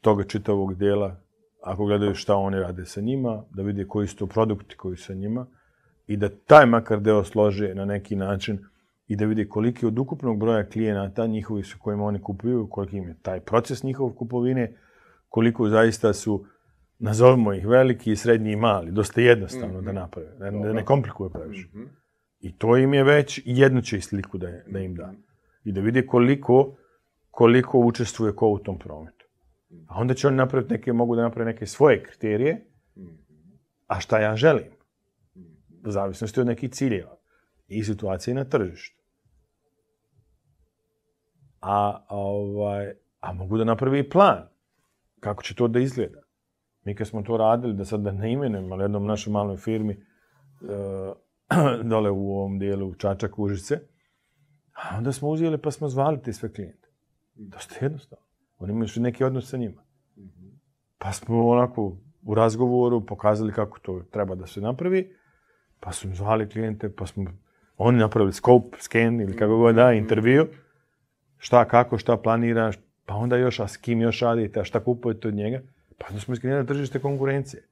[0.00, 1.16] toga čitavog dela.
[1.62, 5.04] Ako gledaju šta oni rade sa njima, da vide koji su to produkti koji su
[5.04, 5.46] sa njima
[6.06, 8.58] i da taj makar deo slože na neki način
[9.06, 13.08] i da vide koliki od ukupnog broja klijenata njihovi su kojima oni kupuju, koliki im
[13.08, 14.72] je taj proces njihov kupovine,
[15.28, 16.44] koliko zaista su,
[16.98, 21.68] nazovimo ih veliki, srednji i mali, dosta jednostavno da naprave, da, da ne komplikuje previše.
[22.42, 25.12] I to im je već jednu će sliku da, da im da.
[25.64, 26.76] I da vide koliko,
[27.30, 29.26] koliko učestvuje ko u tom prometu.
[29.86, 32.66] A onda će oni napraviti neke, mogu da naprave neke svoje kriterije,
[33.86, 34.72] a šta ja želim.
[35.86, 37.16] U zavisnosti od nekih ciljeva
[37.68, 39.02] i situacije na tržištu.
[41.60, 44.48] A, ovaj, a mogu da napravi i plan
[45.20, 46.22] kako će to da izgleda.
[46.84, 49.92] Mi kad smo to radili, da sad da ne imenujem, ali jednom našoj maloj firmi,
[49.92, 51.12] e,
[51.90, 53.80] dole u ovom dijelu Čačak, Užice,
[54.72, 56.88] a onda smo uzeli pa smo zvali te sve klijente.
[57.34, 58.24] Dosta jednostavno.
[58.58, 59.82] Oni imaju neki odnos sa njima.
[60.98, 65.16] Pa smo onako u razgovoru pokazali kako to treba da se napravi,
[65.80, 67.24] pa su mi zvali klijente, pa smo
[67.76, 70.46] oni napravili scope, scan ili kako god da, intervju,
[71.38, 72.72] šta, kako, šta planira,
[73.06, 75.62] pa onda još, a s kim još radite, a šta kupujete od njega,
[75.98, 77.62] pa onda smo iskrenili tržište konkurencije.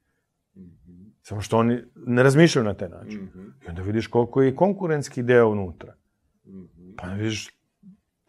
[1.21, 3.29] Samo što oni ne razmišljaju na taj način.
[3.65, 5.95] I onda vidiš koliko je konkurentski deo unutra.
[6.97, 7.49] Pa onda vidiš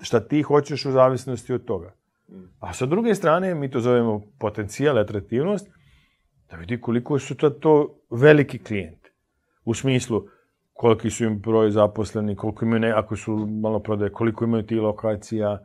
[0.01, 1.95] šta ti hoćeš u zavisnosti od toga.
[2.61, 5.69] A sa druge strane, mi to zovemo potencijal, atraktivnost,
[6.51, 9.11] da vidi koliko su to, to veliki klijenti.
[9.65, 10.27] U smislu,
[10.73, 14.75] koliki su im broj zaposleni, koliko imaju, ne, ako su malo prodaje, koliko imaju ti
[14.75, 15.59] lokacija,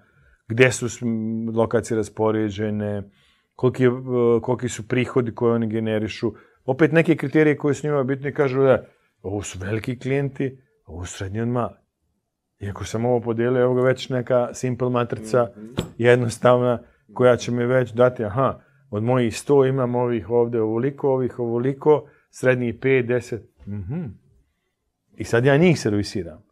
[0.48, 0.88] gde su
[1.54, 3.04] lokacije raspoređene,
[3.56, 3.90] koliki, e,
[4.42, 6.34] koliki su prihodi koje oni generišu.
[6.68, 8.86] Opet neke kriterije koje su njima bitne kažu da
[9.22, 11.76] ovo su veliki klijenti, ovo su srednji od mali.
[12.60, 15.48] Iako sam ovo podijelio, evo ga već neka simple matrica,
[15.98, 16.80] jednostavna,
[17.14, 22.10] koja će mi već dati, aha, od mojih 100 imam ovih ovde ovoliko, ovih ovoliko,
[22.30, 24.04] srednjih 5, 10, mhm.
[25.18, 26.44] I sad ja njih servisiram.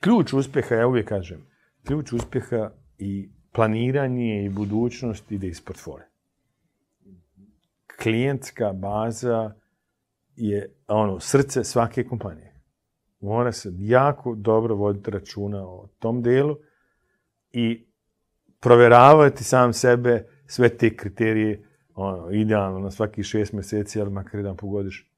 [0.00, 1.46] Ključ uspjeha, ja uvijek kažem,
[1.86, 6.08] ključ uspjeha i planiranje i budućnost ide iz portfolija.
[8.02, 9.54] Klijentska baza
[10.36, 12.54] je ono, srce svake kompanije.
[13.20, 16.56] Mora se jako dobro voditi računa o tom delu
[17.52, 17.86] i
[18.60, 24.56] proveravati sam sebe sve te kriterije ono, idealno na svaki šest mjeseci, ali makar jedan
[24.56, 25.12] pogodiš.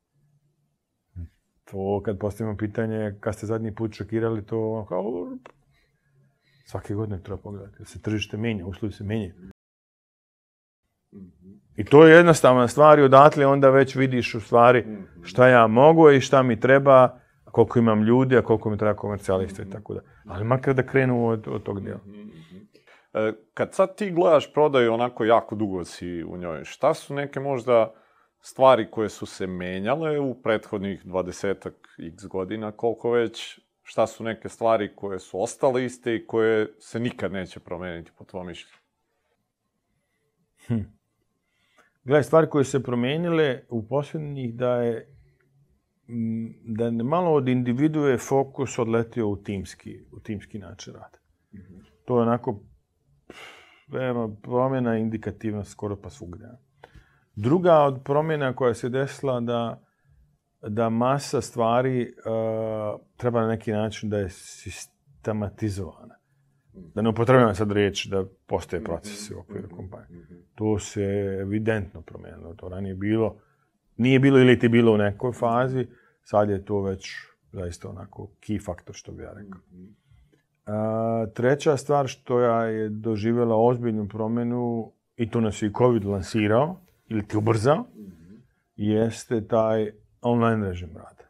[1.64, 5.36] To kad postavimo pitanje kad ste zadnji put šokirali, to kao
[6.66, 7.84] svake godine treba pogledati.
[7.84, 9.34] Se tržište menja, uslovi se menjaju.
[11.78, 14.84] I to je jednostavna stvar i odatle onda već vidiš u stvari
[15.22, 19.62] šta ja mogu i šta mi treba, koliko imam ljudi, a koliko mi treba komercijalista
[19.62, 20.00] i tako da.
[20.26, 22.00] Ali makar da krenu od, od tog dijela.
[23.14, 27.40] E, Kad sad ti gledaš prodaju onako jako dugo si u njoj, šta su neke
[27.40, 27.94] možda
[28.40, 31.70] stvari koje su se menjale u prethodnih 20
[32.12, 37.00] x godina, koliko već, šta su neke stvari koje su ostale iste i koje se
[37.00, 38.78] nikad neće promeniti po tvojom mišljenju?
[42.08, 45.14] Gledaj, stvari koje se promenile u posljednjih da je
[46.64, 51.18] da je malo od individue fokus odletio u timski, u timski način rada.
[52.04, 52.60] To je onako
[53.88, 56.46] veoma promjena indikativna skoro pa svugdje.
[57.34, 59.82] Druga od promjena koja se desila da
[60.62, 66.14] da masa stvari uh, treba na neki način da je sistematizovana.
[66.94, 70.26] Da ne upotrebujem sad riječ da postoje procesi u okviru kompanije.
[70.54, 71.02] To se
[71.40, 72.54] evidentno promijenilo.
[72.54, 73.36] To ranije bilo,
[73.96, 75.86] nije bilo ili ti bilo u nekoj fazi,
[76.22, 77.14] sad je to već
[77.52, 79.60] zaista onako key faktor, što bi ja rekao.
[80.66, 86.04] A, treća stvar što ja je doživjela ozbiljnu promjenu, i to nas je i COVID
[86.04, 87.84] lansirao, ili ti ubrzao,
[88.76, 89.90] jeste taj
[90.20, 91.28] online režim rada.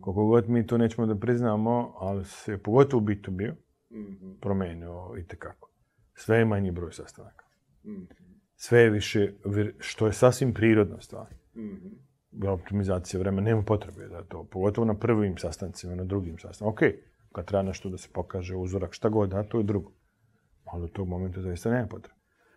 [0.00, 3.52] Koliko god mi to nećemo da priznamo, ali se, pogotovo u B2B,
[3.94, 4.32] Mhm.
[4.40, 5.70] promenio i tekako.
[6.14, 7.44] Sve je manji broj sastanaka.
[7.84, 8.04] Mhm.
[8.56, 9.32] Sve je više,
[9.78, 11.26] što je sasvim prirodna stvar.
[11.56, 11.88] Mhm.
[12.48, 16.70] Optimizacija vremena, nema potrebe da to, pogotovo na prvim sastancima, na drugim sastancima.
[16.70, 16.80] Ok,
[17.32, 19.92] kad treba nešto da se pokaže, uzorak, šta god, da, to je drugo.
[20.64, 22.14] Ali u tog momenta zaista nema potrebe.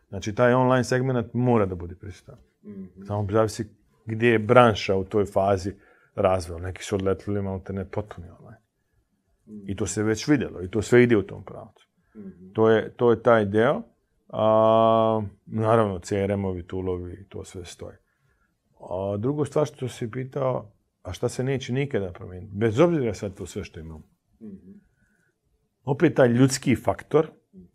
[0.10, 2.36] Znači, taj online segment mora da bude prisutan.
[2.64, 3.04] Mhm.
[3.08, 3.70] Samo zavisi
[4.06, 5.74] gdje je branša u toj fazi
[6.16, 6.62] razvoja.
[6.62, 8.67] Neki su odletili malo te ne potpuni online.
[9.66, 11.88] I to se već vidjelo i to sve ide u tom pravcu.
[12.16, 12.54] Mhm.
[12.54, 13.82] To je, to je taj deo.
[14.30, 17.96] A, naravno, CRM-ovi, toolovi, to sve stoji.
[18.80, 20.72] A drugo stvar što si pitao,
[21.02, 24.04] a šta se neće nikada promijeniti, bez obzira sad to sve što imamo.
[24.42, 24.72] Mhm.
[25.84, 27.28] Opet taj ljudski faktor,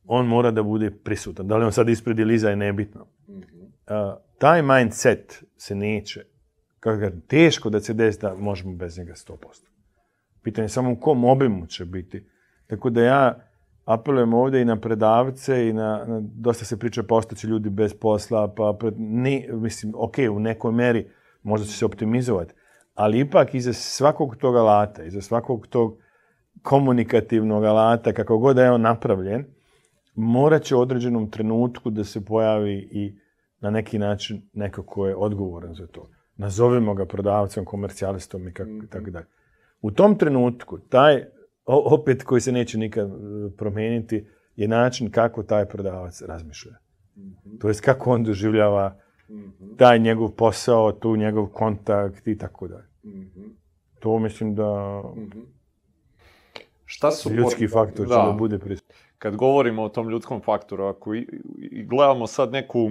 [0.05, 1.49] on mora da bude prisutan.
[1.49, 3.07] Da li on sad ispred ili iza je nebitno.
[3.29, 3.63] Mhm.
[3.87, 6.25] A, taj mindset se neće,
[6.81, 9.72] kako ga, teško da se desi da možemo bez njega 100%.
[10.43, 12.27] Pitanje je samo u kom obimu će biti.
[12.67, 13.39] Tako da ja
[13.85, 18.55] apelujem ovdje i na predavce i na, na dosta se priča postaće ljudi bez posla,
[18.57, 21.07] pa pred, ne, mislim, ok, u nekoj meri
[21.43, 22.55] možda će se optimizovati,
[22.95, 25.99] ali ipak iza svakog tog alata, iza svakog tog
[26.63, 29.45] komunikativnog alata, kako god da je on napravljen,
[30.15, 33.19] morat će u određenom trenutku da se pojavi i
[33.61, 36.11] na neki način neko ko je odgovoran za to.
[36.37, 39.27] Nazovimo ga prodavcem, komercijalistom i kako, tako dalje.
[39.83, 41.25] U tom trenutku, taj,
[41.65, 43.13] opet koji se neće nikad e,
[43.57, 44.27] promijeniti,
[44.57, 46.73] je način kako taj prodavac razmišlja.
[47.61, 48.99] To jest kako on doživljava
[49.29, 49.75] Mhm.
[49.77, 52.89] taj njegov posao, tu njegov kontakt i tako dalje.
[53.05, 53.43] Mhm.
[54.01, 55.03] To mislim da
[56.85, 58.97] Šta su ljudski faktor će da bude prisutan.
[59.19, 61.27] kad govorimo o tom ljudskom faktoru, ako i,
[61.59, 62.91] i gledamo sad neku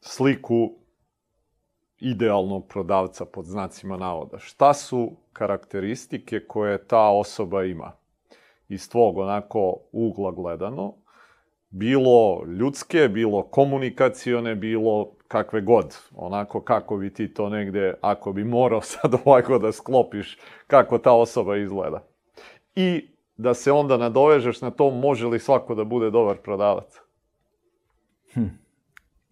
[0.00, 0.78] sliku
[1.98, 7.92] idealnog prodavca pod znacima navoda, šta su karakteristike koje ta osoba ima?
[8.68, 10.94] Iz tvog onako ugla gledano,
[11.70, 15.96] bilo ljudske, bilo komunikacione, bilo kakve god.
[16.14, 21.12] Onako kako bi ti to negde, ako bi morao sad ovako da sklopiš, kako ta
[21.12, 22.02] osoba izgleda.
[22.74, 27.00] I da se onda nadovežeš na to može li svako da bude dobar prodavac.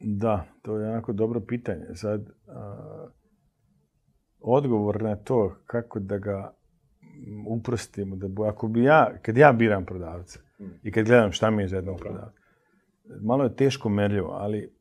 [0.06, 1.84] Da, to je jako dobro pitanje.
[1.94, 3.08] Sad, a,
[4.40, 6.52] odgovor na to kako da ga
[7.02, 10.40] mm, uprostimo, da bu, ako bi ja, kad ja biram prodavca
[10.82, 12.40] i kad gledam šta mi je za jednog prodavca,
[13.22, 14.74] malo je teško merljivo, ali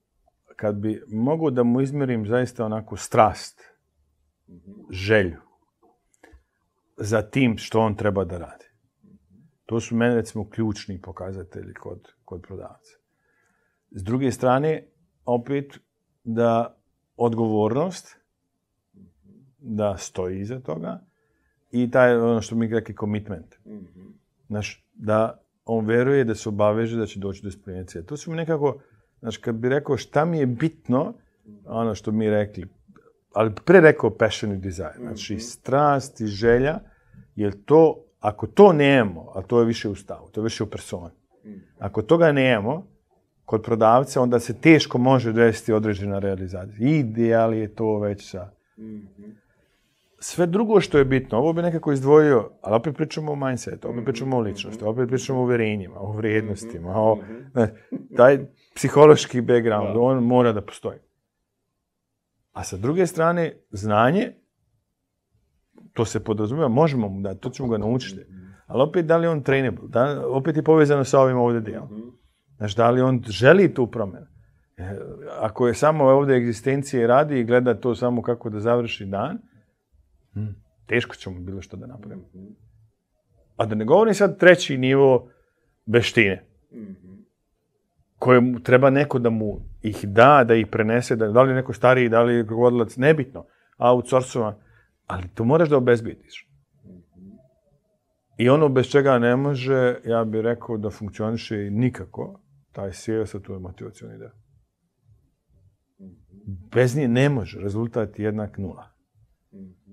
[0.56, 3.62] kad bi mogao da mu izmjerim zaista onako strast,
[4.90, 5.38] želju
[6.98, 8.66] za tim što on treba da radi.
[9.66, 12.98] To su meni recimo ključni pokazatelji kod, kod prodavca.
[13.92, 14.84] S druge strane,
[15.26, 15.80] opet
[16.24, 16.78] da
[17.18, 18.18] odgovornost,
[19.60, 21.00] da stoji iza toga
[21.72, 23.56] i taj, ono što mi rekli, commitment.
[24.48, 28.06] Znaš, da on veruje da se obaveže da će doći do ispunjenja cilja.
[28.06, 28.82] To su mi nekako,
[29.20, 31.14] znaš, kad bi rekao šta mi je bitno,
[31.66, 32.68] ono što mi rekli,
[33.34, 36.80] ali pre rekao passion i desire, znači strast i želja,
[37.36, 40.70] jer to, ako to nemamo, a to je više u stavu, to je više u
[40.70, 41.14] personi,
[41.80, 42.88] ako toga nemamo,
[43.46, 46.90] kod prodavca, onda se teško može desiti određena realizacija.
[46.90, 48.50] Ideal je to već sa...
[50.20, 54.06] Sve drugo što je bitno, ovo bi nekako izdvojio, ali opet pričamo o mindsetu, opet
[54.06, 57.18] pričamo o ličnosti, opet pričamo o uvjerenjima, o vrijednostima, o,
[57.54, 57.74] ne,
[58.18, 58.46] taj
[58.76, 61.00] psihološki background, on mora da postoji.
[62.52, 64.32] A sa druge strane, znanje,
[65.94, 68.22] to se podrazumijeva, možemo mu dati, to ćemo ga naučiti.
[68.68, 69.88] Ali opet, da li je on trainable?
[69.88, 72.18] Da, opet je povezano sa ovim ovdje dijelom.
[72.64, 74.26] Znaš, da li on želi tu promjenu?
[74.78, 74.98] E,
[75.40, 79.38] Ako je samo ovdje egzistencije radi i gleda to samo kako da završi dan,
[80.34, 80.48] hm,
[80.86, 82.24] teško ćemo bilo što da napravimo.
[83.58, 85.30] A da ne govorim sad treći nivo
[85.86, 86.46] veštine,
[88.20, 91.74] koje treba neko da mu ih da, da ih prenese, da, da li je neko
[91.74, 93.46] stariji, da li je rukovodilac, nebitno,
[93.78, 94.56] outsourcovan,
[95.08, 96.48] ali to moraš da obezbijediš.
[98.38, 102.43] I ono bez čega ne može, ja bih rekao da funkcioniše nikako,
[102.74, 104.32] taj sales, a to je motivacioni deo.
[106.72, 108.90] Bez nje ne može, rezultat je jednak nula.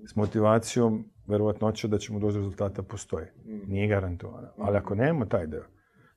[0.06, 3.26] S motivacijom, verovatnoća da ćemo doći do rezultata postoji.
[3.66, 4.52] Nije garantovana.
[4.58, 5.64] Ali ako nemamo taj deo,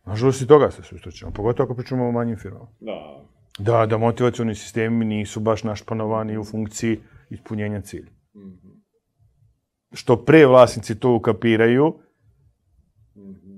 [0.06, 2.68] nažalost i toga se susrećemo, pogotovo ako pričamo o manjim firmama.
[2.80, 3.26] Da.
[3.60, 6.99] Da, da motivacioni sistemi nisu baš našpanovani u funkciji
[7.30, 8.11] ispunjenja cilja.
[9.91, 11.99] Što pre vlasnici to ukapiraju,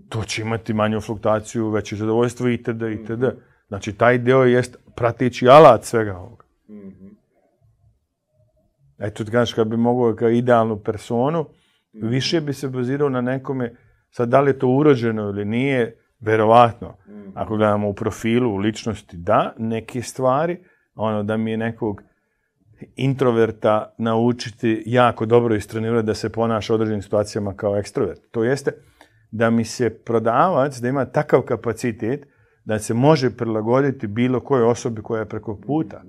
[0.10, 2.82] to će imati manju fluktuaciju, veće zadovoljstvo itd.
[2.82, 3.24] itd.
[3.68, 6.46] Znači, taj deo jest prateći alat svega ovoga.
[9.00, 11.46] Eto, ti kažeš, kad bi mogao kao idealnu personu,
[11.94, 13.76] više bi se bazirao na nekome,
[14.12, 16.98] sad da li je to urođeno ili nije, verovatno.
[17.34, 20.58] Ako gledamo u profilu, u ličnosti, da, neke stvari,
[20.96, 22.02] ono, da mi je nekog
[22.96, 28.22] introverta naučiti jako dobro istrenirati da se ponaša u određenim situacijama kao ekstrovert.
[28.32, 28.72] To jeste
[29.32, 32.28] da mi se prodavac, da ima takav kapacitet
[32.66, 36.04] da se može prilagoditi bilo kojoj osobi koja je preko puta.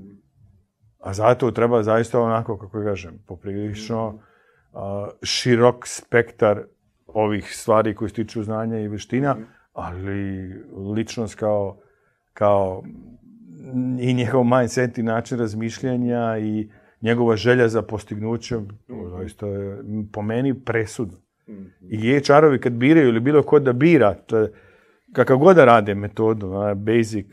[0.98, 4.18] A zato treba zaista onako, kako kažem, poprilično
[5.22, 6.62] širok spektar
[7.06, 9.36] ovih stvari koji se tiču znanja i veština,
[9.72, 10.48] ali
[10.96, 11.78] ličnost kao,
[12.32, 12.82] kao
[14.00, 16.70] i njegov mindset i način razmišljanja i
[17.00, 18.68] njegova želja za postignućem,
[19.18, 19.78] zaista je
[20.12, 21.18] po meni presudno.
[21.90, 24.52] I HR-ovi kad biraju ili bilo ko da bira, je,
[25.12, 27.26] kakav god da rade metodu, basic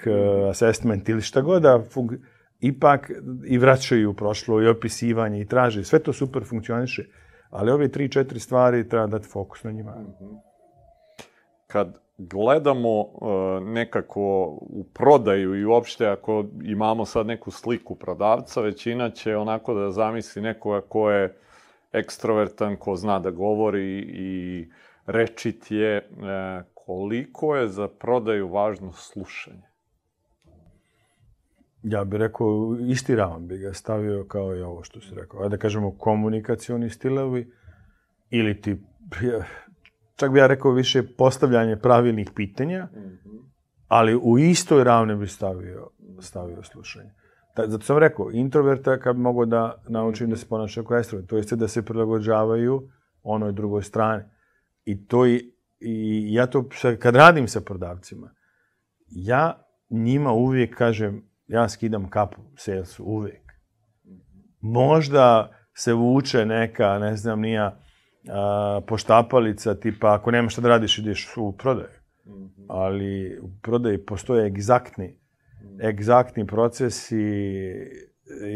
[0.49, 2.17] assessment ili šta god da fun-
[2.59, 3.11] ipak
[3.45, 7.05] i vraćaju u prošlo i opisivanje i traže, sve to super funkcioniše,
[7.49, 9.95] ali ove tri, četiri stvari treba dati fokus na njima.
[11.67, 13.05] kad gledamo e,
[13.61, 14.21] nekako
[14.61, 20.41] u prodaju i uopšte ako imamo sad neku sliku prodavca, većina će onako da zamisli
[20.41, 21.35] nekoga ko je
[21.93, 24.69] ekstrovertan, ko zna da govori i
[25.05, 25.97] rečit je.
[25.97, 26.03] E,
[26.73, 29.63] koliko je za prodaju važno slušanje?
[31.83, 35.39] Ja bih rekao, isti ravan bi ga stavio kao i ovo što si rekao.
[35.39, 37.51] Ajde da kažemo komunikacioni stilovi
[38.29, 38.77] ili ti,
[40.19, 42.87] čak bi ja rekao više postavljanje pravilnih pitanja,
[43.87, 45.89] ali u istoj ravni bi stavio,
[46.19, 47.11] stavio slušanje.
[47.57, 51.37] Zato sam rekao, introverta kad bi mogao da naučim da se ponaša kao ekstrovert, to
[51.37, 52.89] jeste da se prilagođavaju
[53.23, 54.23] onoj drugoj strani.
[54.85, 56.69] I to i, i ja to,
[56.99, 58.31] kad radim sa prodavcima,
[59.07, 63.43] ja njima uvijek kažem, ja skidam kapu salesu, uvijek.
[64.61, 67.79] Možda se vuče neka, ne znam, nija
[68.29, 71.89] a, poštapalica, tipa ako nemaš šta da radiš, ideš u prodaju.
[72.69, 75.19] Ali u prodaji postoje egzaktni,
[75.83, 77.23] egzaktni procesi,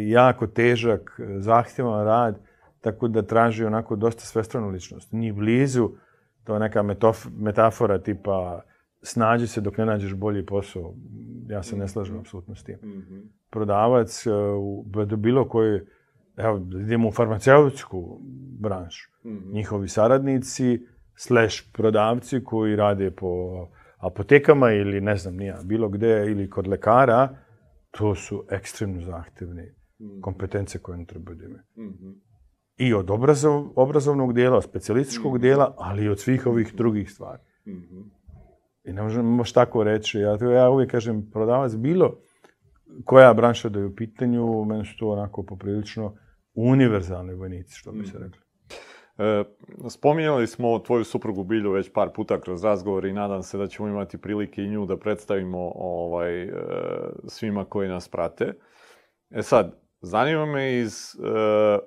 [0.07, 2.39] jako težak, zahtjevan rad,
[2.81, 5.11] tako da traži onako dosta svestranu ličnost.
[5.11, 5.89] Ni blizu,
[6.43, 6.83] to je neka
[7.37, 8.61] metafora tipa
[9.01, 10.93] snađi se dok ne nađeš bolji posao.
[11.49, 12.77] Ja se ne slažem apsolutno s tim.
[13.49, 14.85] Prodavac e, u
[15.17, 15.81] bilo koji,
[16.37, 18.19] evo, idemo u farmaceutsku
[18.59, 19.09] branšu.
[19.53, 20.79] Njihovi saradnici,
[21.15, 23.27] slash prodavci koji rade po
[23.97, 27.37] apotekama ili ne znam nija, bilo gde ili kod lekara,
[27.91, 29.73] to su ekstremno zahtevne
[30.21, 31.63] kompetencije koje ne treba da imaju.
[32.77, 37.41] I od obrazov, obrazovnog dijela, od specijalističkog dijela, ali i od svih ovih drugih stvari.
[38.83, 40.19] I ne možemo baš tako reći.
[40.19, 42.19] Ja, ja uvijek kažem, prodavac bilo
[43.05, 46.15] koja branša da je u pitanju, meni su to onako poprilično
[46.53, 48.46] univerzalni vojnici, što bi se rekli.
[49.17, 49.43] E,
[49.89, 53.87] spominjali smo tvoju suprugu Bilju već par puta kroz razgovor i nadam se da ćemo
[53.87, 56.53] imati prilike i nju da predstavimo ovaj, e,
[57.27, 58.53] svima koji nas prate.
[59.29, 61.19] E sad, zanima me iz e,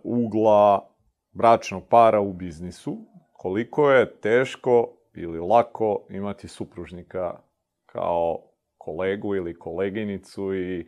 [0.02, 0.88] ugla
[1.32, 2.96] bračnog para u biznisu,
[3.32, 7.40] koliko je teško ili lako imati supružnika
[7.86, 8.38] kao
[8.78, 10.86] kolegu ili koleginicu i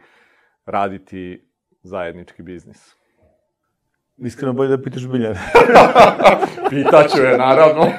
[0.66, 1.48] raditi
[1.82, 3.01] zajednički biznis.
[4.24, 5.40] Iskreno bolje da pitaš Biljana.
[6.70, 7.82] Pitaću je, naravno.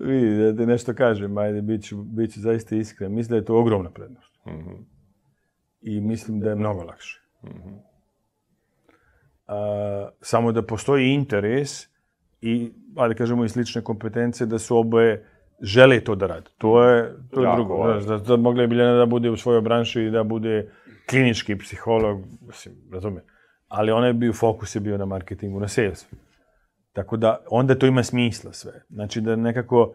[0.00, 3.14] Vidi, da ti nešto kažem, ajde, bit ću, bit ću zaista iskren.
[3.14, 4.32] Mislim da je to ogromna prednost.
[5.80, 7.22] I mislim da je mnogo lakše.
[9.46, 11.88] A, samo da postoji interes
[12.40, 15.26] i, ajde kažemo, i slične kompetencije da su oboje
[15.60, 16.50] žele to da rade.
[16.58, 18.00] To je, to je Jako drugo.
[18.00, 20.70] Znaš, da, da mogla je Biljana da bude u svojoj branši i da bude
[21.10, 23.24] klinički psiholog, mislim, razumijem.
[23.74, 26.06] Ali onaj bio, fokus je bio na marketingu, na salesu.
[26.92, 28.72] Tako da onda to ima smisla sve.
[28.90, 29.94] Znači da nekako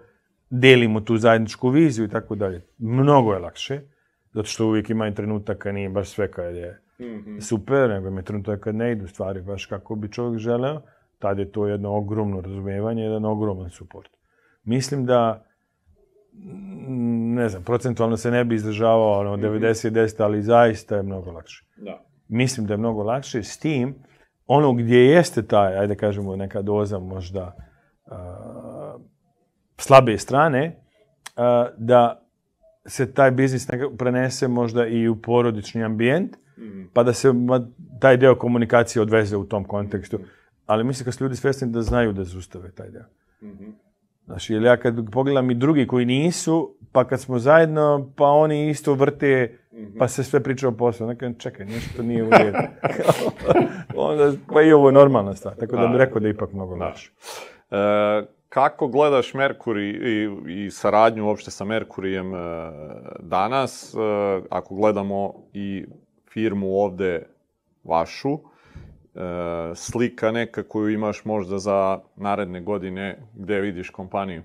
[0.50, 2.62] delimo tu zajedničku viziju i tako dalje.
[2.78, 3.82] Mnogo je lakše,
[4.34, 6.82] zato što uvijek ima i trenutaka, nije baš sve kad je
[7.42, 10.82] super, nego ima i trenutaka kad ne idu stvari baš kako bi čovjek želeo,
[11.20, 14.10] tad je to jedno ogromno razumevanje, jedan ogroman suport.
[14.64, 15.46] Mislim da
[16.34, 21.66] mm, ne znam, procentualno se ne bi izdržavao ono, 90-10, ali zaista je mnogo lakše
[21.76, 22.08] Da.
[22.30, 23.96] Mislim da je mnogo lakše s tim,
[24.48, 27.56] ono gdje jeste taj, ajde kažemo neka doza možda
[28.06, 28.98] a,
[29.78, 30.84] slabe strane,
[31.36, 32.24] a, da
[32.86, 33.68] se taj biznis
[33.98, 36.38] prenese možda i u porodični ambijent,
[36.94, 37.34] pa da se
[38.00, 40.20] taj deo komunikacije odveze u tom kontekstu.
[40.66, 43.06] Ali mislim kad su ljudi svjesni da znaju da zustave taj deo.
[44.26, 48.70] Znači, jer ja kad pogledam i drugi koji nisu, pa kad smo zajedno, pa oni
[48.70, 49.58] isto vrte,
[50.00, 51.08] pa se sve priča o poslu.
[51.08, 52.58] Nekaj, čekaj, nešto nije u redu.
[53.96, 55.56] onda, pa i ovo je normalna stvar.
[55.56, 57.12] Tako da, bih rekao da je ipak mnogo lakše.
[57.72, 57.78] E,
[58.50, 60.30] kako gledaš Merkuri i,
[60.66, 62.38] i saradnju uopšte sa Merkurijem e,
[63.20, 63.98] danas, e,
[64.50, 65.86] ako gledamo i
[66.34, 67.28] firmu ovde
[67.84, 68.40] vašu, e,
[69.76, 74.44] slika neka koju imaš možda za naredne godine, gde vidiš kompaniju?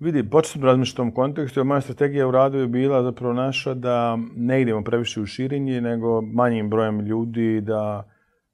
[0.00, 3.74] Vidi, početno da razmišljati u tom kontekstu, moja strategija u radu je bila zapravo naša
[3.74, 8.08] da ne idemo previše u širenje, nego manjim brojem ljudi da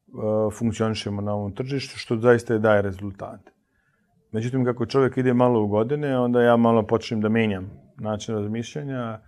[0.06, 3.52] uh, funkcionišemo na ovom tržištu, što zaista daje rezultate.
[4.32, 9.20] Međutim, kako čovjek ide malo u godine, onda ja malo počnem da menjam način razmišljanja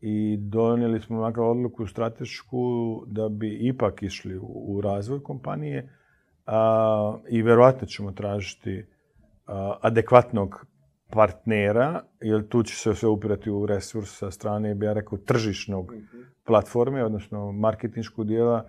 [0.00, 5.90] i donijeli smo makar odluku stratešku da bi ipak išli u, u razvoj kompanije
[6.46, 8.86] a, i verovatno ćemo tražiti
[9.46, 10.66] a, adekvatnog
[11.10, 15.92] partnera, jer tu će se sve upirati u resurs sa strane, bi ja rekao, tržišnog
[16.44, 18.64] platforme, odnosno marketinškog dijela,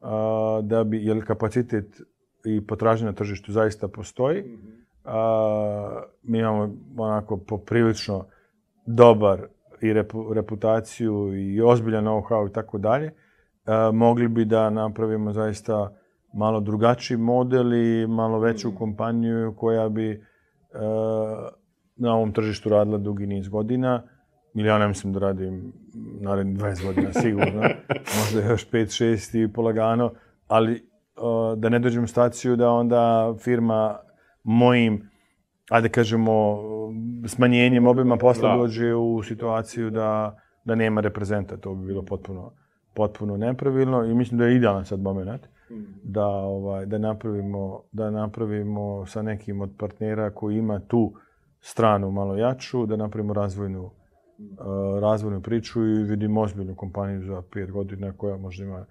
[0.00, 2.00] a, da bi, jer kapacitet
[2.44, 4.44] i potražnja na tržištu zaista postoji.
[5.04, 8.26] A, mi imamo onako poprilično
[8.86, 9.42] dobar
[9.80, 13.12] i repu, reputaciju i ozbiljan know-how i tako dalje.
[13.92, 15.96] Mogli bi da napravimo zaista
[16.34, 20.24] malo drugačiji model i malo veću kompaniju koja bi
[20.74, 21.48] a,
[21.98, 24.02] na ovom tržištu radila dugi niz godina.
[24.54, 25.72] Ili ja ne mislim da radim
[26.20, 27.62] narednih 20 godina sigurno,
[28.18, 30.12] možda još 5-6 i polagano,
[30.46, 33.98] ali uh, da ne dođem u staciju da onda firma
[34.42, 35.10] mojim,
[35.70, 36.58] ajde kažemo,
[37.26, 38.56] smanjenjem obima posla da.
[38.56, 41.56] dođe u situaciju da, da nema reprezenta.
[41.56, 42.52] To bi bilo potpuno,
[42.94, 45.46] potpuno nepravilno i mislim da je idealan sad moment
[46.02, 51.20] da, ovaj, da, napravimo, da napravimo sa nekim od partnera koji ima tu uh,
[51.60, 53.92] stranu malo jaču, da napravimo razvojnu, uh,
[55.00, 58.86] razvojnu priču i vidimo ozbiljnu kompaniju za pet godina koja možda ima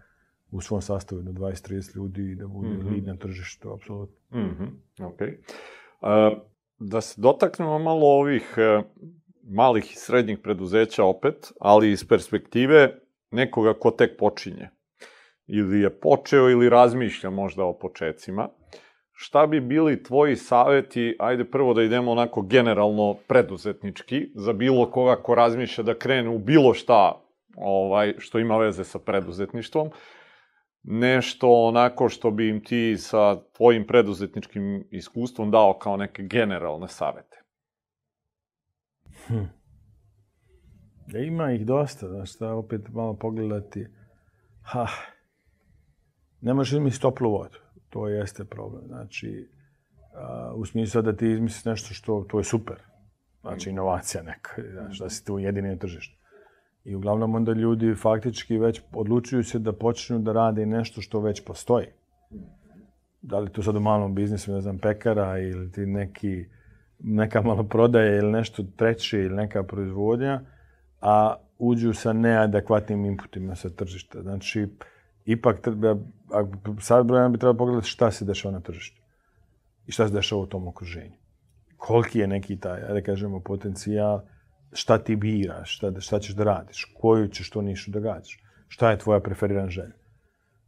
[0.52, 2.91] u svom sastavu do 20-30 ljudi i da bude mm -hmm.
[2.91, 4.39] lead na tržištu, apsolutno.
[4.39, 5.06] Mm -hmm.
[5.06, 5.22] Ok.
[5.22, 6.41] Uh,
[6.80, 8.85] da se dotaknemo malo ovih uh,
[9.44, 12.99] malih i srednjih preduzeća opet, ali iz perspektive
[13.31, 14.69] nekoga ko tek počinje.
[15.48, 18.49] Ili je počeo ili razmišlja možda o počecima
[19.19, 25.15] šta bi bili tvoji saveti, ajde prvo da idemo onako generalno preduzetnički, za bilo koga
[25.15, 27.22] ko razmišlja da krene u bilo šta
[27.56, 29.89] ovaj, što ima veze sa preduzetništvom,
[30.84, 37.44] nešto onako što bi im ti sa tvojim preduzetničkim iskustvom dao kao neke generalne savete?
[39.27, 39.44] Hm.
[41.07, 43.88] Da ima ih dosta, znaš, šta opet malo pogledati.
[44.64, 44.88] Ha,
[46.41, 48.84] ne možeš mi stoplu vodu To jeste problem.
[48.88, 49.50] Znači,
[50.56, 52.76] u smislu da ti izmisliš nešto što, to je super.
[53.42, 56.18] Znači, inovacija neka, znači, da si tu jedini na tržištu.
[56.84, 61.46] I uglavnom onda ljudi faktički već odlučuju se da počnu da rade nešto što već
[61.46, 61.88] postoji.
[63.22, 66.46] Da li to sad u malom biznisu, ne znam, pekara ili ti neki,
[67.00, 70.42] neka malo prodaje ili nešto treće ili neka proizvodnja,
[71.02, 74.22] a uđu sa neadekvatnim inputima sa tržišta.
[74.22, 74.68] Znači,
[75.26, 75.98] ipak treba,
[76.80, 79.02] sad broj bi trebalo pogledati šta se dešava na tržištu
[79.88, 81.16] i šta se dešava u tom okruženju.
[81.78, 84.22] Koliki je neki taj, da kažemo, potencijal,
[84.74, 88.91] šta ti biraš, šta, šta ćeš da radiš, koju ćeš to nišu da gađaš, šta
[88.91, 89.94] je tvoja preferirana želja.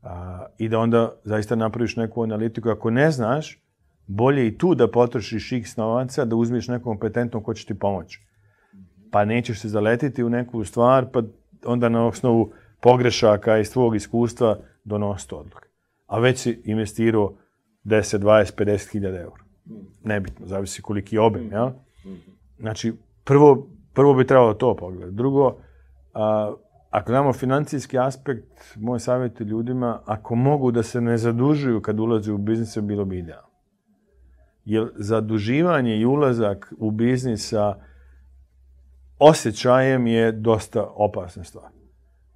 [0.01, 2.69] A, I da onda zaista napraviš neku analitiku.
[2.69, 3.59] Ako ne znaš,
[4.07, 8.21] bolje i tu da potrošiš x novaca, da uzmeš nekog kompetentnog ko će ti pomoći.
[9.11, 11.21] Pa nećeš se zaletiti u neku stvar, pa
[11.65, 14.57] onda na osnovu pogrešaka iz tvojeg iskustva
[14.89, 15.67] donositi odluke.
[16.07, 17.33] A već si investirao
[17.83, 19.43] 10, 20, 50 hiljada eura.
[20.03, 21.73] Nebitno, zavisi koliki je obim, ja?
[22.59, 22.93] Znači,
[23.23, 25.15] prvo, prvo bi trebalo to pogledati.
[25.15, 25.57] Drugo,
[26.13, 26.53] a,
[26.89, 32.31] ako imamo financijski aspekt, moj savjet ljudima, ako mogu da se ne zadužuju kad ulaze
[32.31, 33.49] u biznis, bilo bi idealno.
[34.65, 37.75] Jer zaduživanje i ulazak u biznis sa
[39.19, 41.78] osjećajem je dosta opasna stvar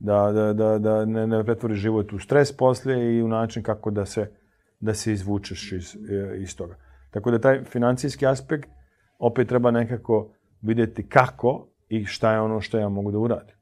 [0.03, 3.91] da, da, da, da ne, ne pretvori život u stres poslije i u način kako
[3.91, 4.31] da se,
[4.79, 5.95] da se izvučeš iz,
[6.37, 6.75] iz toga.
[7.11, 8.69] Tako da taj financijski aspekt
[9.19, 13.55] opet treba nekako vidjeti kako i šta je ono što ja mogu da uradim.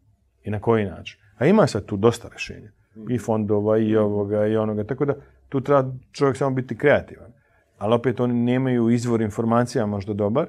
[0.43, 1.19] I na koji način.
[1.37, 2.71] A ima sad tu dosta rešenja.
[3.09, 4.83] I fondova, i ovoga, i onoga.
[4.83, 5.15] Tako da
[5.49, 7.31] tu treba čovjek samo biti kreativan.
[7.77, 10.47] Ali opet oni nemaju izvor informacija možda dobar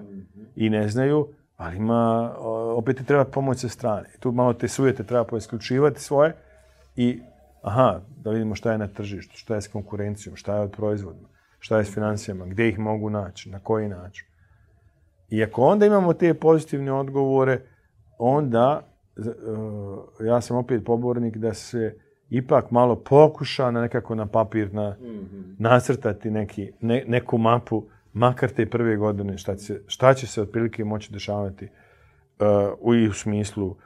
[0.56, 2.32] i ne znaju ali ima,
[2.76, 4.08] opet ti treba pomoć sa strane.
[4.20, 6.34] Tu malo te sujete treba poisključivati svoje
[6.96, 7.20] i
[7.62, 11.28] aha, da vidimo šta je na tržištu, šta je s konkurencijom, šta je od proizvodima,
[11.58, 14.26] šta je s financijama, gdje ih mogu naći, na koji način.
[15.30, 17.60] I ako onda imamo te pozitivne odgovore,
[18.18, 18.80] onda
[19.16, 21.94] uh, ja sam opet pobornik da se
[22.30, 25.40] ipak malo pokuša na nekako na papir na, Mhm.
[25.58, 30.84] nacrtati neki, ne, neku mapu, makar te prve godine, šta će, šta će se otprilike
[30.84, 32.47] moći dešavati uh,
[32.80, 33.76] u, i u smislu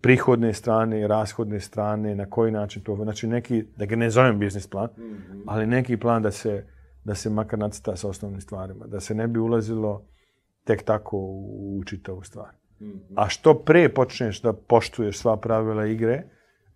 [0.00, 4.66] prihodne strane, rashodne strane, na koji način to, znači neki, da ga ne zovem biznis
[4.66, 5.40] plan, Mhm.
[5.46, 6.66] ali neki plan da se,
[7.04, 10.06] da se makar nacrta sa osnovnim stvarima, da se ne bi ulazilo
[10.64, 12.48] tek tako u, u čitavu stvar.
[12.80, 12.98] Mhm.
[13.16, 16.22] A što pre počneš da poštuješ sva pravila igre,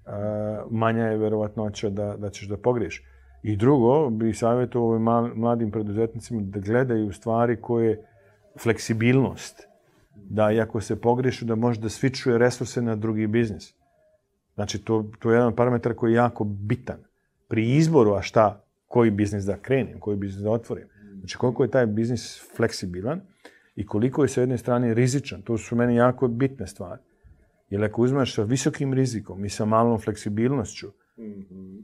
[0.06, 0.12] uh,
[0.70, 3.04] manja je verovatnoća da, da ćeš da pogriješ.
[3.42, 5.02] I drugo, bi savjetovao ovim
[5.34, 8.06] mladim preduzetnicima da gledaju stvari koje
[8.60, 9.62] fleksibilnost.
[10.14, 13.74] Da ako se pogreši, da može da svičuje resurse na drugi biznis.
[14.54, 16.98] Znači, to, to je jedan parametar koji je jako bitan.
[17.48, 20.88] Pri izboru, a šta, koji biznis da krenem, koji biznis da otvorim.
[21.18, 23.20] Znači, koliko je taj biznis fleksibilan
[23.76, 25.42] i koliko je sa jedne strane rizičan.
[25.42, 27.02] To su meni jako bitne stvari.
[27.70, 31.78] Jer ako uzmeš sa visokim rizikom i sa malom fleksibilnošću, Mhm.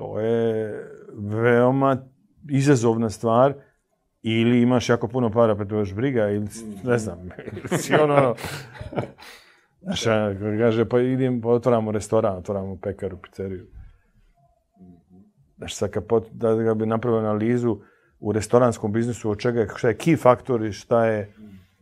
[0.00, 0.74] To je
[1.16, 1.96] veoma
[2.50, 3.54] izazovna stvar
[4.22, 6.48] ili imaš jako puno para pa to još briga ili
[6.84, 7.18] ne znam,
[7.52, 8.34] ili si ono,
[9.82, 10.04] znaš,
[10.58, 13.66] kaže pa idem, pa otvaramo restoran, otvaramo pekaru, pizzeriju.
[15.56, 17.78] Znaš, sad kad pot, da ga bi napravio analizu
[18.20, 21.34] u restoranskom biznisu od čega je, šta je key faktor i šta je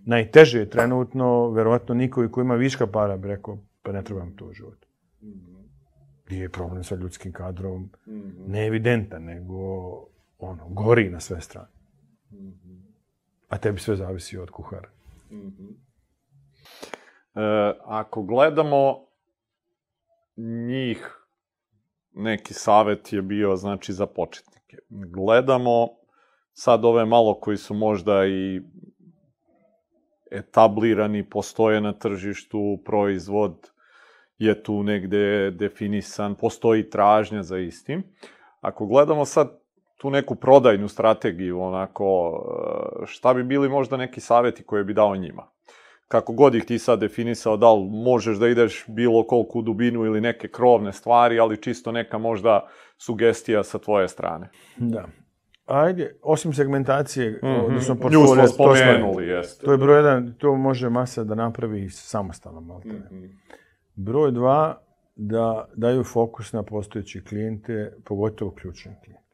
[0.07, 4.53] najteže trenutno, verovatno niko ko ima viška para bi rekao, pa ne trebam to u
[4.53, 4.89] životu.
[6.29, 8.53] Gdje je problem sa ljudskim kadrom, Mhm.
[8.53, 9.57] ne evidentan, nego
[10.39, 11.69] ono, gori na sve strane.
[13.49, 14.89] A tebi sve zavisi od kuhara.
[17.35, 17.41] E,
[17.85, 19.07] ako gledamo
[20.67, 21.27] njih,
[22.13, 24.77] neki savet je bio, znači, za početnike.
[24.89, 25.89] Gledamo
[26.53, 28.61] sad ove malo koji su možda i
[30.31, 33.71] etablirani, postoje na tržištu, proizvod
[34.39, 38.03] je tu negde definisan, postoji tražnja za istim.
[38.61, 39.59] Ako gledamo sad
[39.97, 42.39] tu neku prodajnu strategiju, onako,
[43.03, 45.49] e, šta bi bili možda neki saveti koje bi dao njima?
[46.09, 50.05] kako god ih ti sad definisao, da li možeš da ideš bilo koliko u dubinu
[50.05, 54.51] ili neke krovne stvari, ali čisto neka možda sugestija sa tvoje strane.
[54.77, 55.05] Da.
[55.67, 57.67] Ajde, osim segmentacije, mm -hmm.
[57.67, 59.65] odnosno portfolio, smo to spomenuli, jeste.
[59.65, 62.89] To je broj jedan, to može masa da napravi samostalno, malte.
[62.89, 63.25] Mhm.
[64.01, 64.83] Broj dva,
[65.17, 69.25] da daju fokus na postojeće klijente, pogotovo ključne klijente.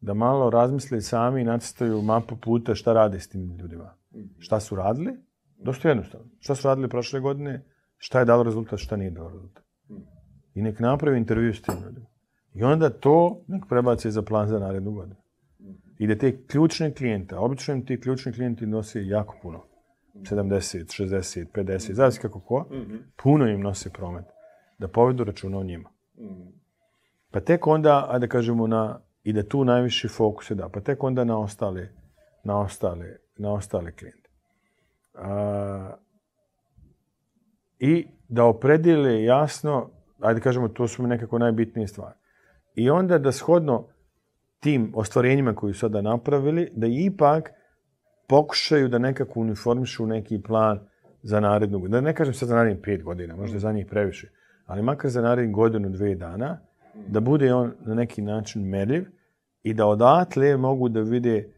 [0.00, 3.94] Da malo razmisle sami i nacrtaju mapu puta šta rade s tim ljudima.
[4.38, 5.12] Šta su radili?
[5.56, 6.26] Dosta jednostavno.
[6.38, 7.64] Šta su radili prošle godine?
[7.96, 9.64] Šta je dalo rezultat, šta nije dalo rezultat.
[10.54, 12.06] I nek napravi intervju s tim ljudima.
[12.54, 15.16] I onda to nek prebaci za plan za narednu godinu.
[15.98, 19.71] I da te ključne klijente, obično im ti ključni klijenti nose jako puno.
[20.30, 22.66] 70, 60, 50, zavisi kako ko,
[23.22, 24.24] puno im nose promet.
[24.78, 25.90] Da povedu računa o njima.
[27.30, 30.80] Pa tek onda, ajde da kažemo, na, i da tu najviši fokus se da, pa
[30.80, 31.88] tek onda na ostale,
[32.44, 34.30] na ostale, na ostale klijente.
[35.14, 35.96] A,
[37.78, 39.90] I da opredijele jasno,
[40.20, 42.14] ajde da kažemo, to su mi nekako najbitnije stvari.
[42.74, 43.88] I onda da shodno
[44.60, 47.50] tim ostvarenjima koji su sada napravili, da ipak
[48.26, 50.80] pokušaju da nekako uniformišu neki plan
[51.22, 52.00] za narednu godinu.
[52.00, 54.30] Da ne kažem sad za narednih pet godina, možda je za njih previše,
[54.66, 56.60] ali makar za narednih godinu, dve dana,
[57.08, 59.04] da bude on na neki način merljiv
[59.62, 61.52] i da odatle mogu da vide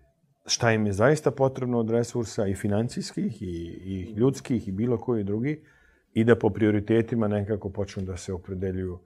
[0.46, 3.46] šta im je zaista potrebno od resursa i financijskih i,
[3.84, 5.64] i ljudskih i bilo koji drugi
[6.12, 8.98] i da po prioritetima nekako počnu da se opredeljuju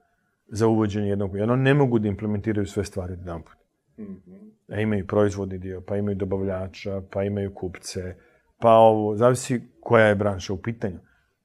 [0.47, 1.35] za uvođenje jednog.
[1.35, 3.58] Jer oni ne mogu da implementiraju sve stvari jedan put.
[4.69, 8.15] A imaju proizvodni dio, pa imaju dobavljača, pa imaju kupce,
[8.59, 10.99] pa ovo, zavisi koja je branša u pitanju.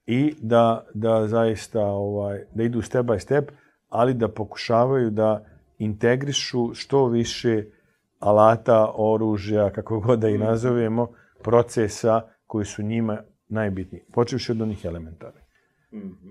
[0.05, 3.51] I da, da zaista ovaj, da idu step by step,
[3.89, 5.45] ali da pokušavaju da
[5.77, 7.63] integrišu što više
[8.19, 11.07] alata, oružja, kako god da ih nazovemo,
[11.43, 14.03] procesa koji su njima najbitniji.
[14.13, 15.43] Počevši od onih elementarnih.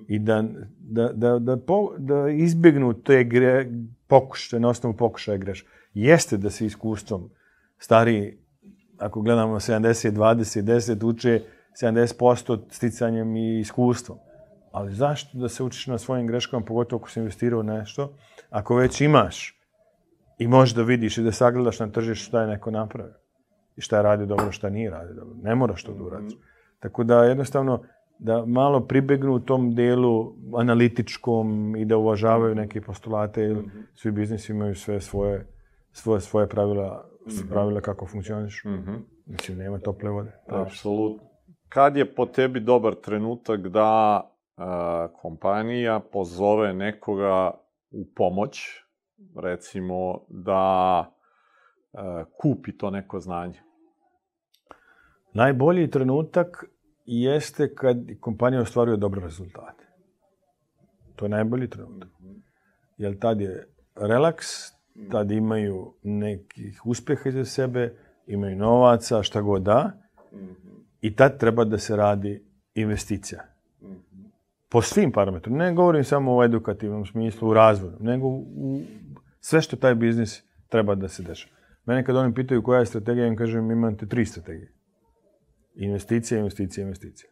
[0.08, 0.44] I da,
[0.78, 3.66] da, da, da, po, da izbjegnu te gre,
[4.06, 5.66] pokušaje, na osnovu pokušaja greš.
[5.94, 7.30] Jeste da se iskustvom
[7.78, 8.38] stariji,
[8.98, 11.42] ako gledamo 70, 20, 10, uče
[11.82, 14.18] 70% sticanjem i iskustvom.
[14.72, 18.12] Ali zašto da se učiš na svojim greškama, pogotovo ako si investirao u nešto,
[18.50, 19.60] ako već imaš
[20.38, 23.14] i možeš da vidiš i da sagledaš na tržištu šta je neko napravio
[23.76, 25.34] i šta je radio dobro, šta nije radio dobro.
[25.42, 26.32] Ne moraš to da uradiš.
[26.80, 27.82] Tako da jednostavno
[28.18, 33.62] da malo pribegnu u tom delu analitičkom i da uvažavaju neke postulate, jer
[33.94, 35.46] svi biznisi imaju sve svoje,
[35.94, 37.10] svoje, svoje pravila,
[37.50, 38.64] pravila kako funkcioniš.
[39.26, 40.32] Mislim, nema tople vode.
[40.48, 41.28] Apsolutno.
[41.68, 44.20] Kad je po tebi dobar trenutak da
[44.56, 47.50] a, kompanija pozove nekoga
[47.90, 48.84] u pomoć,
[49.36, 51.04] recimo, da
[51.92, 53.62] e, kupi to neko znanje?
[55.32, 56.64] Najbolji trenutak
[57.04, 59.84] jeste kad kompanija ostvaruje dobre rezultate.
[61.16, 62.08] To je najbolji trenutak.
[62.96, 64.46] Jer tad je relaks,
[65.10, 67.96] tad imaju nekih uspeha iza sebe,
[68.26, 69.92] imaju novaca, šta god da,
[71.00, 72.44] i tad treba da se radi
[72.74, 73.42] investicija.
[74.68, 75.56] Po svim parametrima.
[75.58, 78.80] Ne govorim samo u edukativnom smislu, u razvoju, nego u
[79.40, 81.54] sve što taj biznis treba da se dešava.
[81.86, 84.72] Mene kad oni pitaju koja je strategija, im kažem imate tri strategije.
[85.74, 87.30] Investicija, investicija, investicija.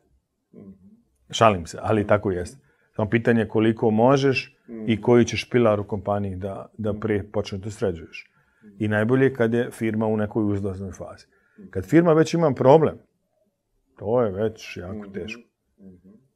[1.30, 2.58] Šalim se, ali tako jeste.
[2.96, 4.56] Samo pitanje je koliko možeš
[4.86, 8.32] i koji ćeš pilar u kompaniji da, da prije počne da sređuješ.
[8.78, 11.26] I najbolje je kad je firma u nekoj uzlaznoj fazi.
[11.70, 12.98] Kad firma već ima problem,
[13.98, 15.42] to je već jako teško.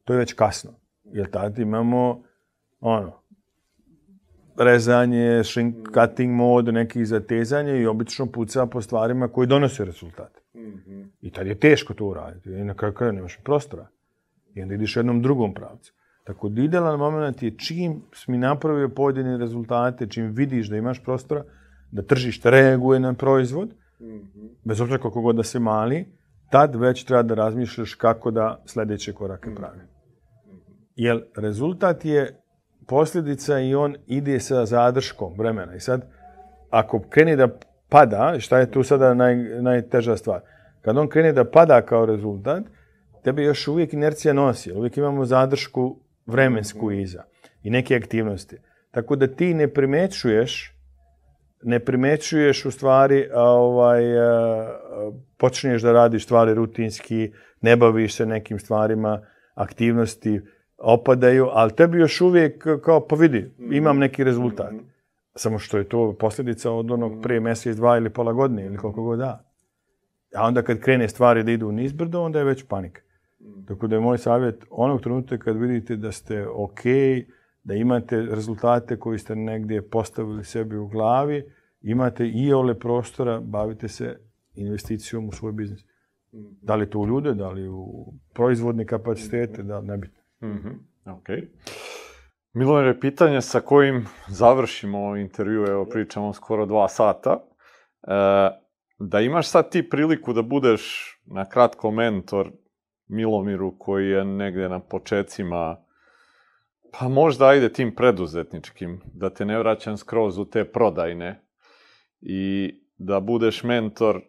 [0.03, 0.73] To je već kasno.
[1.03, 2.23] Jer tad imamo
[2.79, 3.21] ono,
[4.57, 10.41] rezanje, shrink cutting mod, nekih zatezanja i obično puca po stvarima koji donose rezultate.
[11.21, 12.49] I tad je teško to uraditi.
[12.49, 13.87] I na kraju kraja nemaš prostora.
[14.53, 15.93] I onda ideš u jednom drugom pravcu.
[16.27, 21.43] Tako da idealan moment je čim mi napravio pojedine rezultate, čim vidiš da imaš prostora,
[21.91, 23.69] da tržište reaguje na proizvod,
[24.63, 26.05] bez obzira koliko god da se mali,
[26.51, 29.79] tad već treba da razmišljaš kako da sledeće korake pravi.
[30.95, 32.41] Jer rezultat je
[32.87, 35.75] posljedica i on ide sa zadrškom vremena.
[35.75, 36.09] I sad,
[36.69, 37.47] ako krene da
[37.89, 40.41] pada, šta je tu sada naj, najteža stvar?
[40.81, 42.63] Kad on krene da pada kao rezultat,
[43.23, 44.73] tebe još uvijek inercija nosi.
[44.73, 47.23] Uvijek imamo zadršku vremensku iza
[47.63, 48.57] i neke aktivnosti.
[48.91, 50.77] Tako da ti ne primećuješ
[51.63, 54.79] ne primećuješ u stvari, a, ovaj, a,
[55.37, 57.31] počneš da radiš stvari rutinski,
[57.61, 59.21] ne baviš se nekim stvarima,
[59.55, 60.41] aktivnosti
[60.77, 64.73] opadaju, ali tebi još uvijek kao, pa vidi, imam neki rezultat.
[65.35, 69.03] Samo što je to posljedica od onog prije mjesec, dva ili pola godine ili koliko
[69.03, 69.43] god da.
[70.35, 73.01] A onda kad krene stvari da idu nizbrdo, onda je već panika.
[73.67, 76.81] Tako da je moj savjet onog trenutka kad vidite da ste ok,
[77.63, 81.51] da imate rezultate koji ste negdje postavili sebi u glavi,
[81.81, 84.19] imate i ole prostora, bavite se
[84.55, 85.85] investicijom u svoj biznis.
[86.61, 90.21] Da li to u ljude, da li u proizvodne kapacitete, da ne bitno.
[90.41, 90.77] Mm -hmm.
[92.99, 97.39] Pitanje sa kojim završimo intervju, evo pričamo skoro dva sata.
[98.03, 98.11] E,
[98.99, 102.51] da imaš sad ti priliku da budeš na kratko mentor
[103.07, 105.77] Milomiru koji je negde na počecima
[106.99, 111.41] pa možda ajde tim preduzetničkim, da te ne vraćam skroz u te prodajne
[112.21, 114.21] i da budeš mentor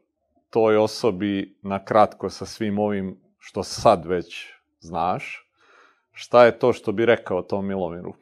[0.50, 4.48] toj osobi na kratko sa svim ovim što sad već
[4.80, 5.50] znaš.
[6.12, 8.14] Šta je to što bi rekao tom Milomiru?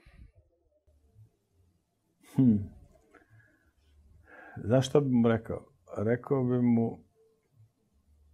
[2.35, 2.71] Hmm.
[4.65, 5.65] Znaš šta bi mu rekao?
[5.97, 6.99] Rekao bi mu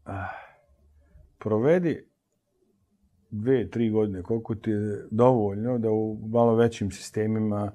[0.05, 0.28] ah,
[1.39, 2.11] provedi
[3.32, 7.72] dve, tri godine, koliko ti je dovoljno da u malo većim sistemima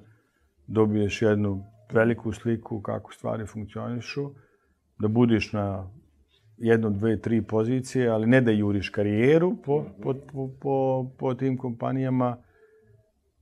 [0.66, 4.30] dobiješ jednu veliku sliku kako stvari funkcionišu,
[4.98, 5.90] da budiš na
[6.56, 11.56] jednu, dve, tri pozicije, ali ne da juriš karijeru po, po, po, po, po tim
[11.56, 12.36] kompanijama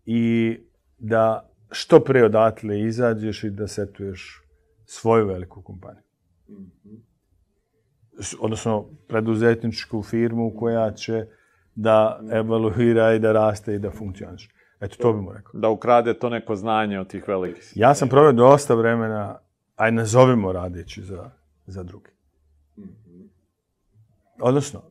[0.04, 0.56] i
[0.98, 4.42] da što pre odatle izađeš i da setuješ
[4.84, 6.02] svoju veliku kompaniju.
[8.40, 11.26] Odnosno, preduzetničku firmu koja će
[11.76, 14.48] da evaluira i da raste i da funkcioniše.
[14.80, 15.60] Eto, to bi mu rekao.
[15.60, 17.72] Da ukrade to neko znanje od tih velikih.
[17.74, 19.38] Ja sam proveo dosta vremena,
[19.76, 21.30] aj nazovimo radeći za,
[21.66, 22.10] za druge.
[24.40, 24.82] Odnosno,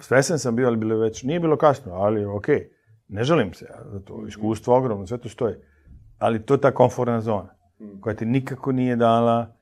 [0.00, 2.68] svesen sam bio, ali bilo već, nije bilo kasno, ali okej, okay,
[3.08, 5.54] ne želim se, ja, zato iskustvo ogromno, sve to stoji.
[6.18, 7.54] Ali to je ta komfortna zona,
[8.00, 9.56] koja ti nikako nije dala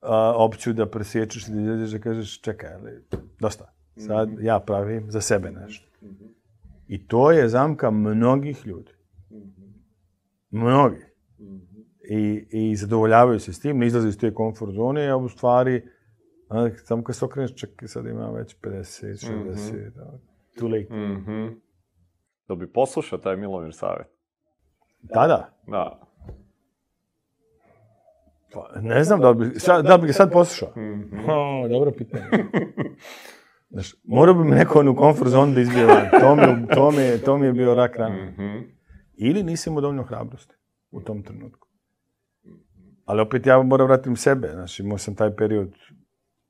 [0.00, 3.04] a, opciju da presječeš ili da izađeš da kažeš, čekaj, ali
[3.40, 3.75] dosta.
[3.96, 5.86] Sad ja pravim za sebe nešto.
[6.88, 8.92] I to je zamka mnogih ljudi.
[10.50, 11.04] Mnogi.
[12.10, 15.88] I, I zadovoljavaju se s tim, ne izlaze iz te komfort zone, a u stvari,
[16.84, 19.90] samo kad se okreneš, čekaj, sad ima već 50, 60, mm -hmm.
[20.58, 20.94] too late.
[20.94, 21.54] Mm -hmm.
[22.48, 24.06] Da bi poslušao taj Milomir savjet?
[25.02, 25.54] Da, da.
[25.66, 26.00] Da.
[28.52, 30.68] Pa, ne znam da bi, sad, da bi ga sad poslušao.
[30.76, 31.30] Mm -hmm.
[31.30, 32.26] o, dobro pitanje.
[33.70, 36.20] Znaš, morao bi me neko u komfort zonu da izbije van.
[36.20, 38.24] To mi, to mi, to mi je bio rak rana.
[38.24, 38.64] Mm -hmm.
[39.14, 40.54] Ili nisi imao dovoljno hrabrosti
[40.90, 41.68] u tom trenutku.
[43.04, 44.48] Ali opet ja moram vratim sebe.
[44.48, 45.74] Znači, imao sam taj period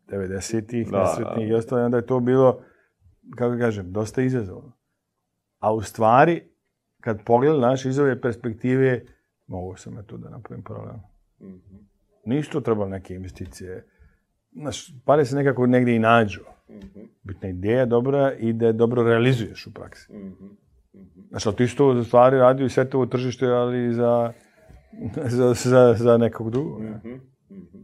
[0.09, 1.55] 90-ih, da, nesretnih da.
[1.55, 2.61] i ostalo, onda je to bilo,
[3.37, 4.73] kako kažem, dosta izazovno.
[5.59, 6.43] A u stvari,
[7.01, 9.01] kad pogledam naš iz ove perspektive,
[9.47, 11.09] Mogu sam ja to da napravim paralelno.
[11.41, 11.77] Mhm.
[12.25, 13.87] Nisu treba neke investicije.
[14.53, 16.41] Znaš, pare se nekako negdje i nađu.
[16.71, 17.01] Mhm.
[17.23, 20.13] Bitna ideja je dobra i da je dobro realizuješ u praksi.
[20.13, 20.45] Mhm.
[20.95, 21.21] Mhm.
[21.29, 24.33] Znaš, ali ti isto u stvari radio i sve to u tržište, ali za,
[25.25, 26.83] za, za, za nekog drugog.
[26.83, 26.91] ne?
[26.91, 27.15] Mhm.
[27.51, 27.79] Mhm.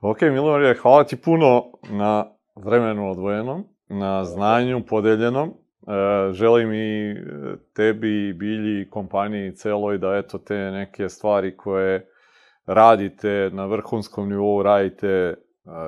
[0.00, 2.26] Ok, Milorije, hvala ti puno na
[2.56, 5.48] vremenu odvojenom, na znanju podeljenom.
[5.48, 5.52] E,
[6.32, 7.14] želim i e,
[7.76, 12.06] tebi, Bilji, i kompaniji celoj da eto te neke stvari koje
[12.66, 15.34] radite na vrhunskom nivou, radite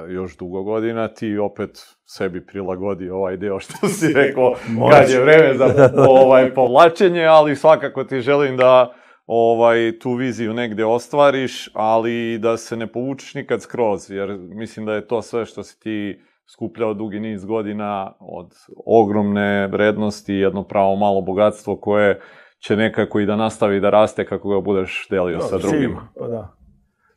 [0.08, 1.70] još dugo godina, ti opet
[2.04, 4.54] sebi prilagodi ovaj deo što si rekao
[4.90, 8.92] kad je vreme za ovaj povlačenje, ali svakako ti želim da
[9.26, 14.92] ovaj tu viziju negde ostvariš, ali da se ne povučeš nikad skroz, jer mislim da
[14.92, 16.20] je to sve što si ti
[16.54, 18.52] skupljao dugi niz godina od
[18.86, 22.20] ogromne vrednosti, jedno pravo malo bogatstvo koje
[22.58, 26.08] će nekako i da nastavi da raste kako ga budeš delio sa Dobro, drugima.
[26.18, 26.56] Pa da.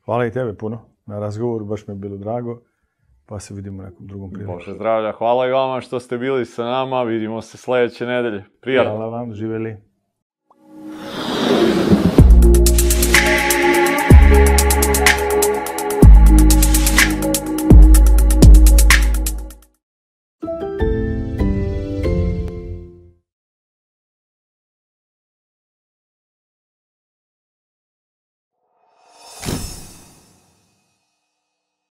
[0.06, 2.62] Hvala i tebe puno na razgovoru, baš mi je bilo drago.
[3.26, 4.54] Pa se vidimo u nekom drugom priliku.
[4.54, 8.44] Bože zdravlja, hvala i vama što ste bili sa nama, vidimo se sledeće nedelje.
[8.62, 8.96] Prijatno.
[8.96, 9.78] Hvala vam, živeli.